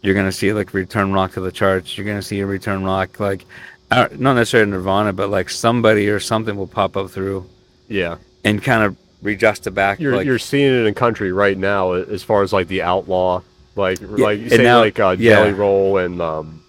you're 0.06 0.16
gonna 0.16 0.32
see 0.32 0.54
like 0.54 0.74
return 0.74 1.12
rock 1.12 1.34
to 1.34 1.42
the 1.42 1.52
charts 1.52 1.98
you're 1.98 2.06
gonna 2.06 2.22
see 2.22 2.40
a 2.40 2.46
return 2.46 2.84
rock 2.84 3.20
like 3.20 3.46
uh, 3.92 4.08
not 4.18 4.34
necessarily 4.36 4.70
nirvana 4.72 5.12
but 5.14 5.30
like 5.30 5.50
somebody 5.50 6.08
or 6.10 6.20
something 6.20 6.56
will 6.56 6.68
pop 6.68 6.96
up 6.98 7.10
through 7.10 7.48
Yeah. 7.88 8.18
and 8.44 8.62
kind 8.64 8.84
of 8.84 8.96
readjust 9.22 9.66
it 9.68 9.72
back 9.72 10.00
You're 10.00 10.16
like 10.16 10.26
you're 10.26 10.40
seeing 10.40 10.72
it 10.74 10.86
in 10.88 10.94
country 10.94 11.32
right 11.32 11.58
now 11.58 11.94
as 11.94 12.22
far 12.24 12.44
as 12.44 12.54
like 12.54 12.68
the 12.68 12.82
outlaw, 12.84 13.42
like 13.76 14.00
like 14.02 14.40
and 14.40 14.50
say 14.52 14.64
now- 14.64 14.80
like 14.80 15.00
uh, 15.00 15.16
yeah. 15.18 15.36
Jelly 15.36 15.54
Roll 15.54 15.98
and 15.98 16.22
um, 16.22 16.62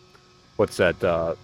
what's 0.56 0.76
that? 0.78 1.02
Uh, 1.04 1.34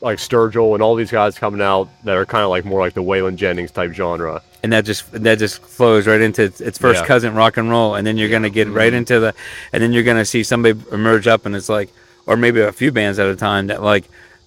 like 0.00 0.18
Sturgill 0.18 0.74
and 0.74 0.82
all 0.82 0.94
these 0.94 1.10
guys 1.10 1.38
coming 1.38 1.60
out 1.60 1.88
that 2.04 2.16
are 2.16 2.24
kind 2.24 2.44
of 2.44 2.50
like 2.50 2.64
more 2.64 2.80
like 2.80 2.94
the 2.94 3.02
Waylon 3.02 3.36
Jennings 3.36 3.70
type 3.72 3.92
genre. 3.92 4.40
And 4.62 4.72
that 4.72 4.84
just 4.84 5.10
that 5.12 5.38
just 5.38 5.62
flows 5.62 6.06
right 6.06 6.20
into 6.20 6.42
its, 6.42 6.60
its 6.60 6.78
first 6.78 7.02
Yeah. 7.02 7.06
cousin 7.06 7.34
rock 7.34 7.56
and 7.56 7.70
roll 7.70 7.94
and 7.94 8.06
then 8.06 8.16
you're 8.16 8.28
gonna 8.28 8.50
get 8.50 8.68
right 8.68 8.88
mm-hmm. 8.88 8.98
into 8.98 9.20
the 9.20 9.34
and 9.72 9.82
then 9.82 9.92
you're 9.92 10.02
gonna 10.02 10.24
see 10.24 10.42
somebody 10.42 10.78
emerge 10.92 11.26
up 11.26 11.46
and 11.46 11.54
it's 11.54 11.68
like 11.68 11.90
or 12.26 12.36
maybe 12.36 12.60
a 12.60 12.72
few 12.72 12.92
bands 12.92 13.18
at 13.18 13.26
a 13.26 13.36
time 13.36 13.68
that 13.68 13.82
like 13.82 14.04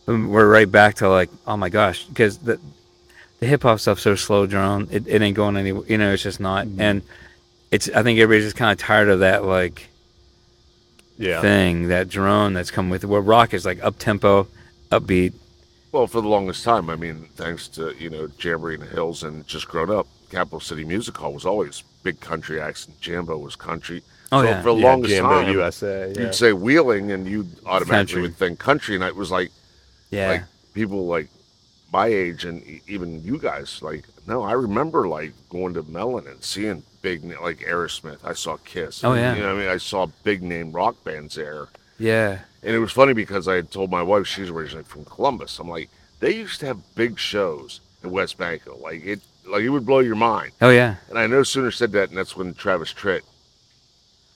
we're 0.08 0.50
right 0.50 0.72
back 0.72 0.96
to 0.96 1.10
like, 1.10 1.30
oh 1.48 1.58
my 1.58 1.70
gosh, 1.70 2.06
because 2.06 2.38
the 2.40 2.60
the 3.40 3.48
hip 3.48 3.64
hop 3.64 3.80
stuff's 3.80 4.04
so 4.04 4.16
slow, 4.16 4.46
Jerome. 4.46 4.88
It, 4.92 5.08
it 5.08 5.22
ain't 5.22 5.36
going 5.36 5.58
anywhere. 5.58 5.84
You 5.88 5.98
know, 5.98 6.14
it's 6.14 6.24
just 6.24 6.40
not. 6.40 6.68
Mm-hmm. 6.68 6.82
And 6.82 7.02
it's 7.72 7.90
I 7.90 8.04
think 8.04 8.20
everybody's 8.20 8.46
just 8.46 8.56
kind 8.56 8.72
of 8.72 8.78
tired 8.78 9.10
of 9.10 9.20
that 9.20 9.44
like 9.44 9.90
Yeah. 11.18 11.42
thing, 11.42 11.88
that 11.88 12.10
drone 12.10 12.54
that's 12.54 12.72
come 12.72 12.90
with 12.90 13.04
it. 13.04 13.08
Where 13.08 13.22
rock 13.22 13.54
is 13.54 13.66
like 13.66 13.84
up 13.84 13.98
tempo, 13.98 14.48
upbeat. 14.92 15.34
Well, 15.92 16.08
for 16.08 16.22
the 16.22 16.28
longest 16.30 16.64
time, 16.64 16.90
I 16.90 16.96
mean, 16.96 17.28
thanks 17.36 17.68
to 17.70 17.94
you 18.00 18.10
know 18.10 18.28
Jamboree 18.40 18.76
in 18.76 18.80
the 18.82 18.86
Hills 18.88 19.24
and 19.24 19.46
just 19.48 19.68
growing 19.68 19.92
up, 19.92 20.08
Capitol 20.30 20.60
City 20.60 20.86
Music 20.86 21.18
Hall 21.18 21.34
was 21.34 21.46
always 21.46 21.84
big 22.04 22.20
country 22.20 22.62
acts, 22.62 22.86
and 22.88 23.00
Jambo 23.02 23.38
was 23.38 23.56
country. 23.56 24.02
Oh, 24.32 24.42
so 24.42 24.48
yeah. 24.50 24.62
for 24.62 24.74
the 24.74 24.80
Yeah, 24.80 24.86
longest 24.86 25.14
Jambo 25.16 25.42
time, 25.42 25.52
USA. 25.52 26.14
Yeah. 26.16 26.22
you'd 26.22 26.36
say 26.36 26.54
Wheeling, 26.54 27.12
and 27.12 27.28
you 27.28 27.46
automatically 27.66 27.96
Country. 27.96 28.22
would 28.22 28.36
think 28.38 28.60
country, 28.60 28.96
and 28.96 29.04
it 29.04 29.16
was 29.16 29.32
like 29.32 29.52
Yeah. 30.12 30.30
like 30.30 30.44
people 30.74 31.06
like 31.08 31.28
my 31.92 32.08
age 32.08 32.46
and 32.46 32.64
e- 32.66 32.82
even 32.88 33.22
you 33.22 33.38
guys 33.38 33.82
like 33.82 34.06
no 34.26 34.42
i 34.44 34.54
remember 34.54 35.10
like 35.10 35.34
going 35.50 35.74
to 35.74 35.84
mellon 35.84 36.26
and 36.26 36.42
seeing 36.42 36.82
big 37.02 37.22
like 37.42 37.60
aerosmith 37.60 38.20
i 38.24 38.32
saw 38.32 38.56
kiss 38.64 39.04
Oh, 39.04 39.14
yeah. 39.14 39.36
you 39.36 39.42
know 39.44 39.54
i 39.54 39.60
mean 39.60 39.68
i 39.68 39.76
saw 39.76 40.06
big 40.24 40.42
name 40.42 40.72
rock 40.72 40.96
bands 41.04 41.36
there 41.36 41.68
yeah. 42.00 42.40
And 42.64 42.76
it 42.76 42.80
was 42.80 42.92
funny 42.92 43.14
because 43.14 43.48
i 43.48 43.56
had 43.56 43.72
told 43.72 43.90
my 43.92 44.02
wife 44.04 44.28
she's 44.28 44.50
originally 44.50 44.84
from 44.84 45.04
columbus 45.06 45.58
i'm 45.60 45.68
like 45.70 45.90
they 46.20 46.36
used 46.36 46.60
to 46.60 46.68
have 46.68 46.78
big 46.96 47.18
shows 47.18 47.80
in 48.04 48.12
WesBanco 48.12 48.80
like 48.82 49.04
it 49.06 49.20
like 49.48 49.64
it 49.64 49.70
would 49.70 49.86
blow 49.86 50.00
your 50.00 50.16
mind 50.16 50.52
Oh 50.62 50.70
yeah. 50.70 50.96
and 51.10 51.18
i 51.18 51.26
no 51.28 51.44
sooner 51.44 51.72
said 51.72 51.92
that 51.94 52.10
and 52.10 52.18
that's 52.18 52.36
when 52.38 52.54
travis 52.54 52.94
tritt 52.94 53.22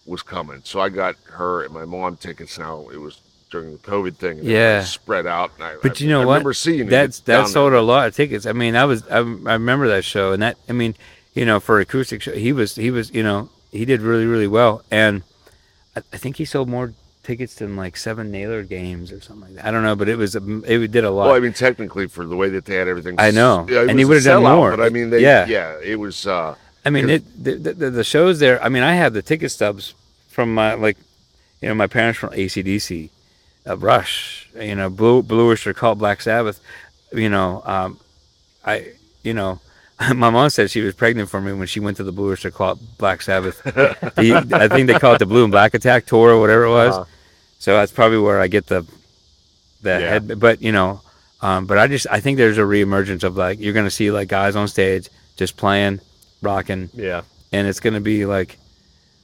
was 0.06 0.22
coming 0.22 0.62
so 0.64 0.80
i 0.80 0.90
got 0.90 1.16
her 1.32 1.64
and 1.64 1.74
my 1.74 1.86
mom 1.86 2.16
tickets 2.18 2.58
now 2.60 2.88
it 2.92 2.98
was 3.00 3.20
during 3.52 3.72
the 3.74 3.78
covid 3.80 4.16
thing 4.16 4.40
and 4.40 4.48
Yeah. 4.48 4.84
spread 4.84 5.26
out 5.28 5.52
I, 5.60 5.78
But 5.82 6.02
I- 6.02 6.04
you 6.04 6.10
know 6.10 6.22
I 6.22 6.26
what? 6.26 6.34
remember 6.34 6.54
seeing 6.54 6.88
That's 6.88 7.20
it 7.20 7.26
that 7.26 7.48
sold 7.48 7.74
a 7.74 7.82
lot 7.82 8.08
of 8.08 8.16
tickets. 8.16 8.46
I 8.48 8.54
mean, 8.54 8.76
I 8.76 8.86
was 8.86 9.08
I, 9.08 9.18
I 9.20 9.54
remember 9.54 9.88
that 9.90 10.04
show, 10.04 10.34
and 10.34 10.42
that 10.42 10.58
I 10.68 10.74
mean, 10.74 10.96
you 11.36 11.46
know, 11.46 11.60
for 11.60 11.80
acoustic 11.80 12.22
show, 12.24 12.34
he 12.34 12.52
was 12.52 12.76
he 12.76 12.90
was 12.92 13.12
you 13.14 13.22
know 13.24 13.50
he 13.72 13.86
did 13.86 14.02
really 14.02 14.26
really 14.26 14.48
well, 14.48 14.84
and 14.92 15.22
I, 15.96 16.02
I 16.12 16.18
think 16.18 16.38
he 16.38 16.46
sold 16.46 16.68
more 16.70 16.94
tickets 17.26 17.56
to 17.56 17.68
like 17.68 17.98
seven 17.98 18.32
Nailer 18.32 18.64
games 18.64 19.12
or 19.12 19.20
something 19.20 19.48
like 19.48 19.56
that. 19.56 19.66
I 19.66 19.72
don't 19.72 19.84
know, 19.84 19.96
but 19.96 20.08
it 20.08 20.18
was 20.18 20.36
it 20.36 20.92
did 20.92 21.04
a 21.04 21.12
lot. 21.12 21.28
Well, 21.28 21.36
I 21.36 21.40
mean, 21.40 21.54
technically, 21.54 22.08
for 22.08 22.26
the 22.26 22.36
way 22.36 22.50
that 22.50 22.66
they 22.66 22.76
had 22.76 22.88
everything, 22.88 23.16
I 23.18 23.32
know. 23.32 23.66
yeah, 23.68 23.82
it 23.82 23.90
And 23.90 24.00
he 24.00 24.06
was 24.06 24.26
would've 24.26 24.44
done 24.44 24.44
more. 24.44 24.78
But 24.78 24.86
I 24.86 24.90
mean, 24.90 25.10
they, 25.10 25.22
Yeah. 25.22 25.46
yeah, 25.48 25.78
it 25.84 26.00
was. 26.00 26.28
Uh, 26.28 26.56
I 26.86 26.92
mean, 26.92 27.10
it 27.10 27.44
the, 27.44 27.56
the, 27.56 27.90
the 27.90 28.04
shows 28.04 28.40
there. 28.40 28.64
I 28.64 28.70
mean, 28.70 28.84
I 28.84 28.94
have 28.94 29.14
the 29.14 29.24
ticket 29.24 29.52
stubs 29.52 29.96
from 30.30 30.54
my 30.54 30.76
like, 30.76 30.98
you 31.62 31.68
know, 31.68 31.74
my 31.74 31.88
parents 31.88 32.20
from 32.20 32.30
ACDC, 32.30 33.10
uh, 33.68 33.78
Rush, 33.78 34.50
you 34.56 34.76
know, 34.76 34.90
Blue 34.90 35.24
Blue 35.24 35.50
Oyster 35.50 35.74
Cult, 35.74 35.98
Black 35.98 36.22
Sabbath. 36.22 36.62
You 37.12 37.30
know, 37.30 37.64
um, 37.66 38.00
I, 38.64 38.92
you 39.24 39.34
know, 39.34 39.60
my 40.14 40.30
mom 40.30 40.50
said 40.52 40.70
she 40.70 40.82
was 40.82 40.94
pregnant 40.94 41.30
for 41.30 41.42
me 41.42 41.54
when 41.54 41.68
she 41.68 41.80
went 41.80 41.98
to 41.98 42.04
the 42.04 42.12
Blue 42.12 42.32
Oyster 42.32 42.52
Cult, 42.52 42.80
Black 43.00 43.24
Sabbath. 43.24 43.64
the, 43.64 44.48
I 44.54 44.68
think 44.68 44.88
they 44.88 45.00
call 45.00 45.16
it 45.16 45.20
the 45.20 45.26
Blue 45.26 45.44
and 45.44 45.52
Black 45.52 45.74
Attack 45.74 46.06
tour 46.06 46.32
or 46.32 46.40
whatever 46.40 46.66
it 46.66 46.72
was. 46.72 46.94
Uh-huh. 46.94 47.06
So 47.60 47.74
that's 47.76 47.92
probably 47.92 48.20
where 48.20 48.40
I 48.40 48.48
get 48.48 48.68
the, 48.68 48.86
the 49.82 49.90
Yeah. 49.92 50.10
head. 50.10 50.40
But 50.40 50.62
you 50.62 50.72
know, 50.72 51.02
um, 51.42 51.66
but 51.66 51.78
I 51.78 51.88
just 51.88 52.08
I 52.10 52.20
think 52.20 52.38
there's 52.38 52.58
a 52.58 52.62
reemergence 52.62 53.24
of 53.24 53.38
like 53.38 53.60
you're 53.60 53.74
gonna 53.74 53.90
see 53.90 54.12
like 54.12 54.28
guys 54.28 54.56
on 54.56 54.68
stage 54.68 55.10
just 55.36 55.58
playing, 55.58 56.00
rocking 56.42 56.90
Yeah. 56.94 57.22
and 57.52 57.68
it's 57.68 57.80
going 57.80 57.94
to 57.96 58.00
be 58.00 58.26
like 58.26 58.58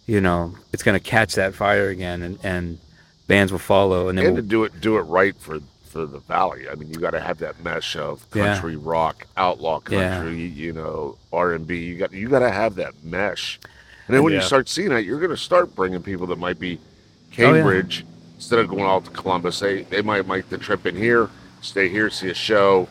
you 0.07 0.19
know 0.19 0.55
it's 0.73 0.83
going 0.83 0.99
to 0.99 1.03
catch 1.03 1.35
that 1.35 1.53
fire 1.55 1.87
again 1.89 2.21
and, 2.21 2.37
and 2.43 2.79
bands 3.27 3.51
will 3.51 3.59
follow 3.59 4.09
and 4.09 4.17
then 4.17 4.25
and 4.25 4.35
to 4.35 4.41
we'll, 4.41 4.49
do 4.49 4.63
it, 4.65 4.81
do 4.81 4.97
it 4.97 5.01
right 5.03 5.35
for 5.39 5.59
for 5.85 6.05
the 6.05 6.19
valley. 6.19 6.69
I 6.69 6.75
mean, 6.75 6.89
you 6.89 6.99
got 6.99 7.11
to 7.11 7.19
have 7.19 7.37
that 7.39 7.61
mesh 7.63 7.95
of 7.97 8.25
Yeah. 8.33 8.53
country 8.53 8.77
rock, 8.77 9.27
outlaw 9.37 9.81
Yeah. 9.89 10.15
country, 10.15 10.45
you 10.45 10.71
know, 10.73 11.17
R 11.33 11.51
and 11.53 11.67
B. 11.67 11.79
You 11.79 11.97
got 11.97 12.11
you 12.13 12.29
got 12.29 12.39
to 12.39 12.49
have 12.51 12.75
that 12.75 12.93
mesh. 13.03 13.59
And 14.07 14.15
then 14.15 14.23
when 14.23 14.33
you 14.33 14.41
start 14.41 14.67
seeing 14.69 14.89
that, 14.89 15.03
you're 15.03 15.19
going 15.19 15.31
to 15.31 15.37
start 15.37 15.75
bringing 15.75 16.01
people 16.01 16.27
that 16.27 16.39
might 16.39 16.59
be 16.59 16.77
Oh, 16.77 16.81
yeah. 17.29 17.35
Cambridge 17.53 18.05
instead 18.41 18.57
of 18.57 18.67
going 18.67 18.81
out 18.81 19.05
to 19.05 19.11
Columbus. 19.11 19.59
They 19.59 19.83
they 19.83 20.01
might 20.01 20.27
make 20.27 20.49
the 20.49 20.57
trip 20.57 20.87
in 20.87 20.95
here, 20.95 21.29
stay 21.61 21.87
here, 21.89 22.09
see 22.09 22.29
a 22.29 22.33
show. 22.33 22.87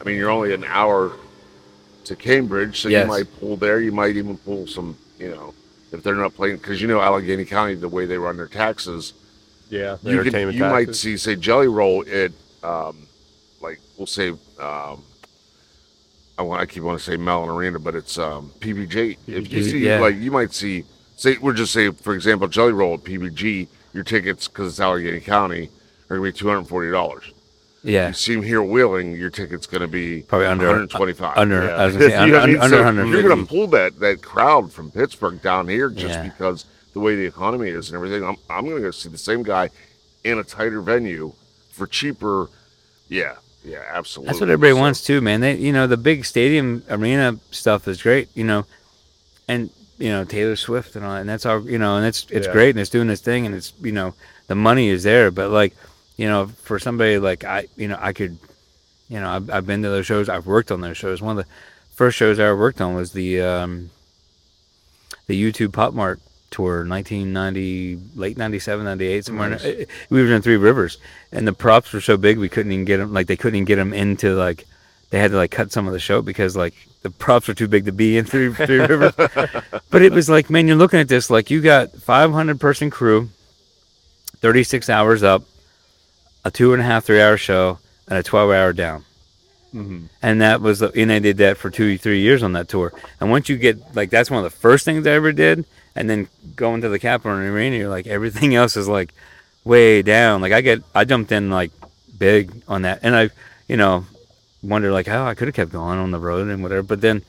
I 0.00 0.04
mean, 0.04 0.16
you're 0.16 0.30
only 0.30 0.54
an 0.54 0.64
hour 0.64 1.12
to 2.04 2.14
Cambridge, 2.16 2.80
so 2.80 2.88
Yes. 2.88 3.02
you 3.04 3.08
might 3.08 3.40
pull 3.40 3.56
there. 3.56 3.80
You 3.80 3.90
might 3.90 4.16
even 4.16 4.36
pull 4.38 4.66
some, 4.68 4.96
you 5.18 5.30
know, 5.32 5.54
if 5.90 6.04
they're 6.04 6.14
not 6.14 6.34
playing 6.34 6.58
because 6.58 6.80
you 6.80 6.86
know 6.86 7.00
Allegheny 7.00 7.44
County, 7.44 7.74
the 7.74 7.88
way 7.88 8.06
they 8.06 8.16
run 8.16 8.36
their 8.36 8.46
taxes, 8.46 9.12
Yeah. 9.70 9.96
you, 10.04 10.18
could, 10.18 10.28
Entertainment 10.28 10.56
you 10.56 10.64
might 10.64 10.94
see 10.94 11.16
say 11.16 11.34
Jelly 11.34 11.68
Roll 11.68 12.04
at 12.08 12.30
um, 12.62 13.08
like 13.60 13.80
we'll 13.98 14.06
say 14.06 14.28
um, 14.60 15.02
I 16.38 16.42
want 16.42 16.60
I 16.62 16.66
keep 16.66 16.84
wanting 16.84 16.98
to 16.98 17.04
say 17.04 17.16
Mellon 17.16 17.50
Arena, 17.50 17.80
but 17.80 17.96
it's 17.96 18.18
um, 18.18 18.52
PPG. 18.60 19.18
If 19.26 19.52
you 19.52 19.64
see 19.64 19.80
yeah. 19.80 19.98
like 19.98 20.14
you 20.14 20.30
might 20.30 20.52
see 20.52 20.84
say 21.16 21.38
we're 21.38 21.54
just 21.54 21.72
say 21.72 21.90
for 21.90 22.14
example 22.14 22.46
Jelly 22.46 22.72
Roll 22.72 22.94
at 22.94 23.00
PPG, 23.00 23.66
your 23.92 24.04
tickets 24.04 24.48
because 24.48 24.68
it's 24.72 24.80
Allegheny 24.80 25.20
County 25.20 25.70
are 26.10 26.16
gonna 26.16 26.28
be 26.28 26.32
two 26.32 26.46
hundred 26.46 26.58
and 26.60 26.68
forty 26.68 26.90
dollars. 26.90 27.32
yeah 27.82 28.08
You 28.08 28.14
see 28.14 28.34
them 28.34 28.42
here 28.44 28.62
at 28.62 28.68
Wheeling, 28.68 29.14
your 29.16 29.30
ticket's 29.30 29.66
gonna 29.66 29.88
be 29.88 30.22
Probably 30.22 30.46
under- 30.46 30.66
125. 30.66 31.36
under 31.36 31.64
Yeah. 31.64 31.70
I 31.76 31.86
was 31.86 31.96
gonna 31.96 32.10
say, 32.10 32.26
You 32.26 32.32
know 32.32 32.38
under, 32.40 32.40
what 32.40 32.42
I 32.42 32.46
mean? 32.52 32.60
under 32.62 32.76
So 32.76 32.82
150 32.84 33.10
You're 33.22 33.28
going 33.34 33.46
to 33.46 33.50
pull 33.50 33.66
that 33.68 33.98
that 34.00 34.22
crowd 34.22 34.72
from 34.72 34.90
Pittsburgh 34.90 35.40
down 35.42 35.68
here 35.68 35.88
just 35.90 36.14
Yeah. 36.14 36.22
because 36.24 36.64
the 36.94 37.00
way 37.00 37.16
the 37.16 37.24
economy 37.24 37.70
is 37.70 37.88
and 37.88 37.96
everything. 37.96 38.22
I'm 38.24 38.36
I'm 38.50 38.64
going 38.64 38.76
to 38.76 38.82
go 38.82 38.90
see 38.90 39.08
the 39.08 39.18
same 39.18 39.42
guy 39.42 39.70
in 40.24 40.38
a 40.38 40.44
tighter 40.44 40.80
venue 40.82 41.32
for 41.70 41.86
cheaper. 41.86 42.48
Yeah, 43.08 43.34
yeah, 43.64 43.82
absolutely. 43.92 44.28
that's 44.28 44.40
what 44.40 44.48
everybody 44.50 44.72
So- 44.72 44.80
wants 44.80 45.02
too 45.04 45.20
man 45.20 45.40
they 45.40 45.56
you 45.56 45.72
know 45.72 45.86
the 45.86 45.96
big 45.96 46.24
stadium 46.24 46.82
arena 46.90 47.38
stuff 47.50 47.86
is 47.88 48.02
great 48.02 48.28
you 48.34 48.44
know 48.44 48.64
and 49.48 49.70
you 50.02 50.10
know 50.10 50.24
Taylor 50.24 50.56
Swift 50.56 50.96
and 50.96 51.04
all 51.04 51.12
that, 51.14 51.20
and 51.20 51.28
that's 51.28 51.46
all 51.46 51.60
you 51.74 51.78
know 51.78 51.96
and 51.96 52.04
it's 52.06 52.26
it's 52.30 52.46
Yeah. 52.46 52.52
great 52.52 52.70
and 52.70 52.80
it's 52.80 52.90
doing 52.90 53.08
its 53.08 53.22
thing 53.22 53.46
and 53.46 53.54
it's 53.54 53.72
you 53.80 53.92
know 53.92 54.14
the 54.48 54.54
money 54.54 54.88
is 54.88 55.02
there 55.04 55.30
but 55.30 55.50
like 55.50 55.72
you 56.16 56.26
know 56.26 56.46
for 56.64 56.78
somebody 56.78 57.18
like 57.18 57.44
I 57.44 57.68
you 57.76 57.88
know 57.88 57.98
I 58.00 58.12
could 58.12 58.36
you 59.08 59.20
know 59.20 59.28
I've, 59.30 59.48
I've 59.50 59.66
been 59.66 59.82
to 59.82 59.88
those 59.90 60.06
shows 60.06 60.28
I've 60.28 60.46
worked 60.46 60.70
on 60.72 60.80
those 60.80 60.96
shows 60.96 61.22
one 61.22 61.38
of 61.38 61.44
the 61.44 61.50
first 61.94 62.16
shows 62.16 62.38
I 62.40 62.44
ever 62.44 62.56
worked 62.58 62.80
on 62.80 62.94
was 62.94 63.12
the 63.12 63.40
um 63.42 63.90
the 65.28 65.52
U2 65.52 65.68
PopMart 65.68 66.18
tour 66.50 66.84
1990 66.86 67.98
late 68.14 68.36
97 68.36 68.84
98 68.84 69.24
somewhere 69.24 69.50
Nice. 69.50 69.86
we 70.10 70.22
were 70.22 70.34
in 70.34 70.42
three 70.42 70.56
rivers 70.58 70.98
and 71.30 71.46
the 71.48 71.52
props 71.54 71.92
were 71.94 72.00
so 72.00 72.16
big 72.18 72.38
we 72.38 72.48
couldn't 72.50 72.72
even 72.72 72.84
get 72.84 72.98
them 72.98 73.12
like 73.14 73.26
they 73.26 73.36
couldn't 73.36 73.56
even 73.56 73.64
get 73.64 73.76
them 73.76 73.94
into 73.94 74.34
like 74.34 74.64
they 75.10 75.18
had 75.18 75.30
to 75.30 75.36
like 75.38 75.50
cut 75.50 75.72
some 75.72 75.86
of 75.86 75.92
the 75.94 75.98
show 76.00 76.20
because 76.20 76.54
like 76.56 76.74
the 77.02 77.10
props 77.10 77.48
were 77.48 77.54
too 77.54 77.68
big 77.68 77.84
to 77.84 77.92
be 77.92 78.16
in 78.16 78.24
three 78.24 78.52
three 78.52 78.78
rivers 78.78 79.12
but 79.90 80.02
it 80.02 80.12
was 80.12 80.28
like 80.28 80.48
man 80.50 80.66
you're 80.68 80.76
looking 80.76 81.00
at 81.00 81.08
this 81.08 81.30
like 81.30 81.50
you 81.50 81.60
got 81.60 81.90
500 81.92 82.60
person 82.60 82.90
crew 82.90 83.28
36 84.40 84.88
hours 84.88 85.22
up 85.22 85.42
a 86.44 86.50
two 86.50 86.72
and 86.72 86.82
a 86.82 86.84
half 86.84 87.04
three 87.04 87.20
hour 87.20 87.36
show 87.36 87.78
and 88.08 88.18
a 88.18 88.22
12 88.22 88.50
hour 88.50 88.72
down 88.72 89.04
Mhm. 89.74 90.10
and 90.20 90.42
that 90.42 90.60
was 90.60 90.82
and 90.82 91.10
I 91.10 91.18
did 91.18 91.38
that 91.38 91.56
for 91.56 91.70
two 91.70 91.96
three 91.96 92.20
years 92.20 92.42
on 92.42 92.52
that 92.52 92.68
tour. 92.68 92.92
And 93.18 93.30
once 93.30 93.48
you 93.48 93.56
get 93.56 93.96
like 93.96 94.10
that's 94.10 94.30
one 94.30 94.44
of 94.44 94.52
the 94.52 94.58
first 94.58 94.84
things 94.84 95.06
I 95.06 95.12
ever 95.12 95.32
did, 95.32 95.64
and 95.96 96.10
then 96.10 96.28
going 96.54 96.82
to 96.82 96.90
the 96.90 96.98
Capitol 96.98 97.38
Arena, 97.38 97.76
you're 97.78 97.88
like 97.88 98.06
everything 98.06 98.54
else 98.54 98.76
is 98.76 98.86
like 98.86 99.14
way 99.64 100.02
down. 100.02 100.42
Like 100.42 100.52
I 100.52 100.60
get 100.60 100.82
I 100.94 101.04
jumped 101.06 101.32
in 101.32 101.48
like 101.48 101.70
big 102.18 102.52
on 102.68 102.82
that, 102.82 102.98
and 103.02 103.16
I 103.16 103.30
you 103.66 103.78
know 103.78 104.04
wonder 104.62 104.92
like 104.92 105.08
oh 105.08 105.24
I 105.24 105.34
could 105.34 105.48
have 105.48 105.54
kept 105.54 105.72
going 105.72 105.98
on 105.98 106.10
the 106.10 106.18
road 106.18 106.48
and 106.48 106.62
whatever, 106.62 106.82
but 106.82 107.00
then 107.00 107.22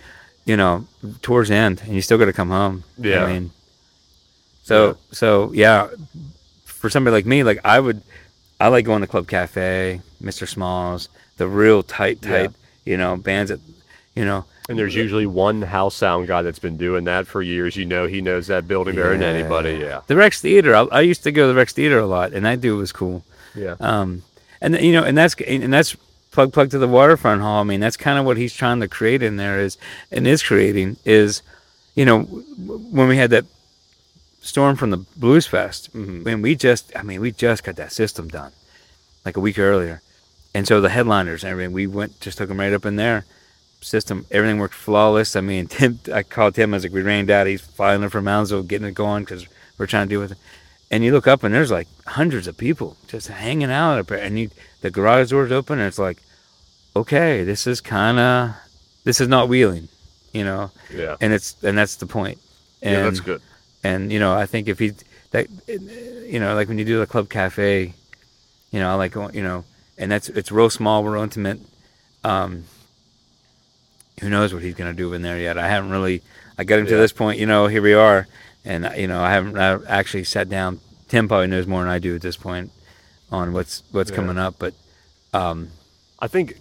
you 0.46 0.58
know 0.58 0.86
tours 1.22 1.52
end 1.52 1.82
and 1.86 1.94
you 1.94 2.02
still 2.02 2.18
got 2.18 2.26
to 2.26 2.34
come 2.34 2.50
home. 2.50 2.84
Yeah. 2.98 3.24
I 3.24 3.34
mean, 3.34 3.52
so 4.64 4.98
so 5.12 5.52
yeah, 5.54 5.90
for 6.66 6.90
somebody 6.90 7.14
like 7.14 7.26
me, 7.26 7.44
like 7.44 7.60
I 7.64 7.80
would 7.80 8.02
I 8.60 8.68
like 8.68 8.86
going 8.86 9.02
to 9.02 9.08
Club 9.08 9.28
Cafe, 9.28 10.02
Mr. 10.22 10.48
Smalls, 10.48 11.10
the 11.38 11.48
real 11.48 11.84
tight, 11.84 12.22
tight, 12.22 12.52
you 12.86 12.96
know, 12.96 13.18
bands 13.18 13.50
that, 13.50 13.60
you 14.16 14.24
know, 14.24 14.46
And 14.70 14.80
there's 14.80 14.96
usually 14.96 15.26
one 15.26 15.62
house 15.62 15.96
sound 15.96 16.28
guy 16.28 16.42
that's 16.44 16.60
been 16.60 16.78
doing 16.78 17.04
that 17.06 17.28
for 17.28 17.42
years. 17.42 17.76
You 17.76 17.86
know, 17.86 18.08
he 18.08 18.22
knows 18.22 18.48
that 18.48 18.68
building 18.68 18.96
better 18.96 19.18
than 19.18 19.24
anybody. 19.24 19.72
Yeah. 19.76 20.02
the 20.08 20.16
Rex 20.16 20.40
Theater. 20.40 20.76
I, 20.76 20.84
I 20.84 21.02
used 21.02 21.24
to 21.24 21.32
go 21.32 21.44
to 21.44 21.48
the 21.48 21.56
Rex 21.56 21.74
Theater 21.74 22.00
a 22.00 22.06
lot, 22.06 22.32
and 22.32 22.46
that 22.46 22.62
dude 22.62 22.80
was 22.80 22.92
cool. 22.92 23.26
Yeah. 23.56 23.76
Um, 23.80 24.24
and 24.62 24.80
you 24.80 24.94
know, 24.94 25.04
and 25.04 25.18
that's 25.18 25.36
and 25.42 25.74
that's 25.74 25.98
plug 26.34 26.52
plug 26.52 26.70
to 26.72 26.78
the 26.80 26.88
waterfront 26.88 27.42
hall. 27.42 27.62
I 27.62 27.64
mean, 27.64 27.80
that's 27.80 27.96
kind 27.98 28.20
of 28.20 28.26
what 28.26 28.38
he's 28.38 28.54
trying 28.54 28.82
to 28.82 28.88
create 28.88 29.24
in 29.24 29.38
there 29.38 29.60
is 29.60 29.78
and 30.12 30.28
is 30.28 30.44
creating 30.44 30.98
is, 31.06 31.42
you 31.96 32.04
know, 32.06 32.24
when 32.24 33.08
we 33.08 33.16
had 33.18 33.30
that 33.30 33.46
storm 34.42 34.76
from 34.76 34.90
the 34.90 34.98
Blues 35.16 35.46
Fest, 35.48 35.94
Mhm. 35.96 36.24
when 36.26 36.42
we 36.42 36.56
just, 36.56 36.92
I 36.96 37.04
mean, 37.04 37.22
we 37.22 37.32
just 37.32 37.64
got 37.64 37.76
that 37.78 37.94
system 37.94 38.28
done, 38.28 38.52
like 39.26 39.38
a 39.38 39.40
week 39.40 39.58
earlier, 39.58 40.02
and 40.54 40.68
so 40.68 40.82
the 40.82 40.90
headliners 40.90 41.44
and 41.44 41.52
everything, 41.52 41.72
we 41.72 41.88
went 41.88 42.20
just 42.20 42.38
took 42.40 42.50
them 42.50 42.60
right 42.60 42.74
up 42.74 42.86
in 42.86 42.96
there. 42.98 43.26
System, 43.82 44.26
everything 44.32 44.60
worked 44.60 44.74
flawless. 44.74 45.36
I 45.36 45.42
mean, 45.42 45.68
Tim, 45.76 46.00
I 46.14 46.24
called 46.24 46.56
Tim. 46.56 46.74
I 46.74 46.78
was 46.78 46.84
like, 46.84 46.94
we 46.94 47.02
rained 47.02 47.30
out. 47.30 47.48
He's 47.48 47.62
flying 47.62 48.02
in 48.02 48.10
from 48.10 48.26
Moundsville, 48.26 48.68
getting 48.68 48.88
it 48.88 48.94
going 48.96 49.24
because 49.24 49.46
we're 49.78 49.88
trying 49.88 50.08
to 50.08 50.10
deal 50.10 50.22
with 50.22 50.32
it. 50.34 50.38
And 50.94 51.04
you 51.04 51.12
look 51.12 51.28
up 51.28 51.44
and 51.44 51.54
there's 51.54 51.72
like 51.72 51.88
hundreds 52.06 52.46
of 52.48 52.56
people 52.58 52.96
just 53.08 53.28
hanging 53.28 53.72
out 53.72 53.98
up 54.00 54.08
there, 54.08 54.20
and 54.20 54.38
you, 54.38 54.50
the 54.82 54.92
garage 54.92 55.32
doors 55.32 55.52
open, 55.52 55.80
and 55.80 55.88
it's 55.88 55.98
like, 56.00 56.20
okay, 56.96 57.44
this 57.44 57.66
is 57.66 57.82
kind 57.82 58.20
of, 58.20 58.52
this 59.04 59.20
is 59.20 59.28
not 59.28 59.50
wheeling, 59.50 59.88
you 60.34 60.44
know, 60.44 60.70
Yeah. 60.94 61.16
and 61.20 61.34
it's 61.34 61.56
and 61.64 61.76
that's 61.78 61.96
the 61.96 62.06
point. 62.06 62.38
And, 62.82 62.94
yeah, 62.94 63.04
that's 63.04 63.20
good. 63.22 63.42
and 63.84 64.12
you 64.12 64.20
know, 64.20 64.34
I 64.34 64.46
think 64.46 64.68
if 64.68 64.78
he 64.80 64.94
that 65.32 65.48
you 66.30 66.40
know, 66.40 66.54
like 66.56 66.68
when 66.68 66.78
you 66.78 66.86
do 66.86 67.00
the 67.00 67.08
club 67.08 67.28
cafe, 67.30 67.94
you 68.72 68.80
know, 68.80 68.90
I 68.92 68.94
like 68.96 69.16
you 69.34 69.42
know, 69.44 69.66
and 69.98 70.12
that's 70.12 70.30
it's 70.30 70.52
real 70.52 70.70
small, 70.70 71.04
real 71.04 71.24
intimate. 71.24 71.60
Um, 72.24 72.66
who 74.22 74.30
knows 74.30 74.54
what 74.54 74.62
he's 74.64 74.76
gonna 74.76 74.94
do 74.94 75.14
in 75.14 75.22
there 75.24 75.40
yet? 75.40 75.58
I 75.58 75.68
haven't 75.68 75.90
really. 75.92 76.22
I 76.58 76.64
got 76.66 76.80
him 76.80 76.86
to 76.86 76.96
this 76.98 77.12
point. 77.12 77.40
You 77.40 77.48
know, 77.48 77.66
here 77.68 77.82
we 77.82 77.94
are, 77.96 78.28
and 78.66 78.90
you 78.98 79.08
know, 79.08 79.22
I 79.22 79.32
haven't 79.32 79.58
I 79.58 79.80
actually 79.88 80.24
sat 80.24 80.50
down. 80.50 80.80
Tim 81.08 81.28
probably 81.28 81.48
knows 81.48 81.68
more 81.68 81.82
than 81.84 81.90
I 81.92 82.00
do 82.00 82.16
at 82.16 82.22
this 82.22 82.38
point 82.38 82.72
on 83.32 83.54
what's 83.54 83.84
what's 83.92 84.10
Yeah. 84.10 84.16
coming 84.16 84.38
up, 84.38 84.56
but 84.60 84.74
um, 85.34 85.70
I 86.20 86.28
think 86.28 86.58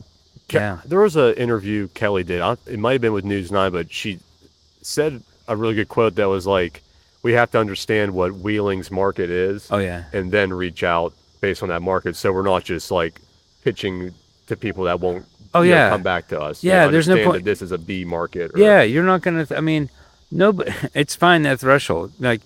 Ke- 0.48 0.54
Yeah. 0.54 0.78
there 0.84 1.00
was 1.00 1.16
an 1.16 1.34
interview 1.34 1.88
Kelly 1.88 2.24
did. 2.24 2.40
I, 2.40 2.56
it 2.66 2.78
might 2.78 2.92
have 2.92 3.00
been 3.00 3.12
with 3.12 3.24
News 3.24 3.50
Nine, 3.52 3.72
but 3.72 3.92
she 3.92 4.18
said 4.82 5.22
a 5.48 5.56
really 5.56 5.74
good 5.74 5.88
quote 5.88 6.14
that 6.16 6.28
was 6.28 6.46
like, 6.46 6.82
"We 7.22 7.32
have 7.32 7.50
to 7.52 7.58
understand 7.58 8.12
what 8.14 8.34
Wheeling's 8.34 8.90
market 8.90 9.30
is, 9.30 9.68
oh 9.70 9.78
yeah, 9.78 10.04
and 10.12 10.30
then 10.30 10.52
reach 10.52 10.82
out 10.82 11.14
based 11.40 11.62
on 11.62 11.68
that 11.70 11.82
market. 11.82 12.16
So 12.16 12.32
we're 12.32 12.42
not 12.42 12.64
just 12.64 12.90
like 12.90 13.20
pitching 13.64 14.12
to 14.46 14.56
people 14.56 14.84
that 14.84 15.00
won't, 15.00 15.24
Oh, 15.54 15.62
you 15.62 15.70
know, 15.70 15.76
yeah. 15.76 15.90
come 15.90 16.02
back 16.02 16.28
to 16.28 16.40
us. 16.40 16.62
Yeah, 16.64 16.88
there's 16.88 17.08
no 17.08 17.16
point- 17.24 17.44
That 17.44 17.44
this 17.44 17.62
is 17.62 17.72
a 17.72 17.78
B 17.78 18.04
market. 18.04 18.52
Or, 18.54 18.58
Yeah, 18.58 18.82
you're 18.82 19.04
not 19.04 19.22
gonna. 19.22 19.46
I 19.56 19.60
mean, 19.60 19.88
nobody. 20.32 20.72
It's 20.94 21.14
fine 21.14 21.42
that 21.42 21.60
threshold. 21.60 22.12
Like 22.18 22.40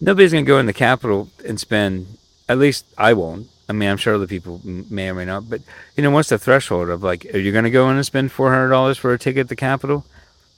nobody's 0.00 0.32
gonna 0.32 0.44
go 0.44 0.58
in 0.58 0.66
the 0.66 0.72
Capitol 0.72 1.28
and 1.46 1.58
spend. 1.58 2.06
At 2.48 2.58
least 2.58 2.84
I 2.98 3.12
won't. 3.14 3.48
I 3.68 3.72
mean, 3.72 3.88
I'm 3.88 3.96
sure 3.96 4.14
other 4.14 4.26
people 4.26 4.60
may 4.64 5.08
or 5.08 5.14
may 5.14 5.24
not. 5.24 5.48
But 5.48 5.62
you 5.96 6.02
know, 6.02 6.10
what's 6.10 6.28
the 6.28 6.38
threshold 6.38 6.90
of 6.90 7.02
like? 7.02 7.26
Are 7.34 7.38
you 7.38 7.50
gonna 7.52 7.70
go 7.70 7.88
in 7.90 7.96
and 7.96 8.04
spend 8.06 8.30
four 8.32 8.50
hundred 8.52 8.68
dollars 8.70 8.98
for 8.98 9.12
a 9.14 9.18
ticket 9.18 9.40
at 9.40 9.48
the 9.48 9.56
Capitol? 9.56 10.04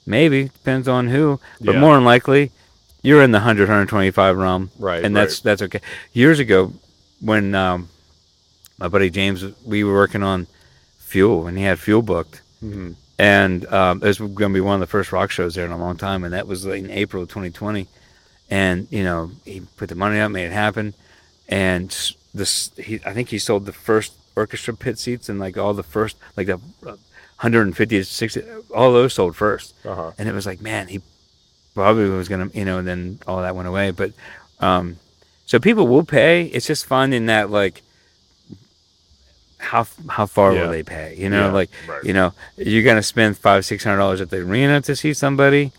Maybe 0.05 0.45
depends 0.45 0.87
on 0.87 1.07
who. 1.07 1.39
But 1.61 1.73
Yeah. 1.75 1.79
more 1.81 1.95
than 1.95 2.05
likely, 2.05 2.51
you're 3.01 3.21
in 3.23 3.31
the 3.31 3.39
100, 3.39 3.67
125 3.67 4.37
realm. 4.37 4.71
Right, 4.79 5.03
And 5.03 5.15
that's 5.15 5.39
that's 5.41 5.61
okay. 5.63 5.81
Years 6.13 6.39
ago, 6.39 6.73
when 7.21 7.55
um, 7.55 7.89
my 8.77 8.87
buddy 8.87 9.09
James, 9.09 9.43
we 9.65 9.83
were 9.83 9.93
working 9.93 10.23
on 10.23 10.47
fuel, 10.97 11.47
and 11.47 11.57
he 11.57 11.63
had 11.63 11.79
fuel 11.79 12.01
booked 12.01 12.41
Mhm. 12.63 12.95
And 13.19 13.65
um, 13.67 14.01
it 14.03 14.07
was 14.07 14.17
going 14.19 14.35
to 14.35 14.49
be 14.53 14.61
one 14.61 14.75
of 14.75 14.79
the 14.79 14.87
first 14.87 15.11
rock 15.11 15.31
shows 15.31 15.55
there 15.55 15.65
in 15.65 15.71
a 15.71 15.77
long 15.77 15.97
time, 15.97 16.23
and 16.23 16.33
that 16.33 16.47
was 16.47 16.65
in 16.65 16.89
April 16.91 17.23
of 17.23 17.29
2020. 17.29 17.87
And 18.49 18.87
you 18.91 19.03
know, 19.03 19.31
he 19.45 19.61
put 19.75 19.89
the 19.89 19.95
money 19.95 20.19
up, 20.19 20.31
made 20.31 20.45
it 20.45 20.51
happen, 20.53 20.93
and 21.49 21.89
this 22.33 22.71
he 22.77 22.99
I 23.05 23.13
think 23.13 23.29
he 23.29 23.39
sold 23.39 23.65
the 23.65 23.73
first 23.73 24.13
orchestra 24.35 24.73
pit 24.75 24.99
seats 24.99 25.27
and 25.29 25.39
like 25.39 25.57
all 25.57 25.73
the 25.73 25.83
first 25.83 26.15
like 26.37 26.47
the 26.47 26.55
uh, 26.85 26.95
150 27.41 27.97
to 27.97 28.03
60 28.05 28.41
all 28.73 28.93
those 28.93 29.13
sold 29.13 29.35
first, 29.35 29.73
Uh-huh. 29.85 30.11
and 30.17 30.29
it 30.29 30.33
was 30.33 30.45
like 30.45 30.61
man 30.61 30.87
he 30.87 31.01
probably 31.73 32.09
was 32.09 32.27
gonna 32.29 32.49
you 32.53 32.63
know 32.65 32.77
and 32.79 32.87
then 32.87 33.19
all 33.27 33.41
that 33.41 33.55
went 33.55 33.67
away, 33.67 33.91
but 33.91 34.11
um, 34.59 34.97
so 35.45 35.59
people 35.59 35.87
will 35.87 36.03
pay. 36.05 36.45
It's 36.45 36.67
just 36.67 36.85
finding 36.85 37.25
that 37.27 37.49
like 37.49 37.81
how 39.57 39.87
how 40.09 40.25
far 40.25 40.53
Yeah. 40.53 40.61
will 40.63 40.71
they 40.71 40.83
pay? 40.83 41.15
You 41.17 41.29
know, 41.29 41.47
Yeah, 41.47 41.51
like 41.51 41.69
right. 41.87 42.03
you 42.03 42.13
know, 42.13 42.33
you're 42.57 42.83
gonna 42.83 43.03
spend 43.03 43.37
five 43.37 43.65
six 43.65 43.83
hundred 43.83 43.97
dollars 43.97 44.21
at 44.21 44.29
the 44.29 44.37
arena 44.37 44.81
to 44.81 44.95
see 44.95 45.13
somebody. 45.13 45.71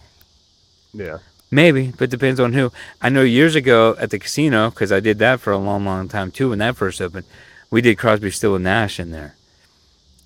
Yeah. 0.93 1.19
Maybe, 1.51 1.93
but 1.97 2.11
depends 2.11 2.41
on 2.41 2.53
who. 2.53 2.71
I 3.01 3.09
know 3.09 3.23
years 3.23 3.55
ago 3.55 3.97
at 3.99 4.11
the 4.11 4.19
casino 4.19 4.69
because 4.71 4.93
I 4.93 5.01
did 5.01 5.19
that 5.21 5.41
for 5.41 5.51
a 5.53 5.59
long, 5.59 5.85
long 5.87 6.07
time 6.09 6.31
too. 6.31 6.51
When 6.51 6.59
that 6.59 6.77
first 6.77 7.01
opened, 7.01 7.25
we 7.71 7.81
did 7.81 7.97
Crosby, 7.97 8.31
Stills, 8.31 8.57
and 8.57 8.65
Nash 8.65 9.01
in 9.01 9.11
there, 9.13 9.35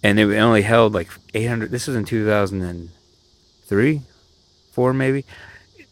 and 0.03 0.19
it 0.19 0.25
only 0.37 0.63
held 0.63 0.95
like 0.95 1.09
eight 1.35 1.47
hundred. 1.47 1.71
This 1.71 1.87
was 1.87 1.95
in 1.95 2.05
two 2.05 2.27
thousand 2.27 2.63
and 2.63 2.91
three, 3.67 4.03
four 4.73 4.93
maybe. 4.93 5.25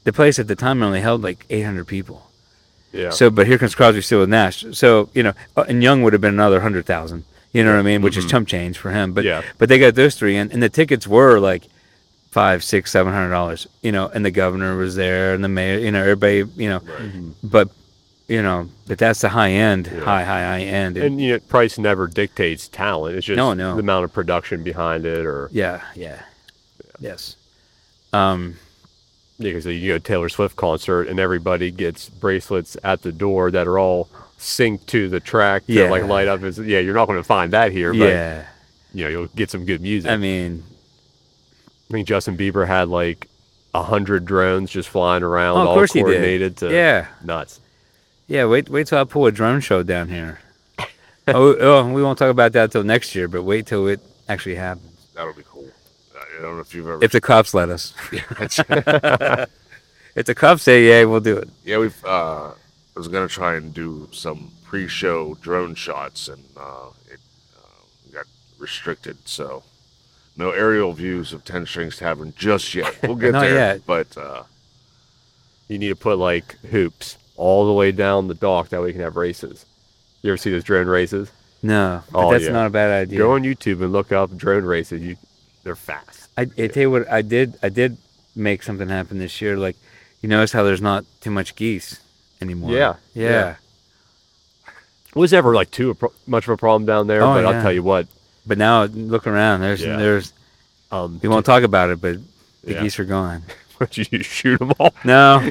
The 0.02 0.12
place 0.12 0.38
at 0.40 0.48
the 0.48 0.56
time 0.56 0.82
only 0.82 1.00
held 1.00 1.22
like 1.22 1.44
eight 1.50 1.62
hundred 1.62 1.86
people. 1.86 2.26
Yeah. 2.92 3.10
So, 3.10 3.30
but 3.30 3.46
here 3.46 3.58
comes 3.58 3.76
Crosby, 3.76 4.00
Stills, 4.02 4.24
and 4.24 4.30
Nash. 4.32 4.64
So 4.72 5.10
you 5.14 5.22
know, 5.22 5.34
uh, 5.56 5.64
and 5.68 5.80
Young 5.80 6.02
would 6.02 6.12
have 6.12 6.22
been 6.22 6.34
another 6.34 6.60
hundred 6.60 6.86
thousand. 6.86 7.24
You 7.52 7.64
know 7.64 7.72
what 7.72 7.80
I 7.80 7.82
mean? 7.82 8.02
Which 8.02 8.16
is 8.16 8.26
chump 8.26 8.46
change 8.48 8.78
for 8.78 8.90
him. 8.92 9.12
But 9.12 9.24
Yeah. 9.24 9.42
but 9.58 9.68
they 9.68 9.78
got 9.78 9.94
those 9.96 10.14
three, 10.14 10.36
and, 10.36 10.52
and 10.52 10.62
the 10.62 10.68
tickets 10.68 11.06
were 11.08 11.38
like 11.40 11.64
five, 12.30 12.62
six, 12.62 12.90
seven 12.92 13.12
hundred 13.12 13.30
dollars. 13.30 13.66
You 13.82 13.90
know, 13.92 14.08
and 14.08 14.24
the 14.24 14.30
governor 14.30 14.76
was 14.76 14.94
there, 14.94 15.34
and 15.34 15.42
the 15.42 15.48
mayor. 15.48 15.78
You 15.78 15.90
know, 15.90 16.00
everybody. 16.00 16.44
You 16.56 16.68
know, 16.70 16.80
but 17.42 17.68
you 18.28 18.40
know, 18.42 18.68
but 18.86 18.98
that's 18.98 19.20
the 19.22 19.28
high 19.28 19.50
end, 19.50 19.88
high, 19.88 20.22
high, 20.22 20.44
high 20.44 20.60
end. 20.62 20.96
And, 20.96 21.06
and 21.06 21.20
you 21.20 21.32
know, 21.32 21.38
price 21.40 21.76
never 21.78 22.06
dictates 22.06 22.68
talent. 22.68 23.16
It's 23.16 23.26
just 23.26 23.36
No, 23.36 23.54
no. 23.54 23.74
the 23.74 23.80
amount 23.80 24.04
of 24.04 24.12
production 24.12 24.62
behind 24.62 25.04
it, 25.04 25.26
or 25.26 25.48
yeah, 25.50 25.82
yeah, 25.96 26.22
yes. 27.00 27.34
Um, 28.12 28.56
because 29.40 29.66
you 29.66 29.88
go 29.92 29.98
to 29.98 30.04
Taylor 30.04 30.28
Swift 30.28 30.54
concert 30.56 31.08
and 31.08 31.18
everybody 31.18 31.70
gets 31.70 32.08
bracelets 32.08 32.76
at 32.84 33.02
the 33.02 33.10
door 33.10 33.50
that 33.50 33.66
are 33.66 33.78
all 33.78 34.08
synced 34.40 34.86
to 34.86 35.08
the 35.08 35.20
track 35.20 35.66
to 35.66 35.72
Yeah. 35.72 35.90
like 35.90 36.04
light 36.04 36.26
up. 36.26 36.42
Is 36.42 36.58
yeah, 36.58 36.80
you're 36.80 36.94
not 36.94 37.06
going 37.06 37.18
to 37.20 37.24
find 37.24 37.52
that 37.52 37.70
here, 37.72 37.92
but 37.92 37.98
yeah. 38.08 38.46
you 38.92 39.04
know 39.04 39.10
you'll 39.10 39.26
get 39.28 39.50
some 39.50 39.64
good 39.64 39.80
music. 39.80 40.10
I 40.10 40.16
mean, 40.16 40.64
I 41.88 41.92
think 41.92 42.08
Justin 42.08 42.36
Bieber 42.36 42.66
had 42.66 42.88
like 42.88 43.28
a 43.74 43.82
hundred 43.82 44.24
drones 44.24 44.70
just 44.70 44.88
flying 44.88 45.22
around, 45.22 45.58
Oh, 45.58 45.62
of 45.62 45.68
all 45.68 45.74
course 45.74 45.92
he 45.92 46.00
did. 46.00 46.06
coordinated 46.06 46.56
to 46.58 46.72
yeah, 46.72 47.06
nuts. 47.22 47.60
yeah. 48.26 48.46
Wait, 48.46 48.68
wait 48.68 48.86
till 48.88 48.98
I 48.98 49.04
pull 49.04 49.26
a 49.26 49.32
drone 49.32 49.60
show 49.60 49.82
down 49.82 50.08
here. 50.08 50.40
oh, 51.28 51.56
oh, 51.60 51.92
we 51.92 52.02
won't 52.02 52.18
talk 52.18 52.30
about 52.30 52.52
that 52.52 52.72
till 52.72 52.82
next 52.82 53.14
year, 53.14 53.28
but 53.28 53.42
wait 53.44 53.66
till 53.66 53.86
it 53.86 54.00
actually 54.28 54.56
happens. 54.56 55.06
That'll 55.14 55.34
be 55.34 55.42
cool. 55.48 55.68
I 56.16 56.42
don't 56.42 56.54
know 56.56 56.60
if 56.60 56.74
you've 56.74 56.86
ever. 56.88 57.04
If 57.04 57.12
the 57.12 57.20
cops 57.20 57.52
let 57.54 57.68
us. 57.68 57.92
if 60.16 60.26
the 60.26 60.34
cops 60.34 60.62
say 60.62 60.88
yeah, 60.88 61.04
we'll 61.04 61.20
do 61.20 61.36
it. 61.36 61.48
yeah, 61.64 61.78
we've. 61.78 62.04
Uh, 62.04 62.52
I 62.52 62.54
was 63.00 63.08
gonna 63.08 63.28
try 63.28 63.54
and 63.56 63.72
do 63.72 64.08
some 64.12 64.50
pre-show 64.64 65.34
drone 65.40 65.74
shots, 65.74 66.28
and 66.28 66.44
uh, 66.56 66.88
it 67.10 67.18
uh, 67.56 68.12
got 68.12 68.26
restricted. 68.58 69.16
So 69.26 69.62
no 70.36 70.50
aerial 70.50 70.92
views 70.92 71.32
of 71.32 71.44
Ten 71.44 71.64
Strings 71.66 71.96
Tavern 71.96 72.34
just 72.36 72.74
yet. 72.74 72.94
We'll 73.02 73.16
get 73.24 73.32
Not 73.32 73.40
there, 73.40 73.54
yet. 73.54 73.80
but 73.86 74.16
uh, 74.18 74.42
You 75.68 75.78
need 75.78 75.88
to 75.88 75.96
put 75.96 76.18
like 76.18 76.52
hoops 76.70 77.16
all 77.36 77.66
the 77.66 77.72
way 77.72 77.90
down 77.90 78.28
the 78.28 78.34
dock 78.34 78.68
that 78.68 78.80
way 78.82 78.88
you 78.88 78.92
can 78.92 79.02
have 79.02 79.16
races. 79.16 79.64
You 80.22 80.30
ever 80.32 80.36
see 80.36 80.50
those 80.50 80.64
drone 80.64 80.86
races? 80.86 81.30
No, 81.62 82.02
but 82.12 82.18
Oh, 82.26 82.30
that's 82.30 82.44
yeah. 82.44 82.52
not 82.52 82.66
a 82.66 82.70
bad 82.70 82.90
idea. 82.90 83.18
Go 83.18 83.32
on 83.32 83.42
YouTube 83.42 83.82
and 83.82 83.92
look 83.92 84.12
up 84.12 84.36
drone 84.36 84.64
races. 84.64 85.00
You, 85.02 85.16
they're 85.64 85.74
fast. 85.76 86.28
I, 86.36 86.42
I 86.42 86.66
tell 86.68 86.82
you 86.82 86.90
what, 86.90 87.10
I 87.10 87.22
did. 87.22 87.58
I 87.62 87.70
did 87.70 87.96
make 88.36 88.62
something 88.62 88.88
happen 88.88 89.18
this 89.18 89.40
year. 89.40 89.56
Like, 89.56 89.76
you 90.20 90.28
notice 90.28 90.52
how 90.52 90.62
there's 90.62 90.80
not 90.82 91.04
too 91.20 91.30
much 91.30 91.56
geese 91.56 91.98
anymore. 92.40 92.70
Yeah, 92.72 92.94
yeah. 93.14 93.28
yeah. 93.30 93.54
It 95.14 95.16
was 95.18 95.32
never 95.32 95.54
like 95.54 95.70
too 95.70 95.96
much 96.26 96.44
of 96.44 96.50
a 96.50 96.56
problem 96.56 96.86
down 96.86 97.06
there, 97.06 97.22
Oh, 97.22 97.34
but 97.34 97.42
yeah. 97.42 97.48
I'll 97.50 97.62
tell 97.62 97.72
you 97.72 97.82
what. 97.82 98.06
But 98.46 98.58
now 98.58 98.84
look 98.84 99.26
around. 99.26 99.60
There's 99.60 99.82
Yeah. 99.82 99.96
there's. 99.96 100.32
Um, 100.92 101.18
We 101.22 101.28
won't 101.28 101.46
talk 101.46 101.62
about 101.62 101.90
it, 101.90 102.00
but 102.00 102.16
the 102.64 102.72
Yeah. 102.74 102.82
geese 102.82 102.98
are 102.98 103.04
gone. 103.04 103.42
Would 103.80 103.96
you 103.96 104.22
shoot 104.22 104.58
them 104.58 104.72
all? 104.78 104.92
No, 105.04 105.50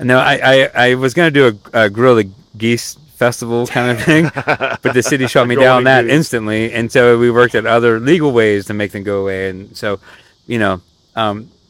no. 0.00 0.18
I, 0.18 0.40
I 0.42 0.70
I 0.90 0.94
was 0.94 1.12
gonna 1.14 1.30
do 1.30 1.58
a, 1.74 1.84
a 1.84 1.90
grill 1.90 2.16
the 2.16 2.28
geese 2.56 2.96
festival 3.16 3.66
kind 3.66 3.90
of 3.96 4.02
thing, 4.02 4.30
but 4.82 4.82
the 4.94 5.02
city 5.02 5.26
shot 5.28 5.46
me 5.46 5.54
down 5.54 5.84
that 5.84 6.02
geese. 6.02 6.12
instantly, 6.12 6.72
and 6.72 6.90
so 6.90 7.18
we 7.18 7.30
worked 7.30 7.54
at 7.54 7.66
other 7.66 8.00
legal 8.00 8.32
ways 8.32 8.66
to 8.66 8.74
make 8.74 8.92
them 8.92 9.02
go 9.04 9.20
away. 9.22 9.50
And 9.50 9.76
so, 9.76 10.00
you 10.46 10.58
know, 10.58 10.80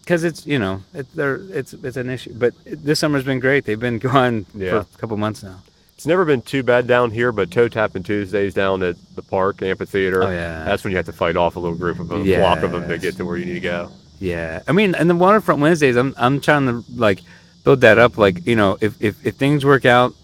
because 0.05 0.25
it's 0.25 0.47
you 0.47 0.59
know 0.59 0.83
it, 0.93 1.07
it's 1.17 1.73
it's 1.73 1.97
an 1.97 2.11
issue. 2.11 2.35
But 2.35 2.55
this 2.65 3.01
summer's 3.01 3.25
been 3.25 3.41
great. 3.41 3.65
They've 3.65 3.79
been 3.81 3.99
gone 4.11 4.47
Yeah. 4.55 4.71
for 4.71 4.77
a 4.79 4.99
couple 4.99 5.17
months 5.17 5.43
now. 5.43 5.63
It's 5.95 6.07
never 6.07 6.25
been 6.25 6.43
too 6.43 6.63
bad 6.63 6.87
down 6.87 7.13
here, 7.13 7.31
but 7.33 7.51
toe 7.51 7.69
tapping 7.69 8.03
Tuesdays 8.03 8.53
down 8.53 8.83
at 8.83 8.97
the 9.15 9.23
park 9.23 9.63
amphitheater. 9.63 10.25
Oh, 10.25 10.31
yeah. 10.31 10.65
That's 10.65 10.83
when 10.83 10.91
you 10.91 10.97
have 10.97 11.07
to 11.07 11.13
fight 11.13 11.37
off 11.37 11.55
a 11.55 11.61
little 11.61 11.79
group 11.79 12.01
of 12.01 12.09
them, 12.09 12.29
a 12.29 12.37
flock 12.37 12.63
of 12.63 12.73
them 12.73 12.89
to 12.89 12.99
get 12.99 13.17
to 13.17 13.25
where 13.25 13.37
you 13.37 13.47
need 13.47 13.55
to 13.55 13.61
go. 13.61 13.91
Yeah, 14.19 14.63
I 14.67 14.73
mean, 14.73 14.95
and 14.95 15.09
the 15.09 15.15
waterfront 15.15 15.61
Wednesdays, 15.61 15.97
I'm 15.97 16.15
I'm 16.17 16.41
trying 16.41 16.67
to 16.67 16.85
like 16.95 17.21
build 17.65 17.81
that 17.83 17.99
up. 17.99 18.19
Like 18.19 18.47
you 18.47 18.57
know, 18.57 18.77
if 18.81 19.01
if, 19.03 19.25
if 19.27 19.37
things 19.37 19.65
work 19.65 19.85
out, 19.85 20.15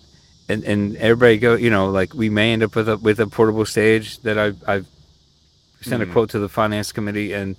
and, 0.49 0.65
and 0.65 0.97
everybody 0.97 1.39
go, 1.39 1.55
you 1.55 1.71
know, 1.71 1.91
like 1.91 2.15
we 2.15 2.31
may 2.31 2.53
end 2.53 2.63
up 2.63 2.75
with 2.75 2.89
a 2.89 2.97
with 2.97 3.21
a 3.21 3.27
portable 3.27 3.65
stage 3.65 4.19
that 4.21 4.39
I 4.39 4.53
I've 4.67 4.87
sent 5.81 6.03
a 6.03 6.07
hmm. 6.07 6.13
quote 6.13 6.31
to 6.31 6.39
the 6.39 6.49
finance 6.49 6.93
committee, 6.93 7.33
and 7.33 7.57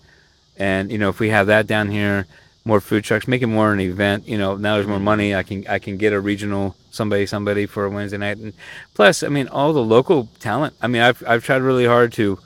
and 0.57 0.91
you 0.91 0.97
know, 0.97 1.09
if 1.09 1.19
we 1.19 1.29
have 1.29 1.47
that 1.47 1.67
down 1.67 1.89
here, 1.89 2.27
more 2.65 2.79
food 2.79 3.03
trucks, 3.03 3.27
make 3.27 3.41
it 3.41 3.47
more 3.47 3.73
an 3.73 3.79
event. 3.79 4.27
You 4.27 4.37
know, 4.37 4.55
now 4.55 4.75
there's 4.75 4.87
more 4.87 4.99
money. 4.99 5.33
I 5.35 5.43
can 5.43 5.65
I 5.67 5.79
can 5.79 5.97
get 5.97 6.13
a 6.13 6.19
regional 6.19 6.75
somebody 6.91 7.25
somebody 7.25 7.65
for 7.65 7.85
a 7.85 7.89
Wednesday 7.89 8.17
night, 8.17 8.37
and 8.37 8.53
plus, 8.93 9.23
I 9.23 9.29
mean, 9.29 9.47
all 9.47 9.73
the 9.73 9.83
local 9.83 10.29
talent. 10.39 10.75
I 10.81 10.87
mean, 10.87 11.01
I've 11.01 11.23
I've 11.27 11.43
tried 11.43 11.61
really 11.61 11.85
hard 11.85 12.13
to 12.13 12.37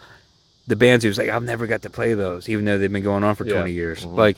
the 0.67 0.75
bands 0.75 1.03
who's 1.03 1.17
like 1.17 1.29
I've 1.29 1.43
never 1.43 1.67
got 1.67 1.81
to 1.83 1.89
play 1.89 2.13
those, 2.13 2.47
even 2.49 2.65
though 2.65 2.77
they've 2.77 2.91
been 2.91 3.03
going 3.03 3.23
on 3.23 3.35
for 3.35 3.45
Yeah. 3.45 3.55
20 3.55 3.71
years. 3.71 4.05
Mm-hmm. 4.05 4.15
Like 4.15 4.37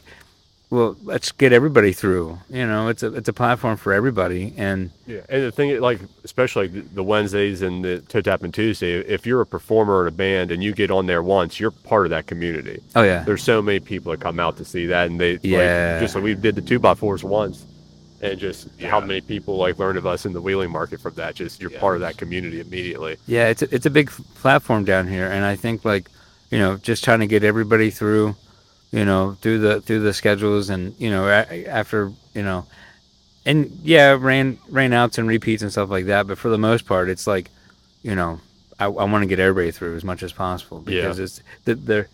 well, 0.69 0.97
let's 1.03 1.31
get 1.31 1.53
everybody 1.53 1.93
through. 1.93 2.39
You 2.49 2.67
know, 2.67 2.89
it's 2.89 3.01
a 3.03 3.13
it's 3.13 3.29
a 3.29 3.33
platform 3.33 3.77
for 3.77 3.93
everybody, 3.93 4.53
and 4.57 4.91
Yeah, 5.05 5.21
and 5.29 5.43
the 5.43 5.51
thing, 5.51 5.79
like 5.79 5.99
especially 6.25 6.67
like 6.67 6.93
the 6.93 7.03
Wednesdays 7.03 7.61
and 7.61 7.83
the 7.85 7.99
Toe 7.99 8.21
Tapping 8.21 8.51
Tuesday, 8.51 8.99
if 8.99 9.25
you're 9.25 9.39
a 9.41 9.45
performer 9.45 10.01
in 10.01 10.07
a 10.09 10.15
band 10.15 10.51
and 10.51 10.61
you 10.61 10.73
get 10.73 10.91
on 10.91 11.05
there 11.05 11.23
once, 11.23 11.59
you're 11.59 11.71
part 11.71 12.05
of 12.05 12.09
that 12.09 12.27
community. 12.27 12.81
oh 12.95 13.03
yeah, 13.03 13.23
There's 13.23 13.43
so 13.43 13.61
many 13.61 13.79
people 13.79 14.11
that 14.11 14.19
come 14.19 14.39
out 14.39 14.57
to 14.57 14.65
see 14.65 14.87
that, 14.87 15.09
and 15.09 15.19
they 15.19 15.39
Yeah. 15.41 15.93
like, 15.93 16.01
just 16.03 16.15
like 16.15 16.23
we 16.23 16.35
did 16.35 16.55
the 16.55 16.61
two 16.61 16.79
by 16.79 16.95
fours 16.95 17.23
once, 17.23 17.65
and 18.21 18.37
just 18.37 18.67
how 18.81 18.99
many 18.99 19.21
people 19.21 19.55
like 19.57 19.79
learned 19.79 19.97
of 19.97 20.05
us 20.05 20.25
in 20.25 20.33
the 20.33 20.41
wheeling 20.41 20.69
market 20.71 20.99
from 20.99 21.13
that. 21.15 21.35
Just 21.35 21.61
you're 21.61 21.69
part 21.69 21.95
of 21.95 22.01
that 22.01 22.17
community 22.17 22.59
immediately. 22.59 23.15
yeah, 23.25 23.47
it's 23.47 23.61
a, 23.61 23.73
it's 23.73 23.85
a 23.85 23.89
big 23.91 24.07
f- 24.09 24.19
platform 24.35 24.83
down 24.83 25.07
here, 25.07 25.27
and 25.31 25.45
I 25.45 25.55
think 25.55 25.85
like, 25.85 26.09
you 26.51 26.59
know, 26.59 26.75
just 26.75 27.05
trying 27.05 27.19
to 27.21 27.27
get 27.27 27.43
everybody 27.45 27.89
through, 27.89 28.35
you 28.91 29.05
know, 29.05 29.37
through 29.41 29.59
the 29.59 29.81
through 29.81 29.99
the 30.01 30.13
schedules, 30.13 30.69
and 30.69 30.93
you 30.97 31.09
know, 31.09 31.27
after 31.29 32.11
you 32.33 32.43
know, 32.43 32.65
and 33.45 33.71
yeah, 33.83 34.17
rain 34.19 34.59
rain 34.69 34.93
outs 34.93 35.17
and 35.17 35.27
repeats 35.27 35.61
and 35.61 35.71
stuff 35.71 35.89
like 35.89 36.05
that, 36.05 36.27
but 36.27 36.37
for 36.37 36.49
the 36.49 36.57
most 36.57 36.85
part, 36.85 37.09
it's 37.09 37.27
like, 37.27 37.49
you 38.03 38.15
know, 38.15 38.39
I, 38.79 38.85
I 38.85 39.03
want 39.05 39.21
to 39.23 39.27
get 39.27 39.39
everybody 39.39 39.71
through 39.71 39.95
as 39.95 40.03
much 40.03 40.23
as 40.23 40.31
possible 40.33 40.83
Yeah. 40.87 41.01
because 41.01 41.19
it's 41.19 41.41
the 41.65 41.75
the 41.75 42.05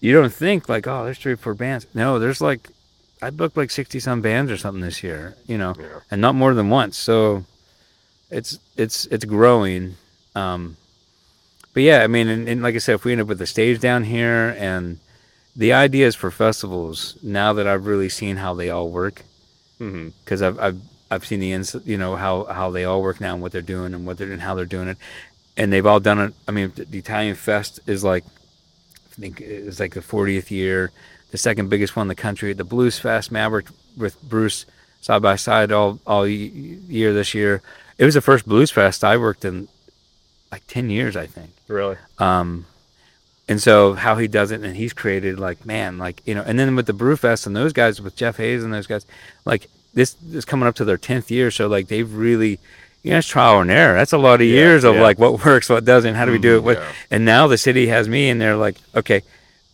you 0.00 0.12
don't 0.12 0.32
think 0.32 0.68
like 0.68 0.86
oh 0.86 1.04
there's 1.04 1.18
three 1.18 1.32
or 1.32 1.36
four 1.36 1.52
bands 1.54 1.86
no 1.94 2.18
there's 2.18 2.40
like 2.40 2.68
I 3.20 3.28
booked 3.30 3.56
like 3.56 3.70
sixty 3.70 4.00
some 4.00 4.22
bands 4.22 4.50
or 4.50 4.56
something 4.56 4.80
this 4.80 5.02
year 5.02 5.34
you 5.46 5.58
know 5.58 5.74
Yeah. 5.78 6.00
and 6.10 6.20
not 6.22 6.34
more 6.34 6.54
than 6.54 6.70
once 6.70 6.96
so 6.96 7.44
it's 8.30 8.58
it's 8.78 9.04
it's 9.06 9.24
growing 9.26 9.96
um 10.34 10.76
but 11.74 11.82
yeah 11.82 12.02
I 12.02 12.06
mean 12.06 12.28
and, 12.28 12.48
and 12.48 12.62
like 12.62 12.74
I 12.74 12.78
said 12.78 12.94
if 12.94 13.04
we 13.04 13.12
end 13.12 13.20
up 13.20 13.26
with 13.26 13.42
a 13.42 13.46
stage 13.46 13.78
down 13.80 14.04
here 14.04 14.56
and 14.58 14.98
the 15.60 15.72
ideas 15.86 16.14
for 16.16 16.30
festivals 16.30 16.98
now 17.22 17.52
that 17.56 17.66
I've 17.66 17.86
really 17.86 18.08
seen 18.08 18.36
how 18.44 18.52
they 18.54 18.70
all 18.70 18.88
work 19.02 19.16
Mm-hmm. 19.80 20.08
because 20.24 20.40
I've, 20.42 20.58
I've 20.66 20.80
I've 21.12 21.24
seen 21.28 21.40
the 21.40 21.52
ins 21.56 21.74
you 21.92 21.96
know 22.02 22.12
how 22.24 22.44
how 22.58 22.70
they 22.70 22.84
all 22.84 23.00
work 23.02 23.18
now 23.20 23.32
and 23.34 23.42
what 23.42 23.50
they're 23.52 23.70
doing 23.76 23.94
and 23.94 24.02
what 24.06 24.16
they're 24.18 24.30
and 24.36 24.42
how 24.42 24.54
they're 24.56 24.74
doing 24.76 24.88
it, 24.88 24.98
and 25.56 25.66
they've 25.72 25.86
all 25.90 26.00
done 26.00 26.18
it. 26.26 26.32
I 26.48 26.50
mean, 26.56 26.72
the 26.76 26.98
Italian 26.98 27.34
Fest 27.34 27.80
is 27.86 28.04
like 28.12 28.24
I 29.12 29.14
think 29.22 29.40
it's 29.40 29.80
like 29.80 29.94
the 29.94 30.00
40th 30.14 30.50
year, 30.50 30.92
the 31.30 31.38
second 31.38 31.70
biggest 31.70 31.96
one 31.96 32.04
in 32.04 32.08
the 32.08 32.22
country. 32.28 32.52
The 32.52 32.70
Blues 32.74 32.98
Fest, 32.98 33.32
man, 33.32 33.44
I 33.44 33.48
worked 33.48 33.72
with 33.96 34.20
Bruce 34.22 34.66
side 35.00 35.22
by 35.22 35.36
side 35.36 35.72
all 35.72 35.98
all 36.06 36.26
year 36.26 37.12
this 37.14 37.32
year. 37.34 37.62
It 37.98 38.04
was 38.04 38.14
the 38.14 38.20
first 38.30 38.44
Blues 38.46 38.70
Fest 38.70 39.02
I 39.02 39.16
worked 39.16 39.44
in 39.44 39.68
like 40.52 40.66
10 40.66 40.90
years, 40.90 41.16
I 41.16 41.26
think 41.26 41.50
Really? 41.68 41.96
um 42.18 42.66
and 43.50 43.60
so 43.60 43.92
how 43.92 44.16
he 44.16 44.26
does 44.26 44.50
it 44.50 44.62
and 44.62 44.76
he's 44.76 44.94
created 44.94 45.38
like 45.38 45.66
man 45.66 45.98
like 45.98 46.22
you 46.24 46.34
know 46.34 46.42
and 46.46 46.58
then 46.58 46.74
with 46.74 46.86
the 46.86 46.94
brewfest 46.94 47.46
and 47.46 47.54
those 47.54 47.74
guys 47.74 48.00
with 48.00 48.16
jeff 48.16 48.38
hayes 48.38 48.64
and 48.64 48.72
those 48.72 48.86
guys 48.86 49.04
like 49.44 49.68
this 49.92 50.16
is 50.32 50.44
coming 50.44 50.68
up 50.68 50.76
to 50.76 50.84
their 50.84 50.98
10th 50.98 51.30
year. 51.30 51.50
So 51.50 51.66
like 51.66 51.88
they've 51.88 52.12
really 52.12 52.58
you 53.02 53.10
know 53.10 53.18
it's 53.18 53.28
trial 53.28 53.60
and 53.60 53.70
error. 53.70 53.94
That's 53.94 54.12
a 54.12 54.18
lot 54.18 54.40
of 54.40 54.46
Yeah, 54.46 54.54
years 54.54 54.84
of 54.84 54.94
yeah. 54.94 55.02
like 55.02 55.18
what 55.18 55.44
works 55.44 55.68
what 55.68 55.84
doesn't 55.84 56.14
how 56.14 56.24
do 56.24 56.32
we 56.32 56.38
do 56.38 56.56
it 56.56 56.62
what 56.62 56.76
mm-hmm, 56.78 56.86
yeah. 56.86 57.16
and 57.16 57.24
now 57.24 57.46
the 57.46 57.58
city 57.58 57.88
has 57.88 58.08
me 58.08 58.30
and 58.30 58.40
they're 58.40 58.56
like 58.56 58.76
okay 58.94 59.22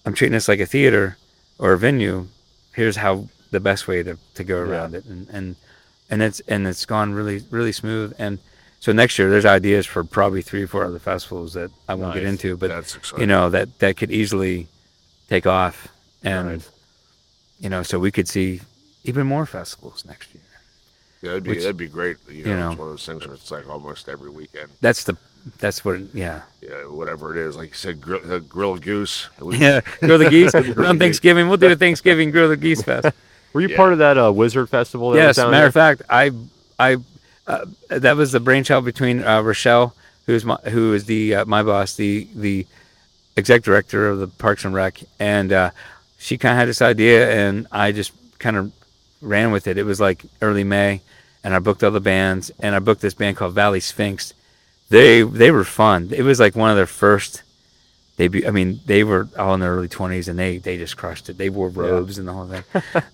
i'm 0.04 0.14
treating 0.14 0.32
this 0.32 0.48
like 0.48 0.60
a 0.60 0.66
theater 0.66 1.16
or 1.58 1.72
a 1.72 1.78
venue. 1.78 2.28
Here's 2.74 2.96
how 2.96 3.28
the 3.50 3.60
best 3.60 3.88
way 3.88 4.02
to, 4.02 4.18
to 4.34 4.44
go 4.44 4.58
around 4.58 4.94
it. 4.94 5.04
And 5.06 5.28
and 5.30 5.56
and 6.10 6.22
it's 6.22 6.40
and 6.40 6.66
it's 6.66 6.84
gone 6.84 7.14
really 7.14 7.42
really 7.50 7.72
smooth. 7.72 8.14
And 8.18 8.38
so 8.80 8.92
next 8.92 9.18
year 9.18 9.28
there's 9.30 9.44
ideas 9.46 9.86
for 9.86 10.04
probably 10.04 10.42
three 10.42 10.62
or 10.62 10.66
four 10.66 10.84
other 10.84 10.98
festivals 10.98 11.54
that 11.54 11.70
i 11.88 11.94
won't 11.94 12.14
get 12.14 12.22
into 12.24 12.56
but 12.56 12.68
That's 12.68 12.96
exciting. 12.96 13.20
you 13.22 13.26
know 13.26 13.50
that 13.50 13.78
that 13.80 13.96
could 13.96 14.10
easily 14.10 14.68
take 15.28 15.46
off 15.46 15.88
and 16.22 16.48
Nice. 16.48 16.70
you 17.60 17.68
know 17.68 17.82
so 17.82 17.98
we 17.98 18.10
could 18.10 18.28
see 18.28 18.60
even 19.04 19.26
more 19.26 19.46
festivals 19.46 20.04
next 20.06 20.34
year 20.34 20.42
yeah, 21.22 21.30
that'd 21.30 21.44
be 21.44 21.50
which- 21.50 21.60
that'd 21.62 21.76
be 21.78 21.88
great. 21.88 22.18
You 22.28 22.44
know, 22.44 22.50
you 22.50 22.56
know. 22.56 22.70
it's 22.70 22.78
one 22.78 22.88
of 22.88 22.92
those 22.92 23.06
things 23.06 23.26
where 23.26 23.34
it's 23.34 23.50
like 23.50 23.68
almost 23.68 24.08
every 24.08 24.28
weekend. 24.30 24.68
that's 24.82 25.04
the 25.04 25.16
that's 25.58 25.82
what 25.84 25.98
yeah 26.14 26.42
Yeah, 26.60 26.82
whatever 26.88 27.34
it 27.34 27.38
is. 27.40 27.56
Like 27.56 27.68
you 27.70 27.74
said, 27.74 28.00
grill, 28.00 28.20
uh, 28.32 28.38
grilled 28.40 28.82
goose. 28.82 29.28
Yeah 29.50 29.80
grill 30.00 30.18
the 30.18 30.28
geese 30.28 30.54
on 30.90 30.98
thanksgiving 30.98 31.48
we'll 31.48 31.56
do 31.56 31.72
a 31.72 31.76
thanksgiving 31.76 32.30
grill 32.32 32.48
the 32.50 32.56
geese 32.56 32.82
fest 32.82 33.08
Were 33.54 33.62
you 33.62 33.68
Yeah. 33.68 33.76
part 33.76 33.92
of 33.94 33.98
that 34.00 34.18
uh, 34.18 34.30
Wizard 34.30 34.68
Festival? 34.68 35.10
That 35.10 35.16
was 35.28 35.36
yes 35.36 35.36
down 35.36 35.50
matter 35.52 35.66
of 35.66 35.72
fact 35.74 36.02
i 36.10 36.30
i 36.78 36.96
uh, 37.46 37.64
that 37.88 38.16
was 38.16 38.32
the 38.32 38.40
brainchild 38.40 38.84
between 38.84 39.22
uh, 39.22 39.40
rochelle 39.40 39.94
who's 40.26 40.44
my 40.44 40.56
who 40.64 40.92
is 40.92 41.04
the 41.06 41.34
uh, 41.34 41.44
my 41.44 41.62
boss 41.62 41.96
the 41.96 42.26
the 42.34 42.66
exec 43.36 43.62
director 43.62 44.08
of 44.08 44.18
the 44.18 44.28
parks 44.28 44.64
and 44.64 44.74
rec 44.74 45.00
and 45.18 45.52
uh, 45.52 45.70
she 46.18 46.38
kind 46.38 46.52
of 46.52 46.58
had 46.58 46.68
this 46.68 46.82
idea 46.82 47.30
and 47.30 47.66
i 47.70 47.92
just 47.92 48.12
kind 48.38 48.56
of 48.56 48.72
ran 49.20 49.50
with 49.50 49.66
it. 49.66 49.78
It 49.78 49.84
was 49.84 50.00
like 50.00 50.24
early 50.42 50.64
may 50.64 51.00
and 51.42 51.54
i 51.54 51.58
booked 51.58 51.84
all 51.84 51.90
the 51.90 52.00
bands 52.00 52.50
and 52.58 52.74
i 52.74 52.78
booked 52.78 53.00
this 53.00 53.14
band 53.14 53.36
called 53.36 53.54
valley 53.54 53.80
sphinx. 53.80 54.34
They 54.88 55.22
they 55.22 55.50
were 55.50 55.64
fun. 55.64 56.10
It 56.12 56.22
was 56.22 56.40
like 56.40 56.54
one 56.54 56.70
of 56.70 56.76
their 56.76 56.86
first 56.86 57.42
debut 58.16 58.46
i 58.46 58.50
mean 58.50 58.80
they 58.86 59.04
were 59.04 59.28
all 59.38 59.54
in 59.54 59.60
their 59.60 59.74
early 59.74 59.88
20s 59.88 60.28
and 60.28 60.38
they 60.38 60.58
they 60.58 60.76
just 60.78 60.96
crushed 60.96 61.28
it. 61.28 61.36
They 61.38 61.50
wore 61.50 61.68
robes 61.68 62.18
and 62.18 62.26
the 62.26 62.32
whole 62.32 62.46
thing. 62.46 62.64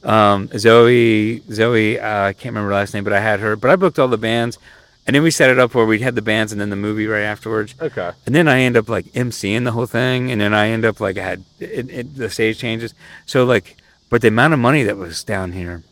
Um, 0.04 0.48
zoe 0.56 1.40
zoe 1.50 1.98
uh, 1.98 2.24
i 2.28 2.32
can't 2.32 2.52
remember 2.54 2.68
her 2.68 2.74
last 2.74 2.94
name 2.94 3.04
but 3.04 3.12
i 3.12 3.20
had 3.20 3.40
her 3.40 3.56
but 3.56 3.70
i 3.70 3.76
booked 3.76 3.98
all 3.98 4.08
the 4.08 4.16
bands. 4.18 4.58
And 5.04 5.16
then 5.16 5.24
we 5.24 5.32
set 5.32 5.50
it 5.50 5.58
up 5.58 5.74
where 5.74 5.84
we 5.84 5.98
had 5.98 6.14
the 6.14 6.22
bands 6.22 6.52
and 6.52 6.60
then 6.60 6.70
the 6.70 6.76
movie 6.76 7.08
right 7.08 7.22
afterwards. 7.24 7.74
Okay. 7.82 8.12
and 8.24 8.34
then 8.34 8.46
I 8.46 8.60
end 8.60 8.76
up 8.76 8.88
like 8.88 9.06
emceeing 9.06 9.64
the 9.64 9.72
whole 9.72 9.86
thing, 9.86 10.30
and 10.30 10.40
then 10.40 10.54
I 10.54 10.68
end 10.68 10.84
up 10.84 11.00
like 11.00 11.18
I 11.18 11.22
had 11.24 11.44
it, 11.58 11.90
it, 11.90 12.14
the 12.14 12.30
stage 12.30 12.58
changes. 12.58 12.94
So 13.26 13.44
like, 13.44 13.76
but 14.10 14.22
the 14.22 14.28
amount 14.28 14.54
of 14.54 14.60
money 14.60 14.84
that 14.84 14.96
was 14.96 15.24
down 15.24 15.52
here, 15.52 15.82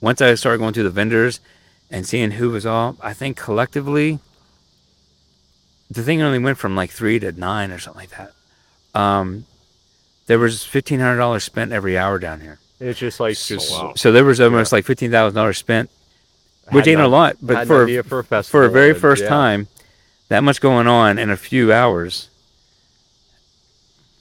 once 0.00 0.22
I 0.22 0.34
started 0.36 0.56
going 0.56 0.72
through 0.72 0.84
the 0.84 0.90
vendors 0.90 1.40
and 1.90 2.06
seeing 2.06 2.30
who 2.32 2.48
was 2.48 2.64
all, 2.64 2.96
I 3.02 3.12
think 3.12 3.36
collectively, 3.36 4.20
the 5.90 6.02
thing 6.02 6.22
only 6.22 6.38
went 6.38 6.58
from 6.58 6.74
like 6.76 6.90
three 6.90 7.18
to 7.20 7.32
nine 7.32 7.70
or 7.70 7.78
something 7.78 8.00
like 8.00 8.10
that. 8.10 8.32
Um, 8.98 9.46
there 10.26 10.38
was 10.38 10.64
fifteen 10.64 11.00
hundred 11.00 11.18
dollars 11.18 11.44
spent 11.44 11.72
every 11.72 11.96
hour 11.98 12.18
down 12.18 12.40
here. 12.40 12.58
It's 12.80 12.98
just 12.98 13.20
like 13.20 13.36
just 13.38 13.70
wow. 13.70 13.92
So 13.96 14.12
there 14.12 14.24
was 14.24 14.40
almost 14.40 14.72
like 14.72 14.84
fifteen 14.84 15.10
thousand 15.10 15.36
dollars 15.36 15.58
spent, 15.58 15.90
which 16.70 16.86
Had 16.86 16.92
ain't 16.92 17.00
a 17.00 17.08
lot, 17.08 17.36
but 17.42 17.66
for 17.66 17.84
idea 17.84 18.02
for 18.02 18.20
a 18.30 18.42
for 18.42 18.64
a 18.64 18.70
very 18.70 18.90
and- 18.90 18.98
first 18.98 19.22
yeah. 19.22 19.28
time, 19.28 19.68
that 20.28 20.42
much 20.42 20.60
going 20.60 20.86
on 20.86 21.18
in 21.18 21.30
a 21.30 21.36
few 21.36 21.72
hours 21.72 22.28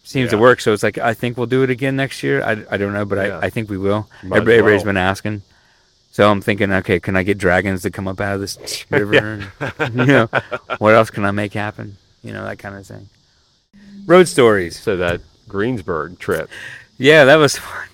seems 0.04 0.30
to 0.32 0.38
work. 0.38 0.60
So 0.62 0.74
it's 0.74 0.84
like 0.84 0.98
I 0.98 1.14
think 1.14 1.38
we'll 1.38 1.48
do 1.48 1.64
it 1.64 1.70
again 1.70 1.96
next 1.96 2.24
year. 2.24 2.44
I, 2.44 2.64
I 2.70 2.78
don't 2.78 2.94
know, 2.94 3.06
but 3.06 3.18
Yeah. 3.26 3.38
I, 3.40 3.46
I 3.46 3.50
think 3.50 3.70
we 3.70 3.78
will. 3.78 4.10
Might 4.24 4.38
as 4.38 4.42
Everybody, 4.42 4.74
has 4.74 4.80
well. 4.82 4.86
been 4.90 4.98
asking. 4.98 5.42
So 6.14 6.30
I'm 6.30 6.42
thinking, 6.42 6.72
okay, 6.72 7.00
can 7.00 7.16
I 7.16 7.24
get 7.24 7.40
dragons 7.40 7.82
to 7.82 7.90
come 7.90 8.08
up 8.08 8.22
out 8.22 8.36
of 8.36 8.40
this 8.42 8.86
river? 8.92 9.50
and, 9.80 9.96
you 9.98 10.06
know, 10.06 10.30
what 10.78 10.94
else 10.94 11.10
can 11.10 11.26
I 11.26 11.32
make 11.32 11.54
happen? 11.54 11.98
You 12.24 12.34
know, 12.34 12.46
that 12.46 12.60
kind 12.60 12.76
of 12.76 12.86
thing. 12.86 13.10
Road 14.06 14.28
stories. 14.28 14.80
So 14.80 14.96
that 14.98 15.22
Greensburg 15.48 16.20
trip. 16.20 16.50
Yeah, 17.00 17.26
that 17.26 17.38
was 17.38 17.58
fun. 17.58 17.88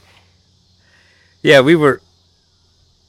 Yeah, 1.41 1.61
we 1.61 1.77
were. 1.77 2.01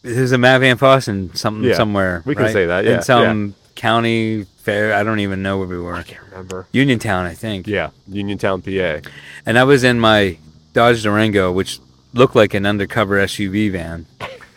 It 0.05 0.17
was 0.17 0.31
a 0.31 0.39
Matt 0.39 0.61
Van 0.61 0.79
Fossen 0.79 1.37
something 1.37 1.69
Yeah, 1.69 1.75
somewhere. 1.75 2.23
we 2.25 2.37
can 2.37 2.45
right? 2.45 2.53
say 2.53 2.67
that, 2.67 2.85
yeah, 2.85 2.97
In 2.99 3.03
some 3.03 3.55
county 3.75 4.45
fair. 4.59 4.95
I 4.95 5.03
don't 5.03 5.19
even 5.21 5.43
know 5.43 5.59
where 5.59 5.67
we 5.67 5.79
were. 5.79 5.95
I 5.95 6.05
can't 6.05 6.23
remember. 6.31 6.67
Uniontown, 6.73 7.27
I 7.27 7.35
think. 7.35 7.67
Yeah, 7.67 7.91
Uniontown, 8.09 8.63
PA. 8.63 9.01
And 9.45 9.59
I 9.59 9.65
was 9.65 9.83
in 9.83 9.99
my 9.99 10.39
Dodge 10.73 11.03
Durango, 11.03 11.51
which 11.51 11.81
looked 12.15 12.37
like 12.37 12.55
an 12.55 12.65
undercover 12.65 13.17
SUV 13.19 13.73
van, 13.73 14.07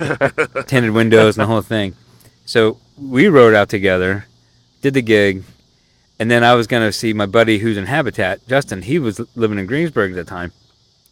tinted 0.68 0.92
windows 0.92 1.38
and 1.38 1.44
the 1.44 1.48
whole 1.48 1.62
thing. 1.62 1.96
So 2.46 2.78
we 2.98 3.28
rode 3.28 3.54
out 3.54 3.70
together, 3.70 4.26
did 4.82 4.94
the 4.94 5.02
gig, 5.02 5.44
and 6.20 6.30
then 6.30 6.44
I 6.44 6.54
was 6.56 6.68
going 6.68 6.88
to 6.88 6.92
see 6.94 7.14
my 7.14 7.26
buddy 7.26 7.58
who's 7.60 7.78
in 7.78 7.86
Habitat, 7.86 8.46
Justin. 8.48 8.82
He 8.84 9.00
was 9.00 9.20
living 9.36 9.58
in 9.60 9.66
Greensburg 9.66 10.12
at 10.12 10.16
the 10.16 10.24
time, 10.24 10.52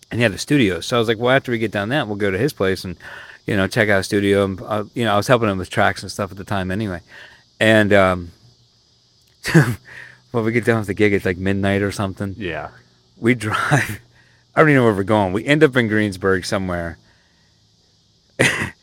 and 0.09 0.19
he 0.19 0.23
had 0.23 0.31
a 0.33 0.37
studio. 0.37 0.79
So 0.81 0.95
I 0.95 0.99
was 0.99 1.07
like, 1.07 1.17
well, 1.17 1.35
after 1.35 1.51
we 1.51 1.57
get 1.57 1.71
done 1.71 1.89
that, 1.89 2.07
we'll 2.07 2.17
go 2.17 2.31
to 2.31 2.37
his 2.37 2.53
place 2.53 2.83
and, 2.83 2.95
you 3.47 3.55
know, 3.57 3.67
check 3.67 3.89
out 3.89 3.99
a 3.99 4.03
studio. 4.03 4.43
And, 4.45 4.61
uh, 4.61 4.83
you 4.93 5.05
know, 5.05 5.13
I 5.13 5.17
was 5.17 5.27
helping 5.27 5.49
him 5.49 5.57
with 5.57 5.69
tracks 5.69 6.03
and 6.03 6.11
stuff 6.11 6.31
at 6.31 6.37
the 6.37 6.43
time 6.43 6.69
anyway. 6.71 7.01
And, 7.59 7.91
um, 7.93 8.31
well, 10.31 10.43
we 10.43 10.51
get 10.51 10.65
done 10.65 10.77
with 10.79 10.87
the 10.87 10.93
gig 10.93 11.13
It's 11.13 11.25
like 11.25 11.37
midnight 11.37 11.81
or 11.81 11.91
something 11.91 12.35
Yeah. 12.37 12.69
we 13.17 13.35
drive. 13.35 13.99
I 14.55 14.59
don't 14.59 14.69
even 14.69 14.81
know 14.81 14.85
where 14.85 14.93
we're 14.93 15.03
going. 15.03 15.31
We 15.33 15.45
end 15.45 15.63
up 15.63 15.75
in 15.77 15.87
Greensburg 15.87 16.45
somewhere. 16.45 16.97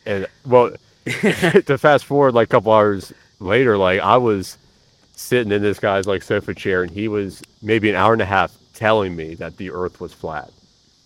And 0.05 0.27
well, 0.45 0.71
to 1.05 1.77
fast 1.77 2.05
forward 2.05 2.33
like 2.33 2.47
a 2.47 2.51
couple 2.51 2.71
hours 2.71 3.13
later, 3.39 3.77
like 3.77 3.99
I 4.01 4.17
was 4.17 4.57
sitting 5.13 5.51
in 5.51 5.61
this 5.61 5.79
guy's 5.79 6.07
like 6.07 6.23
sofa 6.23 6.53
chair, 6.53 6.81
and 6.83 6.91
he 6.91 7.07
was 7.07 7.41
maybe 7.61 7.89
an 7.89 7.95
hour 7.95 8.13
and 8.13 8.21
a 8.21 8.25
half 8.25 8.55
telling 8.73 9.15
me 9.15 9.35
that 9.35 9.57
the 9.57 9.71
Earth 9.71 9.99
was 9.99 10.13
flat, 10.13 10.49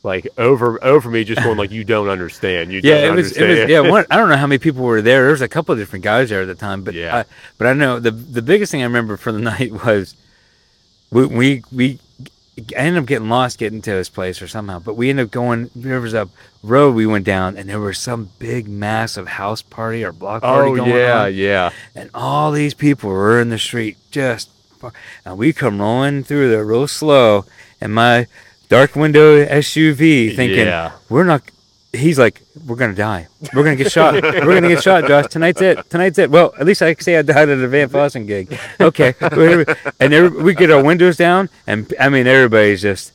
like 0.04 0.28
over 0.38 0.82
over 0.84 1.10
me, 1.10 1.24
just 1.24 1.42
going 1.42 1.58
like, 1.58 1.72
"You 1.72 1.84
don't 1.84 2.10
understand. 2.10 2.72
You 2.72 2.82
Yeah, 2.84 3.08
it 3.08 3.16
was. 3.16 3.36
It 3.36 3.48
was. 3.48 3.70
Yeah, 3.70 3.80
one, 3.90 4.06
I 4.12 4.18
don't 4.18 4.30
know 4.30 4.38
how 4.38 4.48
many 4.48 4.60
people 4.60 4.84
were 4.84 5.02
there. 5.02 5.24
There 5.24 5.32
was 5.32 5.42
a 5.42 5.48
couple 5.48 5.74
of 5.74 5.80
different 5.80 6.04
guys 6.04 6.30
there 6.30 6.42
at 6.42 6.48
the 6.48 6.56
time, 6.56 6.84
but 6.84 6.94
Yeah. 6.94 7.18
I, 7.18 7.26
but 7.58 7.68
I 7.68 7.74
know 7.74 8.00
the 8.00 8.12
the 8.12 8.42
biggest 8.42 8.72
thing 8.72 8.82
I 8.82 8.86
remember 8.86 9.18
from 9.18 9.36
the 9.36 9.42
night 9.42 9.72
was 9.86 10.16
we 11.12 11.26
we, 11.26 11.64
we 11.72 12.00
I 12.58 12.62
ended 12.76 13.02
up 13.02 13.08
getting 13.08 13.30
lost 13.30 13.58
getting 13.58 13.82
to 13.82 13.92
his 13.92 14.10
place 14.10 14.42
or 14.42 14.48
somehow, 14.48 14.80
but 14.80 14.96
we 14.96 15.10
ended 15.10 15.26
up 15.26 15.32
going. 15.32 15.72
There 15.76 16.00
was 16.00 16.14
a 16.14 16.30
road 16.62 16.94
we 16.94 17.08
went 17.08 17.26
down, 17.26 17.58
and 17.58 17.68
there 17.68 17.80
was 17.80 17.98
some 17.98 18.30
big, 18.38 18.68
massive 18.68 19.28
house 19.28 19.62
party 19.64 20.04
or 20.04 20.12
block 20.12 20.44
oh, 20.44 20.48
party 20.48 20.72
Oh 20.72 20.76
going 20.76 20.92
yeah, 20.92 21.24
on, 21.24 21.34
yeah. 21.34 21.72
and 21.96 22.10
all 22.14 22.52
these 22.52 22.74
people 22.76 23.10
were 23.10 23.40
in 23.42 23.50
the 23.50 23.60
street 23.60 23.98
just. 24.12 24.50
And 25.24 25.38
we 25.38 25.54
come 25.54 25.80
rolling 25.80 26.26
through 26.26 26.50
there 26.50 26.66
real 26.66 26.88
slow, 26.90 27.46
and 27.80 27.94
my 27.96 28.28
dark 28.68 28.96
window 28.98 29.46
SUV 29.46 30.36
thinking 30.36 30.66
Yeah. 30.68 30.92
we're 31.10 31.24
not. 31.24 31.42
He's 31.96 32.18
like, 32.18 32.42
we're 32.66 32.76
gonna 32.76 32.96
die. 32.96 33.28
We're 33.54 33.64
gonna 33.64 33.76
get 33.76 33.92
shot. 33.92 34.16
We're 34.16 34.56
gonna 34.56 34.68
get 34.68 34.82
shot, 34.82 35.06
Josh. 35.08 35.28
Tonight's 35.28 35.62
it. 35.62 35.88
Tonight's 35.92 36.18
it. 36.18 36.32
Well, 36.32 36.52
at 36.60 36.66
least 36.66 36.82
I 36.82 36.96
can 36.96 37.04
say 37.04 37.18
I 37.18 37.22
died 37.22 37.50
at 37.50 37.60
a 37.60 37.68
Van 37.68 37.88
Fossen 37.88 38.26
gig. 38.26 38.58
Okay. 38.82 39.14
and 40.00 40.14
every, 40.14 40.42
we 40.42 40.56
get 40.56 40.72
our 40.72 40.84
windows 40.84 41.18
down, 41.18 41.50
and 41.68 41.94
I 42.00 42.10
mean 42.10 42.26
everybody's 42.26 42.82
just, 42.82 43.14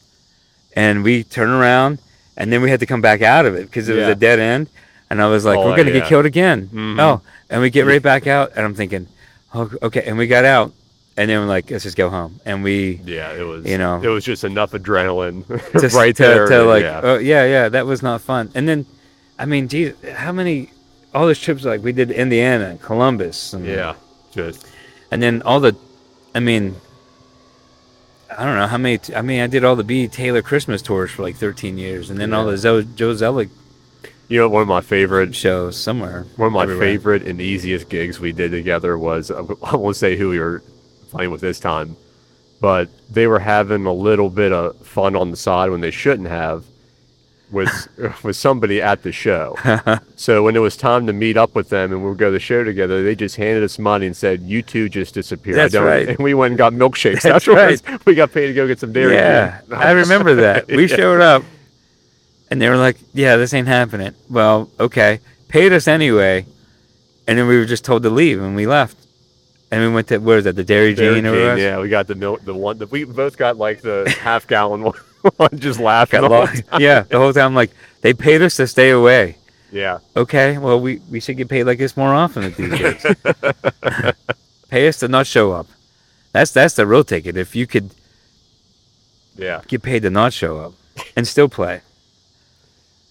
and 0.76 1.03
we 1.03 1.24
turn 1.24 1.49
around, 1.51 1.99
and 2.37 2.53
then 2.53 2.62
we 2.62 2.70
had 2.70 2.79
to 2.79 2.87
come 2.87 3.01
back 3.01 3.20
out 3.20 3.47
of 3.47 3.57
it 3.57 3.66
because 3.66 3.89
it 3.89 3.97
was 3.97 4.07
a 4.07 4.14
dead 4.14 4.39
end, 4.39 4.68
and 5.11 5.20
I 5.20 5.26
was 5.26 5.45
like, 5.45 5.59
Oh, 5.59 5.64
we're 5.66 5.76
gonna 5.76 5.91
yeah. 5.91 6.01
get 6.01 6.09
killed 6.09 6.26
again. 6.26 6.68
Mhm. 6.72 7.01
Oh, 7.01 7.20
and 7.51 7.61
we 7.61 7.70
get 7.70 7.85
right 7.85 8.03
back 8.03 8.29
out, 8.29 8.53
and 8.55 8.64
I'm 8.64 8.74
thinking, 8.76 9.09
oh, 9.55 9.70
okay, 9.83 10.05
and 10.05 10.16
we 10.16 10.29
got 10.29 10.45
out, 10.45 10.72
and 11.19 11.29
then 11.29 11.41
we're 11.41 11.47
like, 11.47 11.71
let's 11.71 11.85
just 11.85 11.97
go 11.97 12.09
home, 12.09 12.41
and 12.47 12.62
we 12.62 13.01
Yeah, 13.05 13.33
it 13.35 13.43
was. 13.43 13.66
You 13.66 13.77
know. 13.77 14.01
it 14.03 14.07
was 14.09 14.25
just 14.25 14.45
enough 14.45 14.71
adrenaline 14.73 15.45
just 15.81 15.95
right 15.97 16.14
to, 16.16 16.23
there. 16.23 16.47
to 16.47 16.62
like, 16.64 16.83
yeah. 16.85 17.01
oh 17.03 17.19
yeah, 17.19 17.45
yeah, 17.45 17.69
that 17.69 17.85
was 17.87 18.03
not 18.03 18.21
fun. 18.23 18.51
And 18.55 18.66
then, 18.69 18.87
I 19.39 19.45
mean, 19.45 19.69
geez, 19.69 19.95
how 20.14 20.33
many? 20.33 20.71
All 21.14 21.27
those 21.27 21.41
trips 21.41 21.64
like 21.64 21.83
we 21.83 21.93
did 21.93 22.11
Indiana, 22.11 22.66
and 22.66 22.81
Columbus, 22.81 23.53
and, 23.53 23.66
yeah, 23.66 23.95
just 24.33 24.66
and 25.11 25.23
then 25.23 25.43
all 25.43 25.59
the, 25.61 25.75
I 26.35 26.41
mean, 26.41 26.77
I 28.37 28.45
don't 28.45 28.57
know 28.57 28.66
how 28.66 28.79
many. 28.79 29.01
I 29.16 29.23
mean, 29.23 29.41
I 29.41 29.47
did 29.47 29.64
all 29.64 29.75
the 29.75 29.85
B 29.85 30.07
Taylor 30.07 30.43
Christmas 30.43 30.83
tours 30.83 31.11
for 31.11 31.23
like 31.23 31.37
13 31.37 31.79
years, 31.79 32.11
and 32.11 32.21
then 32.21 32.33
all 32.33 32.45
Yeah. 32.45 32.51
the 32.53 32.59
Zo, 32.59 32.83
Joe 32.83 33.12
Zellick 33.14 33.49
you 34.31 34.39
know 34.39 34.47
one 34.51 34.61
of 34.61 34.69
my 34.69 34.83
favorite 34.83 35.35
shows 35.35 35.75
somewhere. 35.75 36.27
One 36.37 36.49
of 36.49 36.53
my 36.53 36.64
everywhere. 36.64 36.87
favorite 36.87 37.23
and 37.27 37.41
easiest 37.41 37.89
gigs 37.89 38.21
we 38.21 38.33
did 38.33 38.51
together 38.51 38.99
was 38.99 39.31
I 39.31 39.41
won't 39.75 39.97
say 39.97 40.16
who 40.19 40.29
we 40.29 40.39
were 40.39 40.62
playing 41.11 41.31
with 41.31 41.41
this 41.41 41.59
time, 41.61 41.97
but 42.61 42.89
they 43.11 43.27
were 43.27 43.39
having 43.41 43.87
a 43.87 43.93
little 43.93 44.31
bit 44.31 44.53
of 44.53 44.77
fun 44.87 45.17
on 45.17 45.31
the 45.31 45.37
side 45.37 45.71
when 45.71 45.81
they 45.81 45.91
shouldn't 45.91 46.29
have 46.29 46.65
with 47.51 47.89
with 48.23 48.37
somebody 48.37 48.83
at 48.83 49.03
the 49.03 49.13
show. 49.13 49.57
so 50.17 50.43
when 50.43 50.55
it 50.57 50.59
was 50.59 50.77
time 50.77 51.07
to 51.07 51.13
meet 51.13 51.37
up 51.37 51.55
with 51.55 51.71
them 51.71 51.93
and 51.93 52.03
we 52.03 52.09
would 52.11 52.19
go 52.19 52.27
to 52.27 52.33
the 52.33 52.39
show 52.41 52.63
together, 52.65 53.03
they 53.03 53.15
just 53.15 53.37
handed 53.37 53.63
us 53.65 53.79
money 53.79 54.07
and 54.07 54.17
said, 54.17 54.43
"You 54.43 54.63
two 54.63 54.89
just 54.89 55.15
disappeared." 55.15 55.57
That's 55.57 55.75
I 55.75 55.79
don't, 55.79 55.87
right. 55.87 56.09
And 56.11 56.19
we 56.19 56.35
went 56.35 56.53
and 56.53 56.59
got 56.59 56.73
milkshakes. 56.73 57.23
That's 57.23 57.49
afterwards. 57.49 57.83
We 58.07 58.15
got 58.15 58.33
paid 58.33 58.49
to 58.49 58.55
go 58.55 58.67
get 58.67 58.79
some 58.81 58.93
dairy. 58.93 59.15
Yeah. 59.15 59.61
I 59.75 59.93
remember 59.93 60.35
that. 60.37 60.67
We 60.69 60.87
Yeah. 60.87 60.97
showed 60.97 61.21
up, 61.23 61.43
and 62.51 62.61
they 62.61 62.69
were 62.69 62.77
like, 62.77 62.97
"Yeah, 63.15 63.37
this 63.37 63.55
ain't 63.55 63.69
happening." 63.69 64.15
Well, 64.29 64.71
okay, 64.79 65.21
paid 65.49 65.73
us 65.73 65.89
anyway, 65.89 66.45
and 67.27 67.39
then 67.39 67.47
we 67.47 67.57
were 67.57 67.65
just 67.65 67.85
told 67.85 68.03
to 68.03 68.11
leave, 68.11 68.43
and 68.43 68.55
we 68.57 68.67
left. 68.67 68.97
And 69.71 69.83
we 69.83 69.89
went 69.95 70.09
to 70.09 70.19
where 70.19 70.39
is 70.39 70.45
that? 70.45 70.57
The 70.57 70.64
Dairy 70.64 70.95
Dairy 70.95 71.16
Jane 71.16 71.27
or 71.27 71.33
whatever. 71.33 71.61
yeah, 71.61 71.79
we 71.79 71.89
got 71.91 72.07
the 72.07 72.14
milk, 72.14 72.43
the 72.45 72.55
one 72.55 72.79
that 72.79 72.91
we 72.91 73.05
both 73.05 73.37
got 73.37 73.57
like 73.59 73.83
the 73.83 74.09
half 74.21 74.47
gallon 74.47 74.83
one, 74.83 75.51
just 75.59 75.79
laughing. 75.79 76.21
Got 76.23 76.33
all 76.33 76.41
lo- 76.41 76.47
the 76.47 76.64
yeah, 76.81 77.01
the 77.03 77.19
whole 77.19 77.33
time 77.35 77.55
like 77.55 77.71
they 78.01 78.14
paid 78.14 78.41
us 78.41 78.57
to 78.57 78.66
stay 78.66 78.91
away. 78.91 79.37
Yeah. 79.71 79.99
Okay, 80.16 80.57
well 80.57 80.81
we, 80.81 81.01
we 81.11 81.21
should 81.21 81.37
get 81.37 81.51
paid 81.51 81.64
like 81.64 81.77
this 81.79 81.97
more 81.99 82.14
often 82.14 82.45
at 82.45 82.57
these 82.57 82.73
gigs. 82.79 83.05
Pay 84.71 84.89
us 84.89 84.99
to 85.01 85.09
not 85.09 85.27
show 85.27 85.53
up. 85.53 85.66
That's 86.33 86.51
that's 86.53 86.75
the 86.75 86.87
real 86.87 87.05
ticket. 87.05 87.37
If 87.37 87.55
you 87.55 87.66
could 87.66 87.91
Yeah. 89.37 89.61
get 89.69 89.83
paid 89.83 90.03
to 90.03 90.11
not 90.11 90.33
show 90.33 90.59
up 90.59 90.73
and 91.16 91.27
still 91.29 91.49
play, 91.51 91.83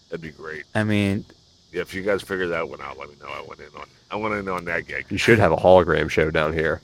That'd 0.09 0.21
be 0.21 0.31
great. 0.31 0.63
I 0.73 0.83
mean, 0.83 1.25
Yeah, 1.71 1.81
if 1.81 1.93
you 1.93 2.01
guys 2.01 2.21
figure 2.23 2.47
that 2.47 2.67
one 2.69 2.81
out, 2.81 2.97
let 2.97 3.09
me 3.09 3.15
know. 3.21 3.27
I 3.29 3.41
went 3.47 3.59
in 3.59 3.67
on. 3.79 3.87
I 4.09 4.15
went 4.15 4.35
in 4.35 4.47
on 4.47 4.65
that 4.65 4.87
gig. 4.87 5.05
You 5.09 5.17
should 5.17 5.39
have 5.39 5.51
a 5.51 5.57
hologram 5.57 6.09
show 6.09 6.31
down 6.31 6.53
here. 6.53 6.81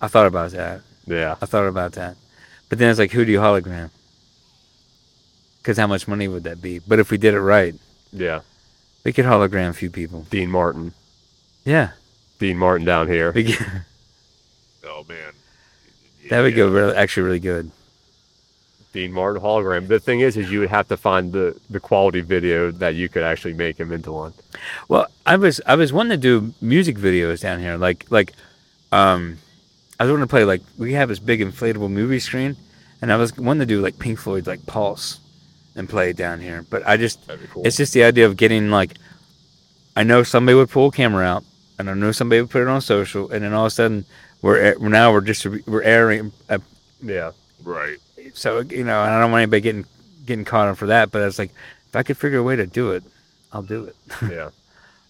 I 0.00 0.08
thought 0.08 0.26
about 0.26 0.50
that. 0.52 0.80
Yeah. 1.06 1.36
I 1.40 1.46
thought 1.46 1.66
about 1.66 1.92
that, 1.92 2.16
but 2.68 2.78
then 2.78 2.90
it's 2.90 2.98
like, 2.98 3.12
who 3.12 3.24
do 3.24 3.32
you 3.32 3.38
hologram? 3.38 3.90
Because 5.58 5.78
how 5.78 5.86
much 5.86 6.06
money 6.08 6.28
would 6.28 6.44
that 6.44 6.60
be? 6.62 6.78
But 6.80 6.98
if 6.98 7.10
we 7.10 7.18
did 7.18 7.34
it 7.34 7.40
right, 7.40 7.74
Yeah. 8.12 8.40
we 9.04 9.12
could 9.12 9.24
hologram 9.24 9.70
a 9.70 9.72
few 9.72 9.90
people. 9.90 10.26
Dean 10.30 10.50
Martin. 10.50 10.92
Yeah, 11.64 11.90
Dean 12.38 12.56
Martin 12.58 12.84
down 12.86 13.06
here. 13.08 13.32
we 13.32 13.52
could, 13.52 13.66
Oh 14.84 15.04
man, 15.08 15.32
that 16.30 16.40
would 16.40 16.54
go 16.54 16.68
really, 16.68 16.94
actually 16.96 17.24
really 17.24 17.40
good. 17.40 17.70
Dean 18.96 19.12
Martin 19.12 19.42
hologram. 19.42 19.86
The 19.86 20.00
thing 20.00 20.20
is, 20.20 20.38
is 20.38 20.50
you 20.50 20.60
would 20.60 20.70
have 20.70 20.88
to 20.88 20.96
find 20.96 21.30
the, 21.30 21.54
the 21.68 21.78
quality 21.78 22.22
video 22.22 22.70
that 22.70 22.94
you 22.94 23.10
could 23.10 23.22
actually 23.22 23.52
make 23.52 23.78
him 23.78 23.92
into 23.92 24.10
one. 24.10 24.32
Well, 24.88 25.06
I 25.26 25.36
was 25.36 25.60
I 25.66 25.74
was 25.76 25.92
wanting 25.92 26.18
to 26.18 26.22
do 26.30 26.54
music 26.62 26.96
videos 26.96 27.42
down 27.42 27.60
here, 27.60 27.76
like 27.76 28.06
like, 28.10 28.32
um, 28.92 29.36
I 30.00 30.04
was 30.04 30.10
wanting 30.10 30.26
to 30.26 30.30
play 30.30 30.44
like 30.44 30.62
we 30.78 30.94
have 30.94 31.10
this 31.10 31.18
big 31.18 31.40
inflatable 31.40 31.90
movie 31.90 32.18
screen, 32.18 32.56
and 33.02 33.12
I 33.12 33.16
was 33.16 33.36
wanting 33.36 33.60
to 33.60 33.66
do 33.66 33.82
like 33.82 33.98
Pink 33.98 34.18
Floyd's 34.18 34.46
like 34.46 34.64
Pulse, 34.64 35.20
and 35.76 35.88
play 35.88 36.10
it 36.10 36.16
down 36.16 36.40
here. 36.40 36.64
But 36.70 36.86
I 36.88 36.96
just 36.96 37.20
cool. 37.52 37.66
it's 37.66 37.76
just 37.76 37.92
the 37.92 38.02
idea 38.02 38.24
of 38.24 38.38
getting 38.38 38.70
like, 38.70 38.94
I 39.94 40.04
know 40.04 40.22
somebody 40.22 40.56
would 40.56 40.70
pull 40.70 40.88
a 40.88 40.92
camera 40.92 41.26
out, 41.26 41.44
and 41.78 41.90
I 41.90 41.92
know 41.92 42.12
somebody 42.12 42.40
would 42.40 42.50
put 42.50 42.62
it 42.62 42.68
on 42.68 42.80
social, 42.80 43.30
and 43.30 43.44
then 43.44 43.52
all 43.52 43.66
of 43.66 43.72
a 43.72 43.74
sudden 43.74 44.06
we're 44.40 44.74
now 44.78 45.12
we're 45.12 45.20
just 45.20 45.44
we're 45.66 45.82
airing. 45.82 46.32
Uh, 46.48 46.60
yeah. 47.02 47.32
right. 47.62 47.98
So 48.36 48.60
you 48.60 48.84
know, 48.84 49.02
and 49.02 49.12
I 49.14 49.20
don't 49.20 49.30
want 49.32 49.42
anybody 49.42 49.60
getting 49.62 49.84
getting 50.26 50.44
caught 50.44 50.68
on 50.68 50.74
for 50.74 50.86
that. 50.86 51.10
But 51.10 51.22
I 51.22 51.24
was 51.24 51.38
like, 51.38 51.50
if 51.88 51.96
I 51.96 52.02
could 52.02 52.16
figure 52.16 52.38
a 52.38 52.42
way 52.42 52.56
to 52.56 52.66
do 52.66 52.92
it, 52.92 53.02
I'll 53.52 53.62
do 53.62 53.84
it. 53.84 53.96
Yeah. 54.30 54.50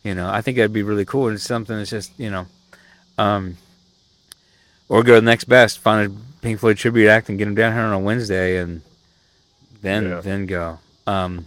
You 0.05 0.15
know, 0.15 0.31
I 0.31 0.41
think 0.41 0.57
that'd 0.57 0.73
be 0.73 0.85
really 0.85 1.05
cool. 1.05 1.29
It's 1.31 1.43
something 1.43 1.77
that's 1.77 1.91
just, 1.91 2.13
you 2.17 2.31
know, 2.31 2.47
um, 3.19 3.57
or 4.89 5.03
go 5.03 5.15
to 5.17 5.21
the 5.21 5.25
next 5.25 5.45
best, 5.45 5.81
find 5.81 6.13
a 6.13 6.43
Pink 6.43 6.61
Floyd 6.61 6.77
tribute 6.77 7.09
act 7.09 7.29
and 7.29 7.37
get 7.39 7.47
them 7.47 7.57
down 7.57 7.73
here 7.73 7.83
on 7.83 7.93
a 7.93 7.99
Wednesday, 7.99 8.59
and 8.59 8.83
then 9.83 10.05
Yeah. 10.09 10.21
then 10.21 10.47
go. 10.47 10.79
Um, 11.09 11.47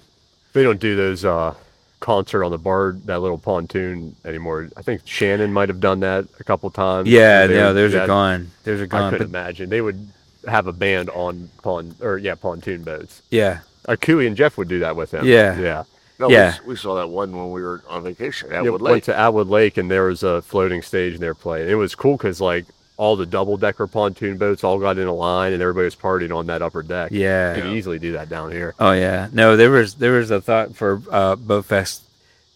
They 0.51 0.63
don't 0.63 0.79
do 0.79 0.97
those 0.97 1.23
uh, 1.23 1.53
concert 2.01 2.43
on 2.43 2.51
the 2.51 2.57
bar, 2.57 2.97
that 3.05 3.19
little 3.21 3.37
pontoon 3.37 4.15
anymore. 4.25 4.67
I 4.75 4.81
think 4.81 5.01
Shannon 5.05 5.53
might 5.53 5.69
have 5.69 5.79
done 5.79 6.01
that 6.01 6.25
a 6.39 6.43
couple 6.43 6.69
times. 6.69 7.07
yeah, 7.07 7.47
They 7.47 7.53
no, 7.55 7.67
would- 7.67 7.73
there's 7.77 7.93
that- 7.93 8.05
a 8.05 8.07
gone. 8.07 8.51
There's 8.65 8.81
a 8.81 8.83
I 8.83 8.87
gone. 8.87 9.01
I 9.03 9.09
couldn't 9.17 9.31
But 9.31 9.39
imagine. 9.39 9.69
They 9.69 9.79
would 9.79 10.05
have 10.47 10.67
a 10.67 10.73
band 10.73 11.09
on 11.09 11.49
pon 11.63 11.95
or 12.01 12.17
yeah 12.17 12.35
pontoon 12.35 12.83
boats. 12.83 13.21
yeah, 13.29 13.59
Uh, 13.87 13.95
Cooey 13.95 14.27
and 14.27 14.35
Jeff 14.37 14.57
would 14.57 14.67
do 14.67 14.79
that 14.79 14.95
with 14.95 15.11
him. 15.13 15.25
Yeah. 15.25 15.57
Yeah. 15.59 15.83
No, 16.19 16.27
we 16.27 16.33
Yeah. 16.33 16.47
s- 16.47 16.61
we, 16.65 16.75
saw 16.75 16.95
that 16.95 17.07
one 17.09 17.35
when 17.35 17.51
we 17.51 17.61
were 17.61 17.81
on 17.89 18.03
vacation 18.03 18.51
at 18.51 18.63
yeah, 18.63 18.69
Wood 18.71 18.81
went 18.81 19.03
to 19.05 19.17
Atwood 19.17 19.47
Lake 19.47 19.77
and 19.77 19.89
there 19.89 20.03
was 20.03 20.21
a 20.23 20.41
floating 20.41 20.81
stage 20.81 21.13
and 21.13 21.21
they 21.23 21.27
were 21.27 21.33
playing. 21.35 21.69
It 21.69 21.75
was 21.75 21.95
cool 21.95 22.17
because 22.17 22.41
like 22.41 22.65
all 22.97 23.15
the 23.15 23.25
double 23.25 23.55
decker 23.55 23.87
pontoon 23.87 24.37
boats 24.37 24.61
all 24.63 24.77
got 24.79 24.97
in 24.97 25.07
a 25.07 25.13
line 25.13 25.53
and 25.53 25.61
everybody 25.61 25.85
was 25.85 25.95
partying 25.95 26.35
on 26.35 26.47
that 26.47 26.61
upper 26.61 26.83
deck. 26.83 27.11
yeah. 27.13 27.55
You 27.55 27.61
could 27.61 27.71
easily 27.71 27.99
do 27.99 28.11
that 28.13 28.27
down 28.29 28.51
here. 28.51 28.75
Oh 28.79 28.91
yeah, 28.91 29.29
no, 29.31 29.55
there 29.55 29.71
was 29.71 29.95
there 29.95 30.11
was 30.13 30.29
a 30.31 30.41
thought 30.41 30.75
for 30.75 31.01
uh, 31.09 31.35
Boat 31.37 31.63
Fest 31.65 32.03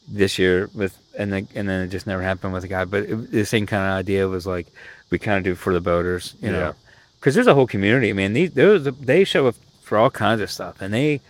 this 0.09 0.37
year 0.37 0.69
with, 0.75 0.97
and 1.17 1.31
then 1.31 1.47
and 1.55 1.67
then 1.69 1.81
it 1.85 1.87
just 1.87 2.05
never 2.05 2.21
happened 2.21 2.51
with 2.51 2.65
a 2.65 2.67
guy. 2.67 2.83
But 2.83 3.03
it, 3.03 3.31
the 3.31 3.45
same 3.45 3.65
kind 3.65 3.83
of 3.89 3.97
idea 3.97 4.27
was 4.27 4.45
like 4.45 4.67
we 5.09 5.17
kind 5.19 5.37
of 5.37 5.43
do 5.45 5.51
it 5.51 5.57
for 5.57 5.73
the 5.73 5.79
boaters, 5.79 6.35
you 6.41 6.51
Yeah. 6.51 6.57
know, 6.59 6.75
because 7.23 7.35
there's 7.35 7.47
a 7.47 7.53
whole 7.53 7.67
community. 7.67 8.09
I 8.09 8.13
mean, 8.13 8.33
these 8.33 8.51
those 8.51 8.83
they 8.83 9.23
show 9.23 9.47
up 9.47 9.55
for 9.81 9.97
all 9.97 10.09
kinds 10.09 10.41
of 10.41 10.51
stuff, 10.51 10.81
and 10.81 10.93
they 10.93 11.21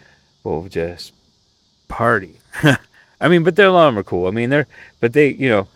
will 0.43 0.67
just 0.67 1.13
party. 1.87 2.39
I 3.21 3.27
mean, 3.27 3.43
but 3.43 3.55
they're, 3.55 3.67
a 3.67 3.71
lot 3.71 3.89
of 3.89 3.93
them 3.93 3.99
are 3.99 4.03
cool. 4.03 4.25
I 4.25 4.31
mean, 4.31 4.49
they're 4.49 4.65
but 4.99 5.13
they 5.13 5.29
you 5.29 5.47
know, 5.49 5.67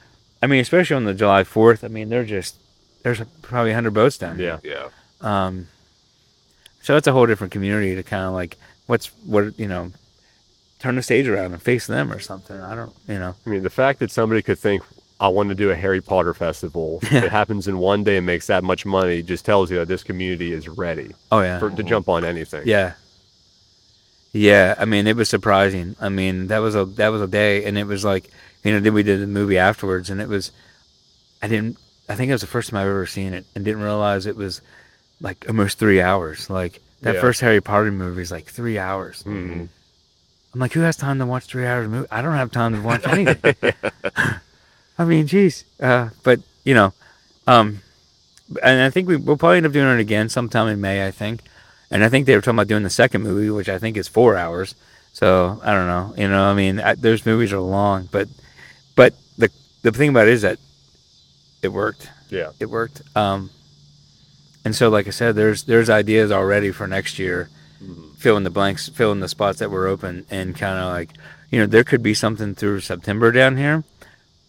I 0.41 0.47
mean, 0.47 0.59
especially 0.59 0.95
on 0.95 1.03
the 1.03 1.13
July 1.13 1.43
Fourth. 1.43 1.83
I 1.83 1.87
mean, 1.87 2.09
they're 2.09 2.25
just 2.25 2.55
there's 3.03 3.21
probably 3.43 3.73
hundred 3.73 3.93
boats 3.93 4.17
down. 4.17 4.39
here. 4.39 4.59
Yeah. 4.63 4.89
yeah. 5.21 5.45
Um, 5.45 5.67
so 6.81 6.97
it's 6.97 7.05
a 7.05 7.11
whole 7.11 7.27
different 7.27 7.53
community 7.53 7.93
to 7.93 8.01
kind 8.01 8.25
of 8.25 8.33
like 8.33 8.57
what's 8.87 9.07
what 9.23 9.59
you 9.59 9.67
know, 9.67 9.91
turn 10.79 10.95
the 10.95 11.03
stage 11.03 11.27
around 11.27 11.53
and 11.53 11.61
face 11.61 11.85
them 11.85 12.11
or 12.11 12.17
something. 12.17 12.59
I 12.59 12.73
don't, 12.73 12.93
you 13.07 13.19
know. 13.19 13.35
I 13.45 13.49
mean, 13.51 13.61
the 13.61 13.69
fact 13.69 13.99
that 13.99 14.09
somebody 14.09 14.41
could 14.41 14.57
think, 14.57 14.81
I 15.19 15.29
want 15.29 15.49
to 15.49 15.55
do 15.55 15.71
a 15.71 15.75
Harry 15.75 16.01
Potter 16.01 16.33
festival, 16.33 16.99
it 17.03 17.29
happens 17.31 17.67
in 17.67 17.79
one 17.79 18.03
day 18.03 18.17
and 18.17 18.25
makes 18.25 18.47
that 18.47 18.63
much 18.63 18.85
money, 18.85 19.21
just 19.23 19.45
tells 19.45 19.71
you 19.71 19.77
that 19.77 19.87
this 19.87 20.03
community 20.03 20.53
is 20.53 20.67
ready 20.67 21.13
Oh 21.31 21.41
yeah, 21.41 21.57
for, 21.59 21.69
to 21.71 21.83
jump 21.83 22.07
on 22.09 22.23
anything. 22.23 22.63
yeah, 22.65 22.93
yeah. 24.31 24.75
I 24.77 24.85
mean, 24.85 25.07
it 25.07 25.15
was 25.15 25.29
surprising. 25.29 25.95
I 25.99 26.09
mean, 26.09 26.47
that 26.47 26.59
was 26.59 26.75
a 26.75 26.85
that 26.85 27.09
was 27.09 27.21
a 27.21 27.27
day, 27.27 27.65
and 27.65 27.77
it 27.77 27.85
was 27.85 28.05
like 28.05 28.29
you 28.63 28.73
know, 28.73 28.79
then 28.79 28.93
we 28.93 29.03
did 29.03 29.21
the 29.21 29.27
movie 29.27 29.57
afterwards, 29.57 30.09
and 30.09 30.19
it 30.21 30.27
was, 30.27 30.51
I 31.41 31.47
didn't. 31.47 31.77
I 32.09 32.15
think 32.15 32.29
it 32.29 32.33
was 32.33 32.41
the 32.41 32.47
first 32.47 32.69
time 32.69 32.79
I've 32.79 32.87
ever 32.87 33.05
seen 33.05 33.33
it, 33.33 33.45
and 33.55 33.65
didn't 33.65 33.81
realize 33.81 34.25
it 34.25 34.35
was 34.35 34.61
like 35.21 35.45
almost 35.47 35.79
three 35.79 36.01
hours. 36.01 36.49
Like 36.49 36.81
that 37.01 37.15
Yeah. 37.15 37.21
first 37.21 37.41
Harry 37.41 37.61
Potter 37.61 37.91
movie 37.91 38.21
is 38.21 38.31
like 38.31 38.45
three 38.45 38.77
hours. 38.77 39.23
Mhm. 39.23 39.69
I'm 40.53 40.59
like, 40.59 40.73
who 40.73 40.81
has 40.81 40.95
time 40.95 41.19
to 41.19 41.25
watch 41.25 41.45
three 41.45 41.65
hours 41.65 41.85
of 41.85 41.91
movie? 41.91 42.07
I 42.11 42.21
don't 42.21 42.33
have 42.35 42.51
time 42.51 42.73
to 42.75 42.81
watch 42.81 43.05
anything. 43.07 43.55
I 44.97 45.05
mean, 45.05 45.27
geez. 45.27 45.63
Uh, 45.79 46.09
but 46.23 46.39
you 46.63 46.73
know, 46.73 46.93
um, 47.45 47.81
and 48.63 48.81
I 48.81 48.89
think 48.89 49.07
we, 49.07 49.15
we'll 49.15 49.37
probably 49.37 49.57
end 49.57 49.65
up 49.65 49.71
doing 49.71 49.97
it 49.97 50.01
again 50.01 50.29
sometime 50.29 50.67
in 50.67 50.81
May. 50.81 51.05
I 51.05 51.11
think, 51.11 51.41
and 51.91 52.03
I 52.03 52.09
think 52.09 52.25
they 52.25 52.35
were 52.35 52.41
talking 52.41 52.57
about 52.57 52.67
doing 52.67 52.83
the 52.83 52.89
second 52.89 53.23
movie, 53.23 53.49
which 53.49 53.69
I 53.69 53.79
think 53.79 53.97
is 53.97 54.07
four 54.07 54.35
hours. 54.35 54.75
So 55.13 55.59
I 55.63 55.73
don't 55.73 55.87
know. 55.87 56.13
You 56.17 56.27
know, 56.29 56.43
I 56.43 56.53
mean, 56.53 56.79
I, 56.79 56.95
those 56.95 57.25
movies 57.25 57.53
are 57.53 57.59
long, 57.59 58.07
but 58.11 58.27
but 58.95 59.13
the 59.37 59.49
the 59.81 59.91
thing 59.91 60.09
about 60.09 60.27
it 60.27 60.33
is 60.33 60.41
that 60.43 60.59
it 61.61 61.69
worked. 61.69 62.09
Yeah. 62.29 62.51
It 62.59 62.69
worked. 62.69 63.01
Um, 63.15 63.49
and 64.65 64.75
so, 64.75 64.89
like 64.89 65.07
I 65.07 65.11
said, 65.11 65.35
there's 65.35 65.63
there's 65.63 65.89
ideas 65.89 66.31
already 66.31 66.71
for 66.71 66.87
next 66.87 67.19
year, 67.19 67.49
fill 68.17 68.37
in 68.37 68.43
the 68.43 68.49
blanks, 68.49 68.89
fill 68.89 69.11
in 69.11 69.21
the 69.21 69.29
spots 69.29 69.59
that 69.59 69.71
were 69.71 69.87
open, 69.87 70.25
and 70.29 70.57
kind 70.57 70.77
of 70.77 70.91
like, 70.91 71.11
you 71.49 71.59
know, 71.59 71.65
there 71.65 71.85
could 71.85 72.03
be 72.03 72.13
something 72.13 72.53
through 72.53 72.81
September 72.81 73.31
down 73.31 73.55
here, 73.55 73.83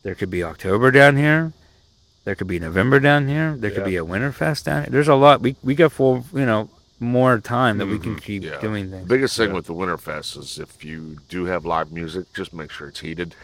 there 0.03 0.15
could 0.15 0.31
be 0.31 0.43
October 0.43 0.91
down 0.91 1.17
here, 1.17 1.53
there 2.25 2.35
could 2.35 2.47
be 2.47 2.59
November 2.59 3.01
down 3.01 3.29
here, 3.29 3.55
there 3.59 3.71
could 3.71 3.81
Yeah. 3.81 3.85
be 3.85 3.97
a 3.97 4.05
Winterfest 4.05 4.65
down 4.65 4.83
here. 4.85 4.91
There's 4.91 5.09
a 5.09 5.15
lot. 5.15 5.41
We 5.41 5.57
we 5.63 5.75
got 5.75 5.93
full, 5.93 6.25
you 6.33 6.47
know, 6.47 6.69
more 7.01 7.39
time 7.39 7.79
that 7.79 7.87
we 7.87 7.99
can 7.99 8.17
keep 8.17 8.43
Yeah. 8.45 8.61
doing 8.61 8.91
things. 8.91 9.09
Biggest 9.09 9.37
thing 9.37 9.51
Yeah. 9.51 9.55
with 9.57 9.67
the 9.67 9.73
winter 9.73 9.97
Winterfest 9.97 10.39
is 10.39 10.59
if 10.59 10.85
you 10.85 11.19
do 11.29 11.45
have 11.47 11.65
live 11.65 11.93
music, 11.93 12.33
just 12.35 12.53
make 12.53 12.71
sure 12.71 12.89
it's 12.89 13.01
heated. 13.01 13.35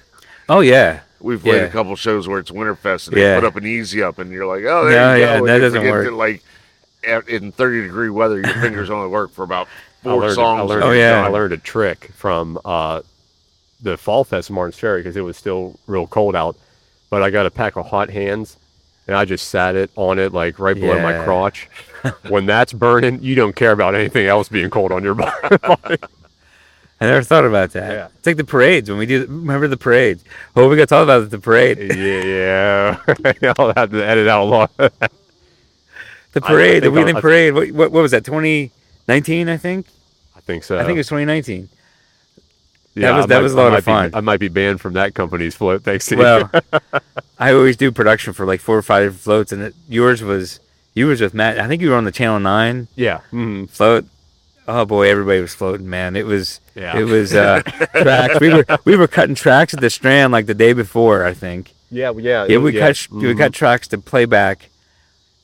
Oh 0.49 0.61
yeah, 0.61 1.01
We've 1.21 1.41
played 1.43 1.55
Yeah. 1.63 1.69
a 1.69 1.71
couple 1.71 1.97
shows 1.97 2.29
where 2.29 2.39
it's 2.39 2.51
Winterfest 2.51 3.09
and 3.09 3.17
Yeah. 3.17 3.35
they 3.37 3.41
put 3.41 3.47
up 3.47 3.57
an 3.57 3.65
easy 3.67 4.03
up, 4.03 4.19
and 4.19 4.31
you're 4.31 4.45
like, 4.45 4.65
oh, 4.67 4.85
there 4.85 5.01
No, 5.01 5.15
you 5.15 5.21
yeah, 5.23 5.39
go. 5.39 5.47
that 5.47 5.53
and 5.55 5.63
you 5.63 5.69
doesn't 5.69 5.81
forget 5.81 5.93
work. 5.93 6.05
that, 6.05 6.13
like 6.13 6.43
in 7.29 7.51
30 7.53 7.83
degree 7.83 8.11
weather, 8.11 8.37
your 8.41 8.49
fingers 8.61 8.91
only 8.91 9.09
work 9.09 9.33
for 9.33 9.43
about 9.43 9.67
I 9.69 10.05
four 10.05 10.21
learned, 10.21 10.33
I 10.33 10.35
songs. 10.35 10.69
learned, 10.69 10.85
Oh, 10.85 10.91
yeah. 10.93 11.25
I 11.25 11.29
learned 11.29 11.55
a 11.55 11.57
trick 11.57 12.11
from 12.15 12.59
uh, 12.63 13.01
the 13.81 13.97
Fall 13.97 14.25
Fest 14.25 14.51
in 14.51 14.55
Martin's 14.55 14.79
Ferry 14.79 15.01
because 15.01 15.17
it 15.17 15.23
was 15.23 15.37
still 15.37 15.79
real 15.87 16.07
cold 16.07 16.37
out. 16.37 16.57
But 17.11 17.23
I 17.23 17.31
got 17.31 17.47
a 17.47 17.51
pack 17.51 17.77
of 17.77 17.87
hot 17.87 18.11
hands, 18.11 18.57
and 19.07 19.17
I 19.17 19.25
just 19.25 19.49
sat 19.49 19.77
it 19.77 19.91
on 19.97 20.19
it 20.19 20.33
like 20.33 20.59
right 20.59 20.75
below 20.75 21.01
my 21.01 21.25
crotch. 21.25 21.69
when 22.29 22.47
that's 22.47 22.73
burning, 22.73 23.23
you 23.23 23.35
don't 23.35 23.55
care 23.55 23.73
about 23.73 23.95
anything 23.95 24.27
else 24.27 24.49
being 24.49 24.71
cold 24.71 24.93
on 24.93 25.03
your 25.03 25.15
body. 25.59 25.99
I 27.01 27.07
never 27.07 27.23
thought 27.23 27.45
about 27.45 27.73
that. 27.73 27.93
Yeah. 27.93 28.09
It's 28.17 28.27
like 28.27 28.37
the 28.37 28.45
parades 28.45 28.89
when 28.89 28.99
we 28.99 29.07
do. 29.07 29.27
Remember 29.27 29.69
the 29.69 29.77
parade? 29.77 30.21
Oh, 30.57 30.69
we 30.69 30.77
got 30.77 30.83
to 30.83 30.87
talk 30.87 31.03
about 31.03 31.29
the 31.29 31.39
parade. 31.39 31.79
yeah, 31.79 32.99
yeah. 33.43 33.53
I'll 33.59 33.75
have 33.75 33.91
to 33.91 34.05
edit 34.05 34.29
out 34.29 34.43
a 34.43 34.45
lot. 34.45 34.71
The 36.35 36.41
parade, 36.41 36.83
the 36.83 36.91
Wheeling 36.91 37.15
Parade. 37.17 37.55
What, 37.55 37.71
what, 37.71 37.93
what 37.93 38.03
was 38.03 38.11
that? 38.11 38.25
2019, 38.25 39.49
I 39.49 39.57
think. 39.57 39.87
I 40.37 40.41
think 40.41 40.65
so. 40.65 40.77
I 40.77 40.85
think 40.85 40.97
it 40.97 41.01
was 41.01 41.07
2019. 41.07 41.69
Yeah, 42.95 43.11
that 43.13 43.17
was- 43.17 43.27
that 43.27 43.35
might- 43.37 43.43
was 43.43 43.53
a 43.53 43.57
lot 43.57 43.67
of 43.67 43.73
might 43.73 43.79
be- 43.81 43.83
fun. 43.85 44.11
I 44.15 44.21
might 44.21 44.41
be 44.41 44.49
banned 44.49 44.81
from 44.81 44.93
that 44.95 45.15
company's 45.15 45.55
float 45.55 45.83
thanks 45.83 46.07
to 46.07 46.17
Well, 46.17 46.51
you. 46.53 46.81
I 47.39 47.53
always 47.53 47.77
do 47.77 47.91
production 47.93 48.33
for 48.33 48.47
like 48.47 48.61
four 48.61 48.77
or 48.79 48.83
five 48.83 49.17
floats, 49.17 49.53
and 49.53 49.63
it, 49.63 49.75
yours 49.89 50.23
was 50.23 50.61
you 50.95 51.07
was 51.07 51.21
with 51.21 51.35
Matt. 51.35 51.59
I 51.59 51.67
think 51.69 51.83
you 51.83 51.91
were 51.91 51.97
on 51.97 52.05
the 52.05 52.13
Channel 52.13 52.41
Nine 52.41 52.89
yeah. 52.95 53.21
mhm. 53.33 53.69
float. 53.69 54.07
Oh 54.67 54.85
boy, 54.87 55.11
everybody 55.11 55.41
was 55.41 55.55
floating, 55.55 55.91
man. 55.91 56.17
It 56.17 56.25
was 56.25 56.61
Yeah. 56.75 56.97
it 56.97 57.05
was 57.05 57.35
uh, 57.35 57.61
tracks. 57.95 58.41
We 58.41 58.49
were 58.55 58.65
we 58.85 58.97
were 58.97 59.09
cutting 59.09 59.35
tracks 59.35 59.75
at 59.75 59.81
the 59.81 59.91
Strand 59.91 60.33
like 60.33 60.47
the 60.47 60.55
day 60.55 60.73
before, 60.73 61.25
I 61.25 61.35
think. 61.35 61.73
Yeah, 61.91 62.13
yeah. 62.17 62.47
Yeah, 62.49 62.59
we 62.59 62.73
cut 62.73 62.97
sh 62.97 63.11
we 63.11 63.35
cut 63.35 63.53
tracks 63.53 63.89
to 63.89 63.99
playback, 63.99 64.71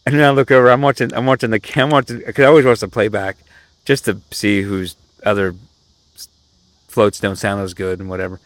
and 0.07 0.15
then 0.15 0.23
I 0.25 0.31
look 0.31 0.51
over. 0.51 0.71
I'm 0.71 0.81
watching. 0.83 1.13
I'm 1.13 1.27
watching 1.27 1.51
the. 1.51 1.61
I'm 1.77 1.91
watching 1.91 2.19
because 2.25 2.43
I 2.45 2.49
always 2.49 2.65
watch 2.65 2.81
the 2.81 2.89
playback, 2.89 3.37
just 3.85 4.07
to 4.07 4.19
see 4.31 4.63
whose 4.63 4.97
other 5.27 5.55
floats 6.91 7.21
don't 7.21 7.37
sound 7.37 7.63
as 7.63 7.75
good 7.75 8.01
and 8.01 8.09
whatever. 8.09 8.41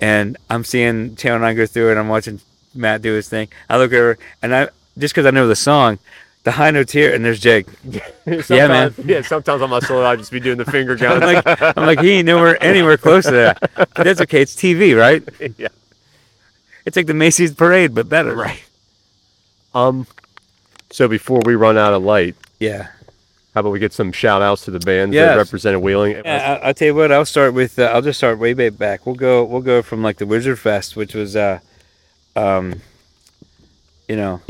And 0.00 0.36
I'm 0.50 0.64
seeing 0.64 1.14
Channel 1.16 1.40
Nine 1.40 1.56
go 1.56 1.66
through 1.66 1.92
it. 1.92 1.96
I'm 1.98 2.08
watching 2.08 2.40
Matt 2.74 3.02
do 3.02 3.12
his 3.12 3.28
thing. 3.28 3.48
I 3.68 3.78
look 3.78 3.92
over 3.92 4.18
and 4.42 4.54
I 4.54 4.68
just 4.98 5.14
because 5.14 5.26
I 5.26 5.30
know 5.30 5.46
the 5.46 5.56
song, 5.56 5.98
the 6.44 6.52
high 6.52 6.70
notes 6.70 6.92
here, 6.92 7.14
and 7.14 7.24
there's 7.24 7.40
Jake. 7.40 7.66
Yeah, 8.24 8.68
man. 8.68 8.94
Yeah, 9.04 9.22
sometimes 9.22 9.62
on 9.62 9.70
my 9.70 9.80
solo, 9.80 10.04
I 10.04 10.14
just 10.14 10.30
be 10.30 10.38
doing 10.38 10.56
the 10.58 10.64
finger 10.64 10.96
I'm 11.04 11.20
like, 11.20 11.76
I'm 11.76 11.86
like, 11.86 12.00
he 12.00 12.10
ain't 12.12 12.26
nowhere 12.26 12.62
anywhere 12.62 12.96
close 12.96 13.24
to 13.24 13.32
that. 13.32 13.70
But 13.74 13.94
that's 14.04 14.20
okay. 14.20 14.42
It's 14.42 14.54
TV, 14.54 14.96
right? 14.96 15.22
yeah. 15.58 15.68
It's 16.86 16.96
like 16.96 17.06
the 17.06 17.14
Macy's 17.14 17.52
parade, 17.52 17.94
but 17.94 18.08
better. 18.08 18.34
Right. 18.34 18.62
Um. 19.74 20.06
So 20.90 21.08
before 21.08 21.40
we 21.44 21.54
run 21.56 21.76
out 21.78 21.94
of 21.94 22.02
light, 22.02 22.36
Yeah. 22.60 22.88
How 23.54 23.60
about 23.60 23.70
we 23.70 23.78
get 23.78 23.92
some 23.92 24.12
shout 24.12 24.40
outs 24.42 24.64
to 24.64 24.70
the 24.70 24.78
bands 24.80 25.14
Yes. 25.14 25.28
that 25.28 25.36
represented 25.36 25.80
Wheeling? 25.82 26.12
Yeah, 26.24 26.58
I, 26.62 26.68
I'll 26.68 26.74
tell 26.74 26.86
you 26.88 26.94
what. 26.94 27.12
I'll 27.12 27.24
start 27.26 27.52
with. 27.54 27.78
Uh, 27.78 27.84
I'll 27.84 28.02
just 28.02 28.18
start 28.18 28.38
way 28.38 28.54
way 28.54 28.70
back. 28.70 29.04
We'll 29.06 29.14
go. 29.14 29.44
We'll 29.44 29.60
go 29.60 29.82
from 29.82 30.02
like 30.02 30.16
the 30.18 30.26
Wizard 30.26 30.58
Fest, 30.58 30.96
which 30.96 31.14
was, 31.14 31.36
uh, 31.36 31.58
um, 32.34 32.80
you 34.08 34.16
know, 34.16 34.40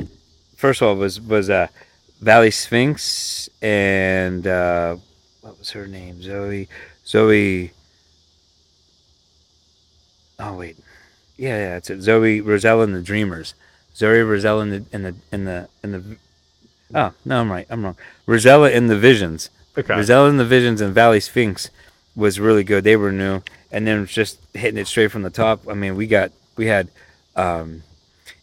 first 0.57 0.81
of 0.83 0.89
all 0.89 0.97
was 0.97 1.21
was 1.21 1.51
uh, 1.51 1.67
Valley 2.21 2.51
Sphinx 2.53 3.49
and 3.61 4.47
uh, 4.47 4.97
what 5.41 5.59
was 5.59 5.71
her 5.73 5.87
name? 5.89 6.23
Zoe. 6.23 6.69
Zoe. 7.05 7.73
Oh 10.39 10.55
wait, 10.57 10.77
yeah, 11.37 11.57
yeah, 11.59 11.77
it's 11.77 11.91
it. 11.91 12.01
Zoe 12.03 12.41
Rosella 12.41 12.85
and 12.85 12.95
the 12.95 13.03
Dreamers. 13.03 13.55
Zoe 13.95 14.21
Rosella 14.21 14.63
and 14.63 14.73
the 14.73 14.85
and 14.93 15.05
the 15.05 15.15
and 15.33 15.47
the 15.47 15.69
and 15.83 15.95
the. 15.95 16.17
Oh 16.95 17.13
no, 17.25 17.41
I'm 17.41 17.51
right. 17.51 17.67
I'm 17.71 17.85
wrong. 17.85 17.97
Rosella 18.27 18.71
and 18.71 18.89
the 18.91 18.99
Visions. 18.99 19.51
Okay. 19.77 19.95
Rosella 19.95 20.29
and 20.29 20.39
the 20.39 20.45
Visions 20.45 20.81
and 20.81 20.95
Valley 20.95 21.21
Sphinx 21.21 21.71
was 22.15 22.39
really 22.39 22.65
good. 22.65 22.85
They 22.85 22.97
were 22.97 23.13
new, 23.13 23.43
and 23.71 23.87
then 23.87 24.05
just 24.07 24.39
hitting 24.55 24.79
it 24.79 24.87
straight 24.87 25.11
from 25.11 25.23
the 25.23 25.31
top. 25.31 25.67
I 25.69 25.75
mean, 25.75 25.97
we 25.97 26.07
got 26.07 26.31
we 26.57 26.67
had 26.67 26.89
um, 27.37 27.83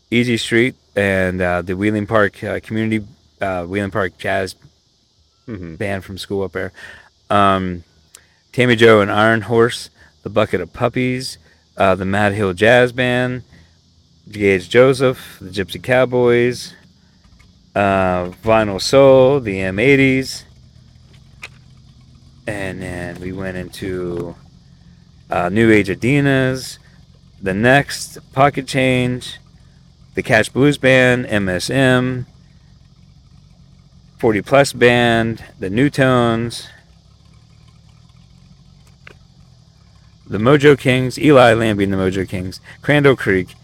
Easy 0.10 0.38
Street 0.38 0.76
and 0.96 1.40
uh, 1.42 1.62
the 1.62 1.76
Wheeling 1.78 2.08
Park 2.08 2.44
uh, 2.44 2.60
Community 2.62 3.06
uh, 3.42 3.66
Wheeling 3.66 3.92
Park 3.92 4.18
Jazz 4.18 4.56
Mhm. 5.48 5.78
band 5.80 6.04
from 6.04 6.18
school 6.20 6.44
up 6.44 6.52
there. 6.52 6.72
Um, 7.30 7.84
Tammy 8.52 8.76
Joe 8.76 9.02
and 9.02 9.12
Iron 9.12 9.42
Horse, 9.42 9.90
the 10.24 10.30
Bucket 10.30 10.62
of 10.62 10.74
Puppies, 10.74 11.38
uh, 11.78 11.96
the 11.96 12.06
Mad 12.06 12.34
Hill 12.34 12.54
Jazz 12.54 12.92
Band, 12.92 13.42
Gage 14.32 14.70
Joseph, 14.70 15.38
the 15.42 15.50
Gypsy 15.50 15.82
Cowboys, 15.82 16.74
uh, 17.80 18.32
Vinyl 18.44 18.82
Soul, 18.82 19.40
the 19.40 19.56
M80s, 19.56 20.44
and 22.46 22.82
then 22.82 23.22
we 23.22 23.32
went 23.32 23.56
into 23.56 24.36
uh, 25.30 25.48
New 25.48 25.72
Age 25.72 25.88
Adinas, 25.88 26.78
the 27.42 27.54
Next, 27.54 28.18
Pocket 28.34 28.68
Change, 28.68 29.40
the 30.16 30.22
Catch 30.22 30.52
Blues 30.52 30.78
Band, 30.78 31.26
MSM, 31.28 32.26
40 34.18 34.42
Plus 34.42 34.74
Band, 34.74 35.46
the 35.58 35.70
New 35.70 35.90
Tones, 35.90 36.68
the 40.28 40.38
Mojo 40.38 40.78
Kings, 40.78 41.18
Eli 41.18 41.54
Lambie 41.54 41.86
and 41.86 41.94
the 41.94 41.98
Mojo 41.98 42.28
Kings, 42.28 42.60
Crandall 42.82 43.16
Creek, 43.16 43.56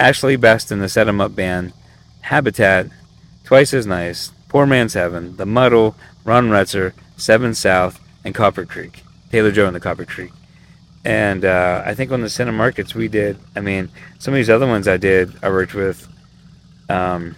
Ashley 0.00 0.34
Best 0.34 0.72
and 0.72 0.82
the 0.82 0.88
Set 0.88 1.06
'em 1.06 1.20
Up 1.20 1.36
Band, 1.36 1.72
Habitat, 2.22 2.88
Twice 3.44 3.74
as 3.74 3.86
Nice, 3.86 4.32
Poor 4.48 4.66
Man's 4.66 4.94
Heaven, 4.94 5.36
The 5.36 5.46
Muddle, 5.46 5.96
Ron 6.24 6.48
Retzer, 6.48 6.92
Seven 7.16 7.54
South, 7.54 8.00
and 8.24 8.34
Copper 8.34 8.64
Creek. 8.64 9.02
Taylor 9.30 9.50
Joe 9.50 9.66
and 9.66 9.74
the 9.74 9.80
Copper 9.80 10.04
Creek. 10.04 10.30
And 11.04 11.44
uh, 11.44 11.82
I 11.84 11.94
think 11.94 12.12
on 12.12 12.20
the 12.20 12.28
Center 12.30 12.52
Markets 12.52 12.94
we 12.94 13.08
did, 13.08 13.38
I 13.56 13.60
mean, 13.60 13.88
some 14.18 14.34
of 14.34 14.36
these 14.36 14.50
other 14.50 14.66
ones 14.66 14.86
I 14.86 14.96
did, 14.98 15.32
I 15.42 15.48
worked 15.48 15.74
with, 15.74 16.06
um, 16.88 17.34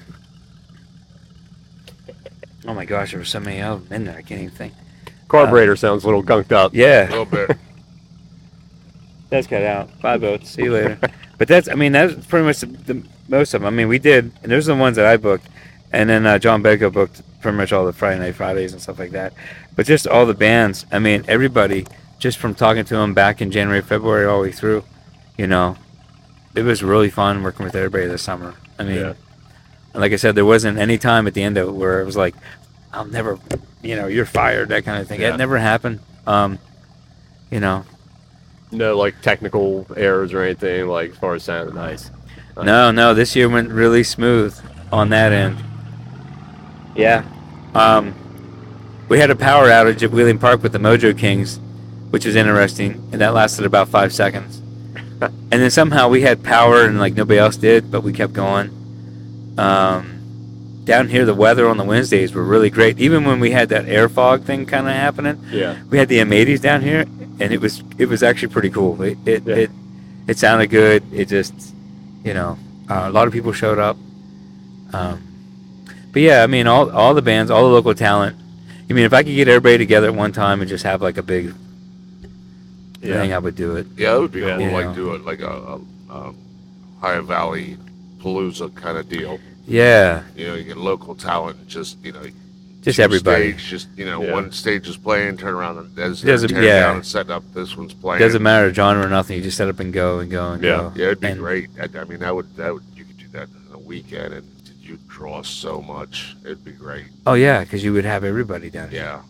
oh 2.67 2.75
my 2.75 2.85
gosh, 2.85 3.13
there 3.13 3.21
were 3.21 3.25
so 3.25 3.41
many 3.41 3.63
of 3.63 3.89
them 3.89 3.97
in 3.97 4.05
there, 4.05 4.19
I 4.19 4.23
can't 4.23 4.43
even 4.43 4.55
think. 4.55 4.75
Carburetor 5.29 5.77
sounds 5.77 6.05
a 6.05 6.07
little 6.07 6.23
gunked 6.23 6.53
up. 6.53 6.75
Yeah. 6.75 6.87
A 6.87 7.05
Yeah, 7.05 7.09
little 7.11 7.25
bit. 7.25 7.57
that's 9.31 9.47
got 9.47 9.63
out. 9.63 10.01
Bye, 10.01 10.19
boats. 10.19 10.51
See 10.51 10.65
you 10.65 10.73
later. 10.73 10.99
but 11.39 11.49
that's, 11.49 11.69
I 11.69 11.75
mean, 11.75 11.93
that's 11.93 12.27
pretty 12.27 12.45
much 12.45 12.61
the, 12.61 12.67
the 12.67 13.03
most 13.29 13.55
of 13.55 13.63
them. 13.63 13.67
I 13.73 13.77
mean, 13.77 13.89
we 13.89 13.99
did, 13.99 14.33
and 14.43 14.53
those 14.53 14.69
are 14.69 14.75
the 14.75 14.81
ones 14.81 14.97
that 14.97 15.07
I 15.07 15.17
booked. 15.17 15.49
And 15.95 16.11
then 16.11 16.27
uh, 16.27 16.39
John 16.39 16.63
Bego 16.63 16.93
booked 16.93 17.23
pretty 17.41 17.57
much 17.57 17.73
all 17.73 17.87
the 17.87 17.93
Friday 17.93 18.19
Night 18.21 18.35
Fridays 18.35 18.73
and 18.73 18.83
stuff 18.83 18.99
like 18.99 19.13
that. 19.13 19.33
But 19.77 19.87
just 19.87 20.07
all 20.07 20.27
the 20.27 20.35
bands, 20.35 20.87
I 20.91 20.99
mean, 20.99 21.25
everybody, 21.29 21.87
just 22.19 22.39
from 22.39 22.55
talking 22.55 22.85
to 22.85 22.95
them 22.97 23.15
back 23.15 23.41
in 23.41 23.51
January, 23.51 23.81
February, 23.83 24.27
all 24.27 24.39
the 24.43 24.49
way 24.49 24.53
through, 24.53 24.85
you 25.39 25.47
know, 25.47 25.77
it 26.55 26.63
was 26.63 26.83
really 26.83 27.11
fun 27.11 27.43
working 27.43 27.65
with 27.65 27.75
everybody 27.75 28.07
this 28.07 28.23
summer. 28.23 28.55
I 28.79 28.85
mean, 28.85 28.97
Yeah. 28.97 29.13
like 29.95 30.13
I 30.13 30.17
said, 30.17 30.35
there 30.35 30.45
wasn't 30.45 30.79
any 30.79 30.99
time 30.99 31.27
at 31.27 31.35
the 31.35 31.43
end 31.43 31.57
of 31.59 31.69
it 31.69 31.73
where 31.73 32.01
it 32.01 32.05
was 32.05 32.17
like, 32.17 32.35
I'll 32.93 33.05
never, 33.07 33.39
you 33.83 33.97
know, 33.97 34.07
you're 34.07 34.27
fired, 34.27 34.69
that 34.71 34.85
kind 34.85 35.01
of 35.01 35.09
thing. 35.09 35.21
Yeah. 35.21 35.35
It 35.35 35.37
never 35.37 35.59
happened. 35.59 36.01
Um, 36.27 36.59
you 37.51 37.61
know, 37.61 37.85
No 38.73 38.97
like 38.99 39.21
technical 39.21 39.87
errors 39.97 40.33
or 40.33 40.43
anything 40.43 40.89
like 40.89 41.11
as 41.13 41.17
far 41.19 41.35
as 41.35 41.43
sound. 41.45 41.75
Nice. 41.75 42.11
Nice. 42.57 42.65
No, 42.67 42.91
no, 42.91 43.15
this 43.15 43.37
year 43.37 43.49
went 43.49 43.71
really 43.71 44.03
smooth 44.03 44.57
on 44.93 45.11
that 45.11 45.33
end. 45.33 45.57
Yeah. 46.95 47.25
Um, 47.75 48.15
we 49.09 49.19
had 49.19 49.31
a 49.31 49.37
power 49.37 49.67
outage 49.69 50.03
at 50.03 50.11
Wheeling 50.11 50.39
Park 50.39 50.63
with 50.63 50.73
the 50.73 50.79
Mojo 50.79 51.17
Kings, 51.17 51.59
which 52.11 52.25
was 52.25 52.37
interesting, 52.37 52.93
and 53.13 53.21
that 53.21 53.35
lasted 53.35 53.65
about 53.67 53.89
five 53.89 54.13
seconds. 54.13 54.59
and 55.21 55.33
then 55.51 55.71
somehow 55.71 56.09
we 56.09 56.23
had 56.23 56.43
power 56.43 56.85
and 56.85 56.99
like 56.99 57.15
nobody 57.15 57.39
else 57.39 57.57
did, 57.57 57.91
but 57.91 58.03
we 58.03 58.13
kept 58.13 58.33
going. 58.33 58.71
Um, 59.59 60.11
down 60.85 61.09
here 61.09 61.25
the 61.25 61.35
weather 61.35 61.67
on 61.69 61.77
the 61.79 61.85
Wednesdays 61.85 62.35
were 62.35 62.45
really 62.45 62.71
great. 62.71 62.99
Even 62.99 63.25
when 63.25 63.41
we 63.41 63.51
had 63.51 63.69
that 63.71 63.87
air 63.87 64.09
fog 64.09 64.45
thing 64.45 64.67
kind 64.67 64.87
of 64.87 64.93
happening, 64.93 65.41
Yeah. 65.51 65.77
we 65.91 65.99
had 65.99 66.09
the 66.09 66.19
M80s 66.19 66.61
down 66.61 66.83
here, 66.83 67.01
and 67.41 67.53
it 67.53 67.61
was 67.61 67.83
it 67.99 68.07
was 68.07 68.23
actually 68.23 68.49
pretty 68.53 68.71
cool. 68.71 69.01
It 69.03 69.19
it 69.27 69.43
Yeah. 69.47 69.55
it, 69.57 69.71
it 70.27 70.39
sounded 70.39 70.69
good. 70.69 71.03
It 71.13 71.27
just 71.29 71.55
you 72.25 72.35
know 72.35 72.59
uh, 72.91 73.05
a 73.07 73.11
lot 73.11 73.27
of 73.27 73.33
people 73.33 73.53
showed 73.53 73.79
up. 73.79 73.97
Um, 74.93 75.23
but 76.15 76.23
yeah, 76.23 76.43
I 76.43 76.47
mean 76.47 76.67
all 76.67 76.91
all 76.91 77.13
the 77.13 77.21
bands, 77.23 77.51
all 77.51 77.65
the 77.69 77.75
local 77.75 77.95
talent. 77.95 78.37
I 78.89 78.93
mean, 78.95 79.05
if 79.05 79.13
I 79.13 79.23
could 79.23 79.35
get 79.35 79.49
everybody 79.49 79.77
together 79.79 80.07
at 80.09 80.15
one 80.15 80.33
time 80.33 80.61
and 80.61 80.69
just 80.69 80.85
have 80.85 81.03
like 81.03 81.19
a 81.19 81.23
big 81.23 81.53
Yeah. 83.03 83.21
thing, 83.21 83.33
I 83.35 83.39
would 83.39 83.55
do 83.57 83.77
it. 83.77 83.87
Yeah, 83.97 84.17
it 84.17 84.21
would 84.21 84.33
be 84.33 84.41
Yeah. 84.41 84.57
cool. 84.57 84.67
Yeah. 84.67 84.73
Like 84.87 84.95
do 84.95 85.15
it 85.15 85.25
like 85.25 85.41
a, 85.41 85.51
a, 85.51 85.81
a 86.11 86.35
High 87.01 87.21
Valley 87.21 87.77
Palooza 88.23 88.75
kind 88.75 88.97
of 88.97 89.09
deal. 89.09 89.39
Yeah, 89.67 90.23
You 90.37 90.47
know, 90.49 90.55
you 90.55 90.65
get 90.65 90.77
local 90.77 91.15
talent, 91.15 91.67
just 91.69 91.97
you 92.05 92.13
know, 92.13 92.21
just 92.83 93.01
everybody. 93.01 93.53
Stage, 93.53 93.65
just 93.71 93.89
you 93.97 94.05
know, 94.05 94.23
Yeah. 94.23 94.33
one 94.33 94.53
stage 94.53 94.87
is 94.89 94.97
playing, 94.99 95.39
turn 95.39 95.55
around 95.55 95.79
and 95.79 95.99
as 95.99 96.21
Doesn't- 96.21 96.51
tearing 96.51 96.65
yeah. 96.67 96.81
down 96.81 96.97
and 96.97 97.07
set 97.07 97.31
up. 97.31 97.43
This 97.55 97.75
one's 97.77 97.95
playing. 97.95 98.21
Doesn't 98.21 98.43
matter 98.43 98.73
genre 98.75 99.07
or 99.07 99.09
nothing. 99.09 99.37
You 99.39 99.43
just 99.43 99.57
set 99.57 99.69
up 99.69 99.81
and 99.81 99.91
go 99.93 100.19
and 100.19 100.31
go 100.31 100.53
and 100.53 100.63
Yeah. 100.63 100.77
go. 100.77 100.93
Yeah, 100.95 101.07
it'd 101.07 101.21
be 101.21 101.29
And- 101.29 101.41
great. 101.41 101.69
I, 101.81 101.89
I 101.99 102.05
mean, 102.05 102.19
that 102.21 102.35
would 102.35 102.55
that 102.57 102.75
would 102.75 102.83
you 102.95 103.05
could 103.05 103.17
do 103.19 103.25
that 103.33 103.49
in 103.49 103.75
a 103.75 103.79
weekend, 103.79 104.35
and 104.35 104.45
you 104.45 104.54
draw 105.15 105.43
so 105.43 105.81
much. 105.81 106.35
It'd 106.45 106.65
be 106.65 106.73
great. 106.73 107.07
Oh 107.25 107.35
yeah, 107.35 107.63
because 107.63 107.85
you 107.85 107.93
would 107.93 108.05
have 108.05 108.25
everybody 108.25 108.69
down 108.69 108.91
here. 108.91 109.21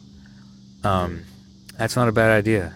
Yeah. 0.82 0.90
Um, 0.90 1.24
that's 1.78 1.94
not 1.94 2.08
a 2.08 2.12
bad 2.12 2.30
idea. 2.30 2.74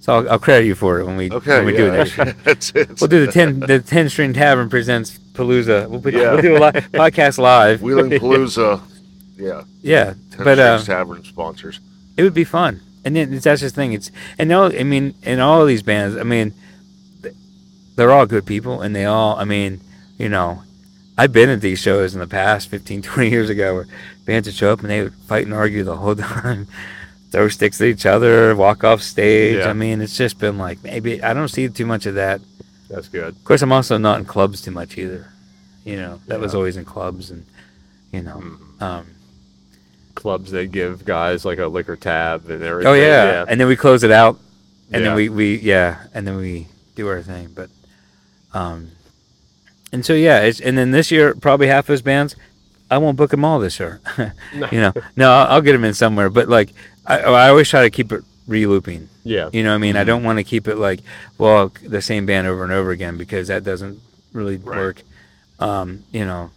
So 0.00 0.14
I'll, 0.14 0.30
I'll 0.30 0.38
credit 0.38 0.66
you 0.66 0.76
for 0.76 1.00
it 1.00 1.04
when 1.04 1.16
we 1.16 1.30
Okay. 1.32 1.56
when 1.56 1.66
we 1.66 1.72
do 1.76 1.86
yeah. 1.86 2.04
it. 2.06 2.36
That's 2.44 2.70
it. 2.76 3.00
We'll 3.00 3.08
do 3.08 3.26
the 3.26 3.32
ten 3.32 3.58
the 3.58 3.80
ten 3.80 4.08
string 4.08 4.32
tavern 4.32 4.70
presents 4.70 5.18
Palooza. 5.18 5.88
We'll, 5.90 6.00
put, 6.00 6.14
Yeah. 6.14 6.32
we'll 6.32 6.42
do 6.42 6.56
a 6.56 6.58
live, 6.58 6.74
podcast 6.92 7.38
live. 7.38 7.82
Wheeling 7.82 8.10
Palooza. 8.10 8.80
Yeah. 9.38 9.64
Yeah, 9.82 10.14
Ten 10.30 10.44
but 10.44 10.58
uh, 10.58 10.78
Tavern 10.82 11.22
sponsors. 11.22 11.78
it 12.16 12.22
would 12.22 12.32
be 12.32 12.44
fun. 12.44 12.80
And 13.04 13.14
then 13.14 13.28
it's- 13.28 13.44
that's 13.44 13.60
the 13.60 13.68
thing. 13.68 13.92
It's 13.92 14.10
and 14.38 14.50
all 14.50 14.74
I 14.74 14.82
mean, 14.82 15.12
in 15.24 15.40
all 15.40 15.60
of 15.60 15.68
these 15.68 15.82
bands, 15.82 16.16
I 16.16 16.22
mean, 16.22 16.54
they're 17.96 18.12
all 18.12 18.24
good 18.24 18.46
people, 18.46 18.80
and 18.80 18.96
they 18.96 19.04
all. 19.04 19.36
I 19.36 19.44
mean, 19.44 19.82
you 20.16 20.30
know, 20.30 20.62
I've 21.18 21.32
been 21.32 21.48
at 21.48 21.60
these 21.60 21.78
shows 21.78 22.14
in 22.14 22.20
the 22.20 22.26
past, 22.26 22.68
15, 22.68 23.02
20 23.02 23.30
years 23.30 23.48
ago, 23.50 23.74
where 23.74 23.86
bands 24.24 24.48
would 24.48 24.54
show 24.54 24.72
up 24.72 24.80
and 24.80 24.90
they 24.90 25.02
would 25.02 25.14
fight 25.28 25.44
and 25.44 25.54
argue 25.54 25.82
the 25.84 25.96
whole 25.96 26.14
time, 26.16 26.66
throw 27.30 27.48
sticks 27.48 27.80
at 27.80 27.86
each 27.88 28.06
other, 28.06 28.54
walk 28.54 28.84
off 28.84 29.02
stage. 29.02 29.58
Yeah. 29.58 29.68
I 29.70 29.72
mean, 29.72 30.00
it's 30.00 30.16
just 30.16 30.38
been 30.38 30.58
like 30.58 30.82
maybe 30.82 31.22
I 31.22 31.32
don't 31.34 31.48
see 31.48 31.68
too 31.68 31.86
much 31.86 32.06
of 32.06 32.14
that. 32.16 32.40
That's 32.90 33.08
good. 33.08 33.28
Of 33.34 33.44
course, 33.44 33.62
I'm 33.62 33.72
also 33.72 33.98
not 33.98 34.18
in 34.20 34.24
clubs 34.26 34.60
too 34.60 34.70
much 34.70 34.96
either. 34.98 35.26
You 35.84 35.96
know, 35.96 36.20
that 36.28 36.40
was 36.40 36.54
always 36.54 36.76
in 36.76 36.84
clubs, 36.84 37.30
and 37.30 37.44
you 38.12 38.22
know, 38.22 38.36
Mhm. 38.42 38.82
um, 38.82 39.06
Clubs 40.14 40.50
they 40.50 40.66
give 40.66 41.04
guys 41.04 41.44
like 41.44 41.58
a 41.58 41.66
liquor 41.66 41.94
tab 41.94 42.48
and 42.48 42.62
everything. 42.62 42.90
Oh 42.90 42.94
yeah. 42.94 43.44
and 43.46 43.60
then 43.60 43.68
we 43.68 43.76
close 43.76 44.02
it 44.02 44.10
out, 44.10 44.38
and 44.90 45.02
Yeah. 45.02 45.08
then 45.10 45.16
we 45.16 45.28
we 45.28 45.56
yeah, 45.58 45.98
and 46.14 46.26
then 46.26 46.36
we 46.36 46.68
do 46.94 47.06
our 47.08 47.20
thing. 47.22 47.50
But, 47.54 47.68
um, 48.54 48.92
and 49.92 50.04
so 50.04 50.12
yeah, 50.14 50.40
it's 50.40 50.60
and 50.60 50.76
then 50.76 50.90
this 50.90 51.10
year 51.10 51.34
probably 51.34 51.66
half 51.68 51.86
those 51.86 52.02
bands, 52.02 52.36
I 52.90 52.98
won't 52.98 53.16
book 53.16 53.30
them 53.30 53.44
all 53.44 53.58
this 53.58 53.78
year. 53.80 54.00
you 54.18 54.80
know, 54.80 54.92
no, 55.16 55.30
I'll, 55.32 55.46
I'll 55.54 55.60
get 55.62 55.72
them 55.72 55.84
in 55.84 55.94
somewhere. 55.94 56.30
But 56.30 56.48
like, 56.48 56.70
I 57.06 57.18
I 57.20 57.48
always 57.48 57.68
try 57.68 57.82
to 57.82 57.90
keep 57.90 58.12
it 58.12 58.22
re-looping. 58.46 59.08
yeah. 59.24 59.50
You 59.52 59.64
know, 59.64 59.70
what 59.70 59.74
I 59.76 59.78
mean, 59.78 59.96
I 59.96 60.04
don't 60.04 60.22
want 60.22 60.38
to 60.38 60.44
keep 60.44 60.68
it 60.68 60.76
like 60.76 61.00
well 61.38 61.72
the 61.82 62.00
same 62.02 62.26
band 62.26 62.46
over 62.46 62.62
and 62.64 62.72
over 62.72 62.90
again 62.90 63.16
because 63.16 63.48
that 63.48 63.64
doesn't 63.64 64.00
really 64.32 64.56
Right. 64.56 64.76
work. 64.76 65.02
Um, 65.58 66.04
you 66.12 66.24
know. 66.24 66.50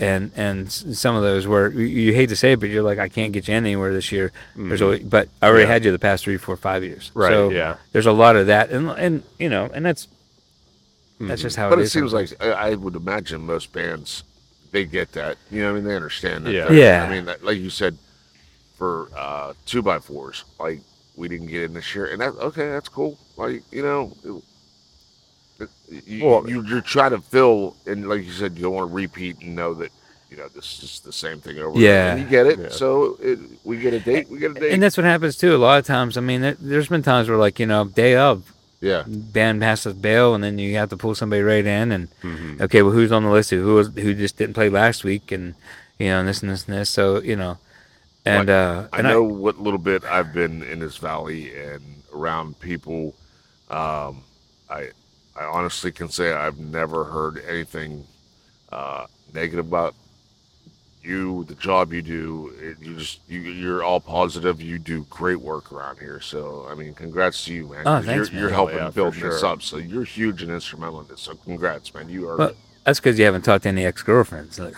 And 0.00 0.30
and 0.36 0.70
some 0.70 1.16
of 1.16 1.22
those 1.24 1.48
where 1.48 1.68
you, 1.68 1.84
you 1.84 2.14
hate 2.14 2.28
to 2.28 2.36
say 2.36 2.52
it, 2.52 2.60
but 2.60 2.68
you're 2.68 2.84
like 2.84 3.00
I 3.00 3.08
can't 3.08 3.32
get 3.32 3.48
you 3.48 3.54
anywhere 3.54 3.92
this 3.92 4.12
year. 4.12 4.30
There's 4.54 4.80
always, 4.82 5.02
but 5.02 5.28
I 5.42 5.48
already 5.48 5.64
Yeah. 5.64 5.72
had 5.72 5.84
you 5.84 5.90
the 5.90 5.98
past 5.98 6.22
three, 6.22 6.36
four, 6.36 6.56
five 6.56 6.84
years. 6.84 7.10
Right. 7.12 7.30
So 7.32 7.50
yeah. 7.50 7.74
there's 7.90 8.06
a 8.06 8.12
lot 8.12 8.36
of 8.36 8.46
that, 8.46 8.70
and 8.70 8.88
and 8.90 9.24
you 9.40 9.48
know, 9.48 9.68
and 9.74 9.84
that's 9.84 10.06
that's 11.28 11.42
just 11.42 11.56
how 11.56 11.66
it 11.66 11.68
is. 11.68 11.70
But 11.70 11.78
it 11.78 11.82
it 11.82 11.84
is. 11.84 11.92
seems 11.92 12.12
like 12.12 12.42
I, 12.42 12.50
I 12.70 12.74
would 12.74 12.96
imagine 12.96 13.40
most 13.42 13.72
bands 13.72 14.24
they 14.72 14.84
get 14.84 15.12
that. 15.12 15.36
You 15.50 15.62
know, 15.62 15.66
what 15.66 15.72
I 15.72 15.74
mean, 15.80 15.84
they 15.84 15.96
understand 15.96 16.46
that. 16.46 16.52
Yeah. 16.52 16.66
They're- 16.66 16.76
Yeah. 16.78 17.06
I 17.08 17.10
mean, 17.10 17.34
like 17.42 17.58
you 17.58 17.70
said, 17.70 17.96
for 18.76 19.08
uh, 19.16 19.52
two 19.66 19.82
by 19.82 19.98
fours, 19.98 20.44
like 20.58 20.80
we 21.16 21.28
didn't 21.28 21.48
get 21.48 21.62
in 21.64 21.74
this 21.74 21.94
year, 21.94 22.06
and 22.06 22.20
that 22.20 22.34
okay, 22.36 22.68
that's 22.70 22.88
cool. 22.88 23.18
Like 23.36 23.62
you 23.72 23.82
know. 23.82 24.12
It, 24.24 25.68
it- 25.90 26.06
you, 26.06 26.24
Well- 26.24 26.48
you, 26.48 26.62
you're 26.66 26.80
trying 26.80 27.10
to 27.10 27.20
fill, 27.20 27.76
and 27.86 28.08
like 28.08 28.24
you 28.24 28.30
said, 28.32 28.56
you 28.56 28.62
don't 28.62 28.74
want 28.74 28.88
to 28.90 28.94
repeat 28.94 29.40
and 29.40 29.54
know 29.56 29.74
that 29.74 29.90
you 30.30 30.36
know 30.36 30.46
this 30.54 30.82
is 30.82 31.00
the 31.00 31.12
same 31.12 31.40
thing 31.40 31.58
over. 31.58 31.78
Yeah. 31.78 32.12
and 32.12 32.20
you 32.22 32.26
get 32.28 32.46
it. 32.46 32.58
Yeah. 32.58 32.68
So 32.70 33.18
it, 33.20 33.38
we 33.64 33.76
get 33.78 33.92
a 33.92 34.00
date. 34.00 34.28
We 34.30 34.38
get 34.38 34.52
a 34.52 34.54
date. 34.54 34.72
and 34.72 34.82
that's 34.82 34.96
what 34.96 35.04
happens 35.04 35.36
too. 35.36 35.54
A 35.54 35.58
lot 35.58 35.78
of 35.80 35.84
times, 35.86 36.16
I 36.16 36.20
mean, 36.20 36.40
there, 36.40 36.56
there's 36.60 36.88
been 36.88 37.02
times 37.02 37.28
where 37.28 37.36
like 37.36 37.58
you 37.58 37.66
know, 37.66 37.84
day 37.84 38.14
of 38.16 38.50
yeah, 38.80 39.04
band 39.06 39.60
to 39.60 39.94
bail, 39.94 40.34
and 40.34 40.42
then 40.42 40.58
you 40.58 40.76
have 40.76 40.88
to 40.90 40.96
pull 40.96 41.14
somebody 41.14 41.42
right 41.42 41.64
in, 41.66 41.92
and 41.92 42.08
Mhm. 42.22 42.60
okay, 42.62 42.82
well, 42.82 42.92
who's 42.92 43.12
on 43.12 43.24
the 43.24 43.30
list? 43.30 43.50
Who 43.50 43.74
was 43.74 43.88
who 43.94 44.14
just 44.14 44.36
didn't 44.36 44.54
play 44.54 44.68
last 44.68 45.04
week, 45.04 45.30
and 45.30 45.54
you 45.98 46.08
know, 46.08 46.20
and 46.20 46.28
this 46.28 46.42
and 46.42 46.50
this 46.50 46.66
and 46.66 46.76
this. 46.76 46.88
So 46.90 47.20
you 47.20 47.36
know, 47.36 47.58
and 48.24 48.48
uh, 48.48 48.88
I 48.92 48.98
and 48.98 49.08
know 49.08 49.22
what 49.22 49.60
little 49.60 49.78
bit 49.78 50.04
I've 50.04 50.32
been 50.32 50.62
in 50.62 50.78
this 50.80 50.96
valley 50.96 51.54
and 51.54 51.82
around 52.14 52.58
people. 52.60 53.14
Um, 53.70 54.22
I 54.70 54.90
I 55.36 55.44
honestly 55.44 55.92
can 55.92 56.08
say 56.08 56.32
I've 56.32 56.58
never 56.58 57.04
heard 57.04 57.42
anything 57.46 58.06
uh, 58.72 59.06
negative 59.34 59.66
about 59.66 59.94
you, 61.02 61.44
the 61.44 61.54
job 61.54 61.92
you 61.92 62.02
do. 62.02 62.52
It, 62.60 62.76
you 62.84 62.96
just 62.96 63.20
you, 63.28 63.40
you're 63.40 63.82
all 63.82 64.00
positive. 64.00 64.60
You 64.60 64.78
do 64.78 65.04
great 65.10 65.40
work 65.40 65.72
around 65.72 65.98
here. 65.98 66.20
So 66.20 66.66
I 66.70 66.74
mean, 66.74 66.94
congrats 66.94 67.44
to 67.46 67.54
you, 67.54 67.68
man. 67.68 67.80
Oh, 67.80 67.96
'cause 67.96 68.06
thanks, 68.06 68.30
you're, 68.30 68.40
you're 68.42 68.50
helping 68.50 68.76
Oh, 68.76 68.80
yeah, 68.80 68.88
for 68.90 68.94
build 68.94 69.14
this 69.14 69.42
up. 69.42 69.62
So 69.62 69.76
you're 69.78 70.04
huge 70.04 70.42
and 70.42 70.50
instrumental 70.50 71.00
in 71.00 71.06
this. 71.08 71.20
So 71.22 71.34
congrats, 71.34 71.92
man. 71.94 72.08
You 72.08 72.28
are. 72.28 72.36
Well, 72.36 72.52
that's 72.84 72.98
because 73.00 73.18
you 73.18 73.24
haven't 73.24 73.42
talked 73.42 73.62
to 73.64 73.68
any 73.68 73.84
ex 73.84 74.02
girlfriends. 74.02 74.58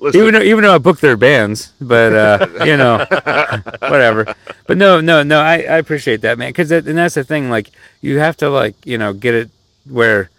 Listen, 0.00 0.20
even 0.20 0.34
though 0.34 0.42
even 0.42 0.62
though 0.62 0.74
I 0.76 0.78
booked 0.78 1.00
their 1.00 1.16
bands, 1.16 1.72
but 1.80 2.12
uh, 2.12 2.46
you 2.64 2.76
know, 2.76 2.98
whatever. 3.80 4.32
But 4.68 4.76
no, 4.78 5.00
no, 5.00 5.24
no. 5.24 5.40
I, 5.40 5.54
I 5.54 5.78
appreciate 5.78 6.20
that, 6.20 6.38
man. 6.38 6.50
Because 6.50 6.68
that, 6.68 6.86
and 6.86 6.96
that's 6.96 7.16
the 7.16 7.24
thing. 7.24 7.50
Like 7.50 7.70
you 8.00 8.18
have 8.20 8.36
to 8.36 8.48
like 8.48 8.76
you 8.86 8.96
know 8.96 9.12
get 9.12 9.34
it 9.34 9.50
where, 9.90 10.30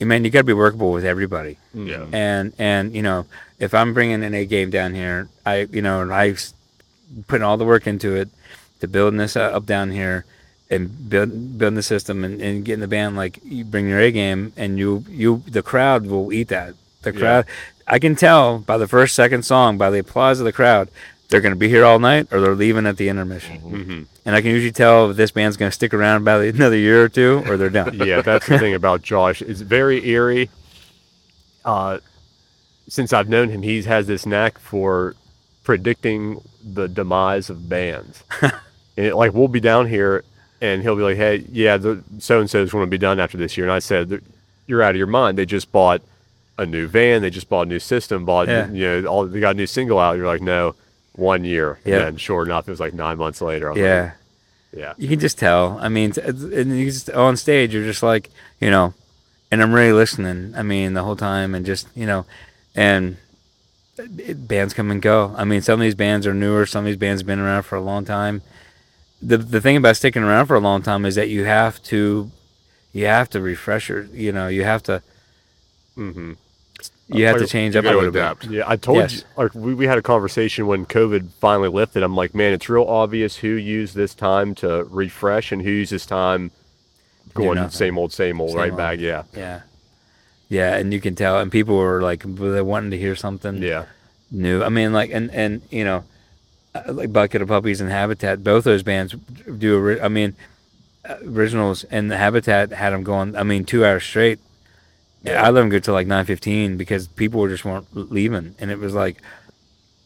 man, 0.00 0.24
you 0.24 0.30
got 0.30 0.40
to 0.40 0.44
be 0.44 0.52
workable 0.52 0.92
with 0.92 1.04
everybody. 1.04 1.58
Mm. 1.74 1.88
yeah. 1.88 2.06
And 2.12 2.52
and 2.58 2.94
you 2.94 3.02
know 3.02 3.26
if 3.58 3.72
I'm 3.74 3.94
bringing 3.94 4.22
an 4.22 4.34
A 4.34 4.44
game 4.46 4.70
down 4.70 4.94
here, 4.94 5.28
I 5.44 5.68
you 5.70 5.82
know 5.82 6.02
and 6.02 6.12
I 6.12 6.34
putting 7.28 7.44
all 7.44 7.56
the 7.56 7.64
work 7.64 7.86
into 7.86 8.14
it 8.14 8.28
to 8.80 8.88
building 8.88 9.18
this 9.18 9.36
up 9.36 9.66
down 9.66 9.90
here. 9.90 10.24
And 10.68 11.08
build, 11.08 11.58
building 11.58 11.76
the 11.76 11.82
system 11.84 12.24
and, 12.24 12.42
and 12.42 12.64
getting 12.64 12.80
the 12.80 12.88
band 12.88 13.14
like 13.14 13.38
you 13.44 13.64
bring 13.64 13.88
your 13.88 14.00
A 14.00 14.10
game 14.10 14.52
and 14.56 14.76
you 14.80 15.04
you 15.08 15.44
the 15.46 15.62
crowd 15.62 16.06
will 16.06 16.32
eat 16.32 16.48
that 16.48 16.74
the 17.02 17.12
Yeah. 17.12 17.20
crowd 17.20 17.46
I 17.86 18.00
can 18.00 18.16
tell 18.16 18.58
by 18.58 18.76
the 18.76 18.88
first 18.88 19.14
second 19.14 19.44
song, 19.44 19.78
by 19.78 19.90
the 19.90 20.00
applause 20.00 20.40
of 20.40 20.44
the 20.44 20.52
crowd, 20.52 20.88
they're 21.28 21.40
going 21.40 21.52
to 21.54 21.58
be 21.58 21.68
here 21.68 21.84
all 21.84 21.98
night 21.98 22.28
or 22.32 22.40
they're 22.40 22.54
leaving 22.54 22.86
at 22.86 22.96
the 22.96 23.08
intermission. 23.08 23.56
hmm 23.58 24.02
And 24.24 24.36
I 24.36 24.40
can 24.40 24.50
usually 24.50 24.72
tell 24.72 25.10
if 25.10 25.16
this 25.16 25.30
band's 25.32 25.56
going 25.56 25.70
to 25.70 25.74
stick 25.74 25.92
around 25.92 26.22
about 26.22 26.42
another 26.54 26.76
year 26.76 27.02
or 27.04 27.08
two 27.08 27.42
or 27.46 27.56
they're 27.56 27.70
done. 27.70 27.94
yeah, 27.94 28.22
that's 28.22 28.46
the 28.46 28.58
thing 28.58 28.74
about 28.74 29.02
Josh. 29.02 29.42
It's 29.42 29.60
very 29.60 30.06
eerie. 30.08 30.50
Uh, 31.64 31.98
since 32.88 33.12
I've 33.12 33.28
known 33.28 33.48
him, 33.48 33.62
he 33.62 33.82
has 33.82 34.06
this 34.06 34.24
knack 34.26 34.58
for 34.58 35.14
predicting 35.64 36.40
the 36.64 36.88
demise 36.88 37.50
of 37.50 37.68
bands. 37.68 38.22
and 38.40 38.52
it, 38.96 39.14
like 39.16 39.34
we'll 39.34 39.48
be 39.48 39.58
down 39.60 39.88
here, 39.88 40.22
and 40.60 40.82
he'll 40.82 40.94
be 40.96 41.02
like, 41.02 41.16
"Hey, 41.16 41.44
yeah, 41.50 41.76
the 41.76 42.02
so 42.18 42.38
and 42.40 42.48
so 42.48 42.62
is 42.62 42.70
going 42.70 42.84
to 42.86 42.90
be 42.90 42.98
done 42.98 43.18
after 43.18 43.36
this 43.36 43.56
year." 43.56 43.66
And 43.66 43.72
I 43.72 43.80
said, 43.80 44.22
"You're 44.68 44.82
out 44.82 44.90
of 44.90 44.96
your 44.96 45.08
mind. 45.08 45.36
They 45.36 45.46
just 45.46 45.72
bought 45.72 46.02
a 46.56 46.64
new 46.64 46.86
van. 46.86 47.22
They 47.22 47.30
just 47.30 47.48
bought 47.48 47.62
a 47.66 47.68
new 47.68 47.80
system. 47.80 48.24
Bought 48.24 48.46
Yeah. 48.46 48.70
you 48.70 48.86
know 49.02 49.06
all 49.08 49.26
they 49.26 49.40
got 49.40 49.56
a 49.56 49.58
new 49.58 49.66
single 49.66 49.98
out." 49.98 50.16
You're 50.16 50.26
like, 50.28 50.40
"No." 50.42 50.76
One 51.16 51.44
year, 51.44 51.78
Yeah. 51.84 52.06
and 52.06 52.20
sure 52.20 52.44
enough, 52.44 52.68
it 52.68 52.70
was 52.70 52.80
like 52.80 52.94
nine 52.94 53.18
months 53.18 53.40
later. 53.40 53.68
I'm 53.68 53.74
like, 53.74 53.82
Yeah. 53.82 54.10
yeah, 54.72 54.92
You 54.98 55.08
can 55.08 55.18
just 55.18 55.38
tell. 55.38 55.78
I 55.80 55.88
mean, 55.88 56.12
and 56.16 56.78
you 56.78 56.86
just 56.90 57.10
on 57.10 57.36
stage, 57.36 57.74
you're 57.74 57.84
just 57.84 58.02
like, 58.02 58.30
you 58.60 58.70
know, 58.70 58.94
and 59.50 59.62
I'm 59.62 59.72
really 59.72 59.92
listening. 59.92 60.54
I 60.56 60.62
mean, 60.62 60.94
the 60.94 61.02
whole 61.02 61.16
time, 61.16 61.54
and 61.54 61.64
just 61.64 61.88
you 61.94 62.06
know, 62.06 62.26
and 62.74 63.16
bands 64.34 64.74
come 64.74 64.90
and 64.90 65.00
go. 65.00 65.34
I 65.36 65.44
mean, 65.44 65.62
some 65.62 65.80
of 65.80 65.84
these 65.84 65.94
bands 65.94 66.26
are 66.26 66.34
newer. 66.34 66.66
Some 66.66 66.84
of 66.84 66.86
these 66.86 66.96
bands 66.96 67.22
have 67.22 67.26
been 67.26 67.38
around 67.38 67.62
for 67.62 67.76
a 67.76 67.80
long 67.80 68.04
time. 68.04 68.42
The 69.22 69.38
the 69.38 69.60
thing 69.60 69.76
about 69.76 69.96
sticking 69.96 70.22
around 70.22 70.46
for 70.46 70.56
a 70.56 70.60
long 70.60 70.82
time 70.82 71.06
is 71.06 71.14
that 71.14 71.28
you 71.30 71.44
have 71.44 71.82
to, 71.84 72.30
you 72.92 73.06
have 73.06 73.30
to 73.30 73.40
refresh 73.40 73.88
your. 73.88 74.02
You 74.12 74.32
know, 74.32 74.48
you 74.48 74.64
have 74.64 74.82
to 74.84 75.02
mm-hmm. 75.96 76.34
You 77.08 77.26
have 77.26 77.38
to 77.38 77.46
change 77.46 77.74
you 77.74 77.80
up 77.80 77.84
a 77.84 77.88
gotta 77.88 78.00
bit. 78.00 78.08
adapt. 78.08 78.44
Yeah, 78.46 78.64
I 78.66 78.76
told 78.76 78.98
Yes. 78.98 79.16
you. 79.18 79.22
Like 79.36 79.54
we, 79.54 79.74
we 79.74 79.86
had 79.86 79.98
a 79.98 80.02
conversation 80.02 80.66
when 80.66 80.86
COVID 80.86 81.30
finally 81.40 81.68
lifted. 81.68 82.02
I'm 82.02 82.16
like, 82.16 82.34
man, 82.34 82.52
it's 82.52 82.68
real 82.68 82.84
obvious 82.84 83.36
who 83.36 83.48
used 83.48 83.94
this 83.94 84.14
time 84.14 84.54
to 84.56 84.84
refresh 84.90 85.52
and 85.52 85.62
who 85.62 85.70
used 85.70 85.92
this 85.92 86.06
time 86.06 86.50
going 87.34 87.68
same 87.70 87.98
old, 87.98 88.12
same 88.12 88.40
old, 88.40 88.50
Same 88.50 88.58
right 88.58 88.70
old. 88.70 88.78
back. 88.78 88.98
Yeah, 88.98 89.22
Yeah. 89.36 89.60
Yeah, 90.48 90.76
and 90.76 90.92
you 90.92 91.00
can 91.00 91.14
tell, 91.16 91.40
and 91.40 91.50
people 91.50 91.76
were 91.76 92.00
like, 92.00 92.22
they 92.22 92.62
wanting 92.62 92.92
to 92.92 92.98
hear 92.98 93.16
something 93.16 93.56
Yeah. 93.62 93.84
new. 94.30 94.62
I 94.62 94.68
mean, 94.68 94.92
like, 94.92 95.10
and 95.12 95.28
and 95.32 95.60
you 95.70 95.84
know, 95.84 96.04
uh, 96.74 96.92
like 96.92 97.12
Bucket 97.12 97.42
of 97.42 97.48
Puppies 97.48 97.80
and 97.80 97.90
Habitat, 97.90 98.44
both 98.44 98.62
those 98.64 98.82
bands 98.84 99.14
do. 99.58 99.76
ori- 99.78 100.00
I 100.00 100.06
mean, 100.08 100.34
uh, 101.04 101.16
originals 101.26 101.82
and 101.90 102.10
the 102.12 102.16
Habitat 102.16 102.72
had 102.72 102.90
them 102.92 103.02
going. 103.02 103.34
I 103.36 103.42
mean, 103.42 103.64
two 103.64 103.84
hours 103.84 104.04
straight. 104.04 104.38
Yeah. 105.26 105.42
I 105.46 105.50
let 105.50 105.60
them 105.60 105.68
go 105.70 105.78
till 105.78 105.94
like 105.94 106.06
nine 106.06 106.24
fifteen 106.24 106.76
because 106.76 107.06
people 107.08 107.40
were 107.40 107.48
just 107.48 107.64
weren't 107.64 107.86
leaving, 107.94 108.54
and 108.58 108.70
it 108.70 108.78
was 108.78 108.94
like 108.94 109.16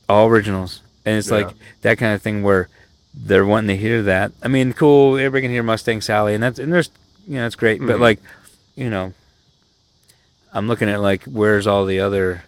all 0.09 0.27
originals, 0.29 0.83
and 1.05 1.17
it's 1.17 1.31
like 1.31 1.49
that 1.83 1.99
kind 1.99 2.15
of 2.15 2.23
thing 2.23 2.43
where 2.43 2.69
they're 3.15 3.45
wanting 3.47 3.69
to 3.69 3.77
hear 3.77 4.03
that. 4.05 4.33
I 4.43 4.49
mean, 4.49 4.73
cool. 4.73 5.17
Everybody 5.17 5.43
can 5.43 5.51
hear 5.51 5.63
Mustang 5.63 6.01
Sally, 6.01 6.35
and 6.35 6.43
that's 6.43 6.59
and 6.59 6.73
there's 6.73 6.91
you 7.29 7.37
know 7.37 7.47
it's 7.47 7.57
great, 7.57 7.81
but 7.81 7.97
Mhm. 7.97 8.01
like 8.01 8.19
you 8.77 8.89
know, 8.89 9.13
I'm 10.53 10.69
looking 10.69 10.89
at 10.89 11.01
like 11.01 11.25
where's 11.25 11.67
all 11.67 11.85
the 11.85 12.01
other, 12.01 12.45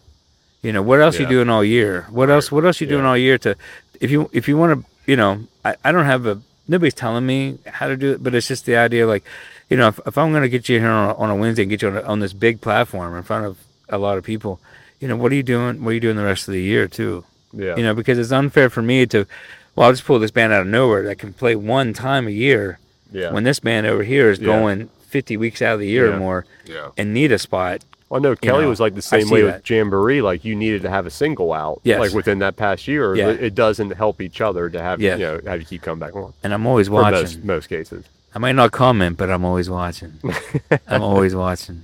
you 0.62 0.72
know, 0.72 0.82
what 0.82 1.00
else 1.00 1.18
you 1.18 1.26
doing 1.26 1.48
all 1.48 1.62
year? 1.64 2.06
What 2.10 2.30
else? 2.30 2.50
What 2.50 2.64
else 2.64 2.80
you 2.80 2.86
doing 2.86 3.02
Yeah. 3.04 3.10
all 3.10 3.16
year 3.18 3.38
to, 3.38 3.56
if 4.00 4.10
you 4.10 4.28
if 4.32 4.48
you 4.48 4.56
want 4.56 4.80
to, 4.80 4.90
you 5.06 5.16
know, 5.16 5.40
I, 5.64 5.76
I 5.84 5.92
don't 5.92 6.06
have 6.06 6.26
a 6.26 6.40
nobody's 6.68 6.94
telling 6.94 7.26
me 7.26 7.58
how 7.66 7.88
to 7.88 7.96
do 7.96 8.12
it, 8.12 8.22
but 8.22 8.34
it's 8.34 8.48
just 8.48 8.64
the 8.66 8.76
idea 8.76 9.06
like, 9.06 9.24
you 9.72 9.76
know, 9.78 9.88
if, 9.88 9.98
if 10.06 10.18
I'm 10.18 10.32
gonna 10.32 10.48
get 10.48 10.68
you 10.68 10.78
here 10.78 10.88
on 10.90 11.10
a, 11.10 11.14
on 11.16 11.30
a 11.30 11.36
Wednesday 11.36 11.62
and 11.62 11.70
get 11.70 11.82
you 11.82 11.88
on, 11.88 11.96
a, 11.96 12.02
on 12.02 12.20
this 12.20 12.32
big 12.32 12.60
platform 12.60 13.16
in 13.16 13.22
front 13.22 13.46
of 13.46 13.58
a 13.88 13.98
lot 13.98 14.18
of 14.18 14.24
people, 14.24 14.60
you 15.00 15.08
know, 15.08 15.16
what 15.16 15.32
are 15.32 15.34
you 15.34 15.42
doing? 15.42 15.82
What 15.82 15.90
are 15.90 15.94
you 15.94 16.00
doing 16.00 16.16
the 16.16 16.24
rest 16.24 16.46
of 16.48 16.52
the 16.52 16.62
year 16.62 16.86
too? 16.88 17.24
Yeah. 17.52 17.76
You 17.76 17.82
know, 17.82 17.94
because 17.94 18.18
it's 18.18 18.32
unfair 18.32 18.70
for 18.70 18.82
me 18.82 19.04
to, 19.06 19.26
well, 19.74 19.86
I'll 19.88 19.92
just 19.92 20.04
pull 20.04 20.18
this 20.18 20.30
band 20.30 20.52
out 20.52 20.62
of 20.62 20.66
nowhere 20.68 21.02
that 21.04 21.16
can 21.18 21.32
play 21.32 21.54
one 21.56 21.92
time 21.92 22.26
a 22.26 22.30
year 22.30 22.78
yeah. 23.10 23.30
when 23.32 23.44
this 23.44 23.60
band 23.60 23.86
over 23.86 24.02
here 24.04 24.30
is 24.30 24.38
Yeah. 24.38 24.46
going 24.46 24.88
50 25.08 25.36
weeks 25.36 25.60
out 25.60 25.74
of 25.74 25.80
the 25.80 25.88
year 25.88 26.08
Yeah. 26.08 26.14
or 26.14 26.18
more 26.18 26.46
Yeah. 26.64 26.88
and 26.96 27.12
need 27.12 27.32
a 27.32 27.38
spot. 27.38 27.82
Well, 28.08 28.20
no, 28.20 28.36
Kelly 28.36 28.62
know, 28.64 28.68
was 28.68 28.80
like 28.80 28.94
the 28.94 29.02
same 29.02 29.30
way 29.30 29.42
that. 29.42 29.56
with 29.62 29.70
Jamboree. 29.70 30.20
Like 30.22 30.44
you 30.44 30.54
needed 30.54 30.82
to 30.82 30.90
have 30.90 31.06
a 31.06 31.10
single 31.10 31.52
out, 31.52 31.80
Yes. 31.82 31.98
like 31.98 32.12
within 32.12 32.38
that 32.40 32.56
past 32.56 32.86
year. 32.86 33.14
Yeah. 33.14 33.28
It 33.30 33.54
doesn't 33.54 33.90
help 33.92 34.20
each 34.20 34.40
other 34.40 34.68
to 34.70 34.80
have 34.82 35.00
Yeah. 35.00 35.16
you 35.16 35.22
know 35.22 35.40
have 35.46 35.60
you 35.60 35.66
keep 35.66 35.82
coming 35.82 35.98
back 36.00 36.14
on. 36.14 36.32
And 36.42 36.52
I'm 36.54 36.66
always 36.66 36.88
watching. 36.90 37.20
most 37.22 37.44
most 37.44 37.66
cases. 37.68 38.04
I 38.34 38.38
might 38.38 38.52
not 38.52 38.72
comment, 38.72 39.16
but 39.18 39.30
I'm 39.30 39.44
always 39.44 39.68
watching. 39.68 40.14
I'm 40.88 41.02
always 41.02 41.34
watching. 41.34 41.82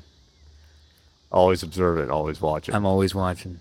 Always 1.30 1.62
observant, 1.62 2.10
always 2.10 2.40
watching. 2.40 2.74
I'm 2.74 2.86
always 2.86 3.14
watching. 3.14 3.60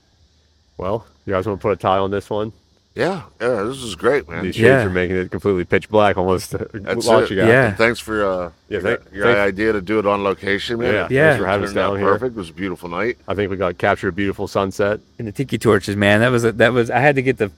well, 0.78 1.06
you 1.26 1.34
guys 1.34 1.46
want 1.46 1.60
to 1.60 1.62
put 1.62 1.72
a 1.74 1.76
tie 1.76 1.98
on 1.98 2.12
this 2.12 2.30
one? 2.30 2.54
Yeah. 2.96 3.24
Yeah. 3.42 3.64
This 3.64 3.84
is 3.84 3.94
great, 3.96 4.28
man. 4.28 4.44
These 4.44 4.56
shades 4.56 4.64
Yeah. 4.66 4.84
are 4.86 4.90
making 4.90 5.18
it 5.18 5.30
completely 5.30 5.66
pitch 5.66 5.88
black 5.90 6.18
almost. 6.18 6.52
to 6.52 6.58
That's 6.74 7.06
launch 7.06 7.26
it. 7.30 7.36
you 7.36 7.42
guys. 7.42 7.50
Yeah. 7.50 7.68
And 7.68 7.78
thanks 7.78 8.00
for 8.00 8.26
uh, 8.26 8.52
Yeah, 8.70 8.80
your, 8.80 8.82
thank- 8.82 9.14
your 9.14 9.26
thank- 9.26 9.38
idea 9.38 9.74
to 9.74 9.82
do 9.82 10.00
it 10.00 10.08
on 10.08 10.24
location, 10.24 10.80
man. 10.80 10.94
Yeah, 10.94 11.08
Yeah. 11.12 11.30
Thanks 11.32 11.42
for 11.44 11.48
having 11.48 11.64
us 11.66 11.72
out 11.72 11.76
down 11.76 11.98
here. 12.00 12.08
Perfect. 12.08 12.36
It 12.36 12.40
was 12.40 12.50
a 12.50 12.54
beautiful 12.54 12.90
night. 12.90 13.18
I 13.28 13.36
think 13.36 13.52
we 13.52 13.58
got 13.58 13.78
captured 13.78 14.08
a 14.08 14.12
beautiful 14.14 14.48
sunset. 14.48 15.00
And 15.20 15.28
the 15.28 15.32
tiki 15.32 15.58
torches, 15.60 15.96
man. 15.96 16.22
That 16.22 16.30
was 16.30 16.44
a, 16.46 16.54
that 16.54 16.74
was. 16.74 16.90
I 16.90 17.00
had 17.00 17.16
to 17.18 17.22
get 17.22 17.38
the 17.38 17.52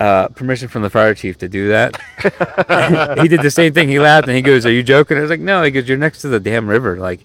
uh, 0.00 0.28
permission 0.28 0.68
from 0.68 0.82
the 0.82 0.90
fire 0.90 1.14
chief 1.14 1.38
to 1.38 1.48
do 1.48 1.68
that. 1.68 2.00
he 3.22 3.28
did 3.28 3.42
the 3.42 3.50
same 3.50 3.72
thing. 3.72 3.88
He 3.88 3.98
laughed 3.98 4.26
and 4.26 4.36
he 4.36 4.42
goes, 4.42 4.66
"Are 4.66 4.72
you 4.72 4.82
joking?" 4.82 5.16
I 5.16 5.20
was 5.20 5.30
like, 5.30 5.40
"No." 5.40 5.62
He 5.62 5.70
goes, 5.70 5.88
"You're 5.88 5.98
next 5.98 6.20
to 6.22 6.28
the 6.28 6.40
damn 6.40 6.68
river. 6.68 6.96
Like, 6.96 7.20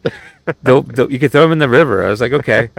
they'll, 0.64 0.84
they'll, 0.84 1.12
you 1.12 1.20
can 1.20 1.30
throw 1.30 1.42
them 1.42 1.52
in 1.52 1.60
the 1.60 1.70
river." 1.70 2.06
I 2.06 2.10
was 2.10 2.22
like, 2.22 2.32
"Okay." 2.32 2.70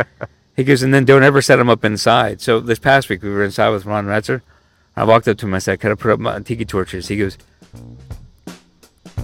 He 0.57 0.64
goes, 0.64 0.82
"And 0.82 0.93
then 0.93 1.05
don't 1.05 1.22
ever 1.22 1.43
set 1.43 1.57
them 1.57 1.68
up 1.70 1.84
inside." 1.84 2.41
So 2.41 2.61
this 2.61 2.78
past 2.78 3.09
week 3.09 3.22
we 3.22 3.30
were 3.30 3.45
inside 3.45 3.70
with 3.70 3.86
Ron 3.86 4.07
Retzer. 4.07 4.43
I 4.97 5.05
walked 5.05 5.26
up 5.28 5.38
to 5.38 5.47
him. 5.47 5.55
I 5.55 5.59
said, 5.59 5.80
"Can 5.80 5.93
I 5.93 5.95
put 5.95 6.12
up 6.12 6.20
my 6.20 6.38
tiki 6.41 6.64
torches?" 6.64 7.09
He 7.09 7.16
goes, 7.16 7.38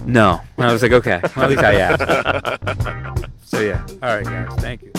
"No." 0.05 0.41
And 0.57 0.67
I 0.67 0.73
was 0.73 0.81
like, 0.81 0.91
"Okay." 0.91 1.21
Well, 1.35 1.45
at 1.45 1.49
least 1.49 1.63
I 1.63 1.75
asked. 1.75 3.29
so 3.43 3.61
yeah. 3.61 3.85
All 4.01 4.15
right, 4.15 4.25
guys. 4.25 4.59
Thank 4.59 4.81
you. 4.83 4.91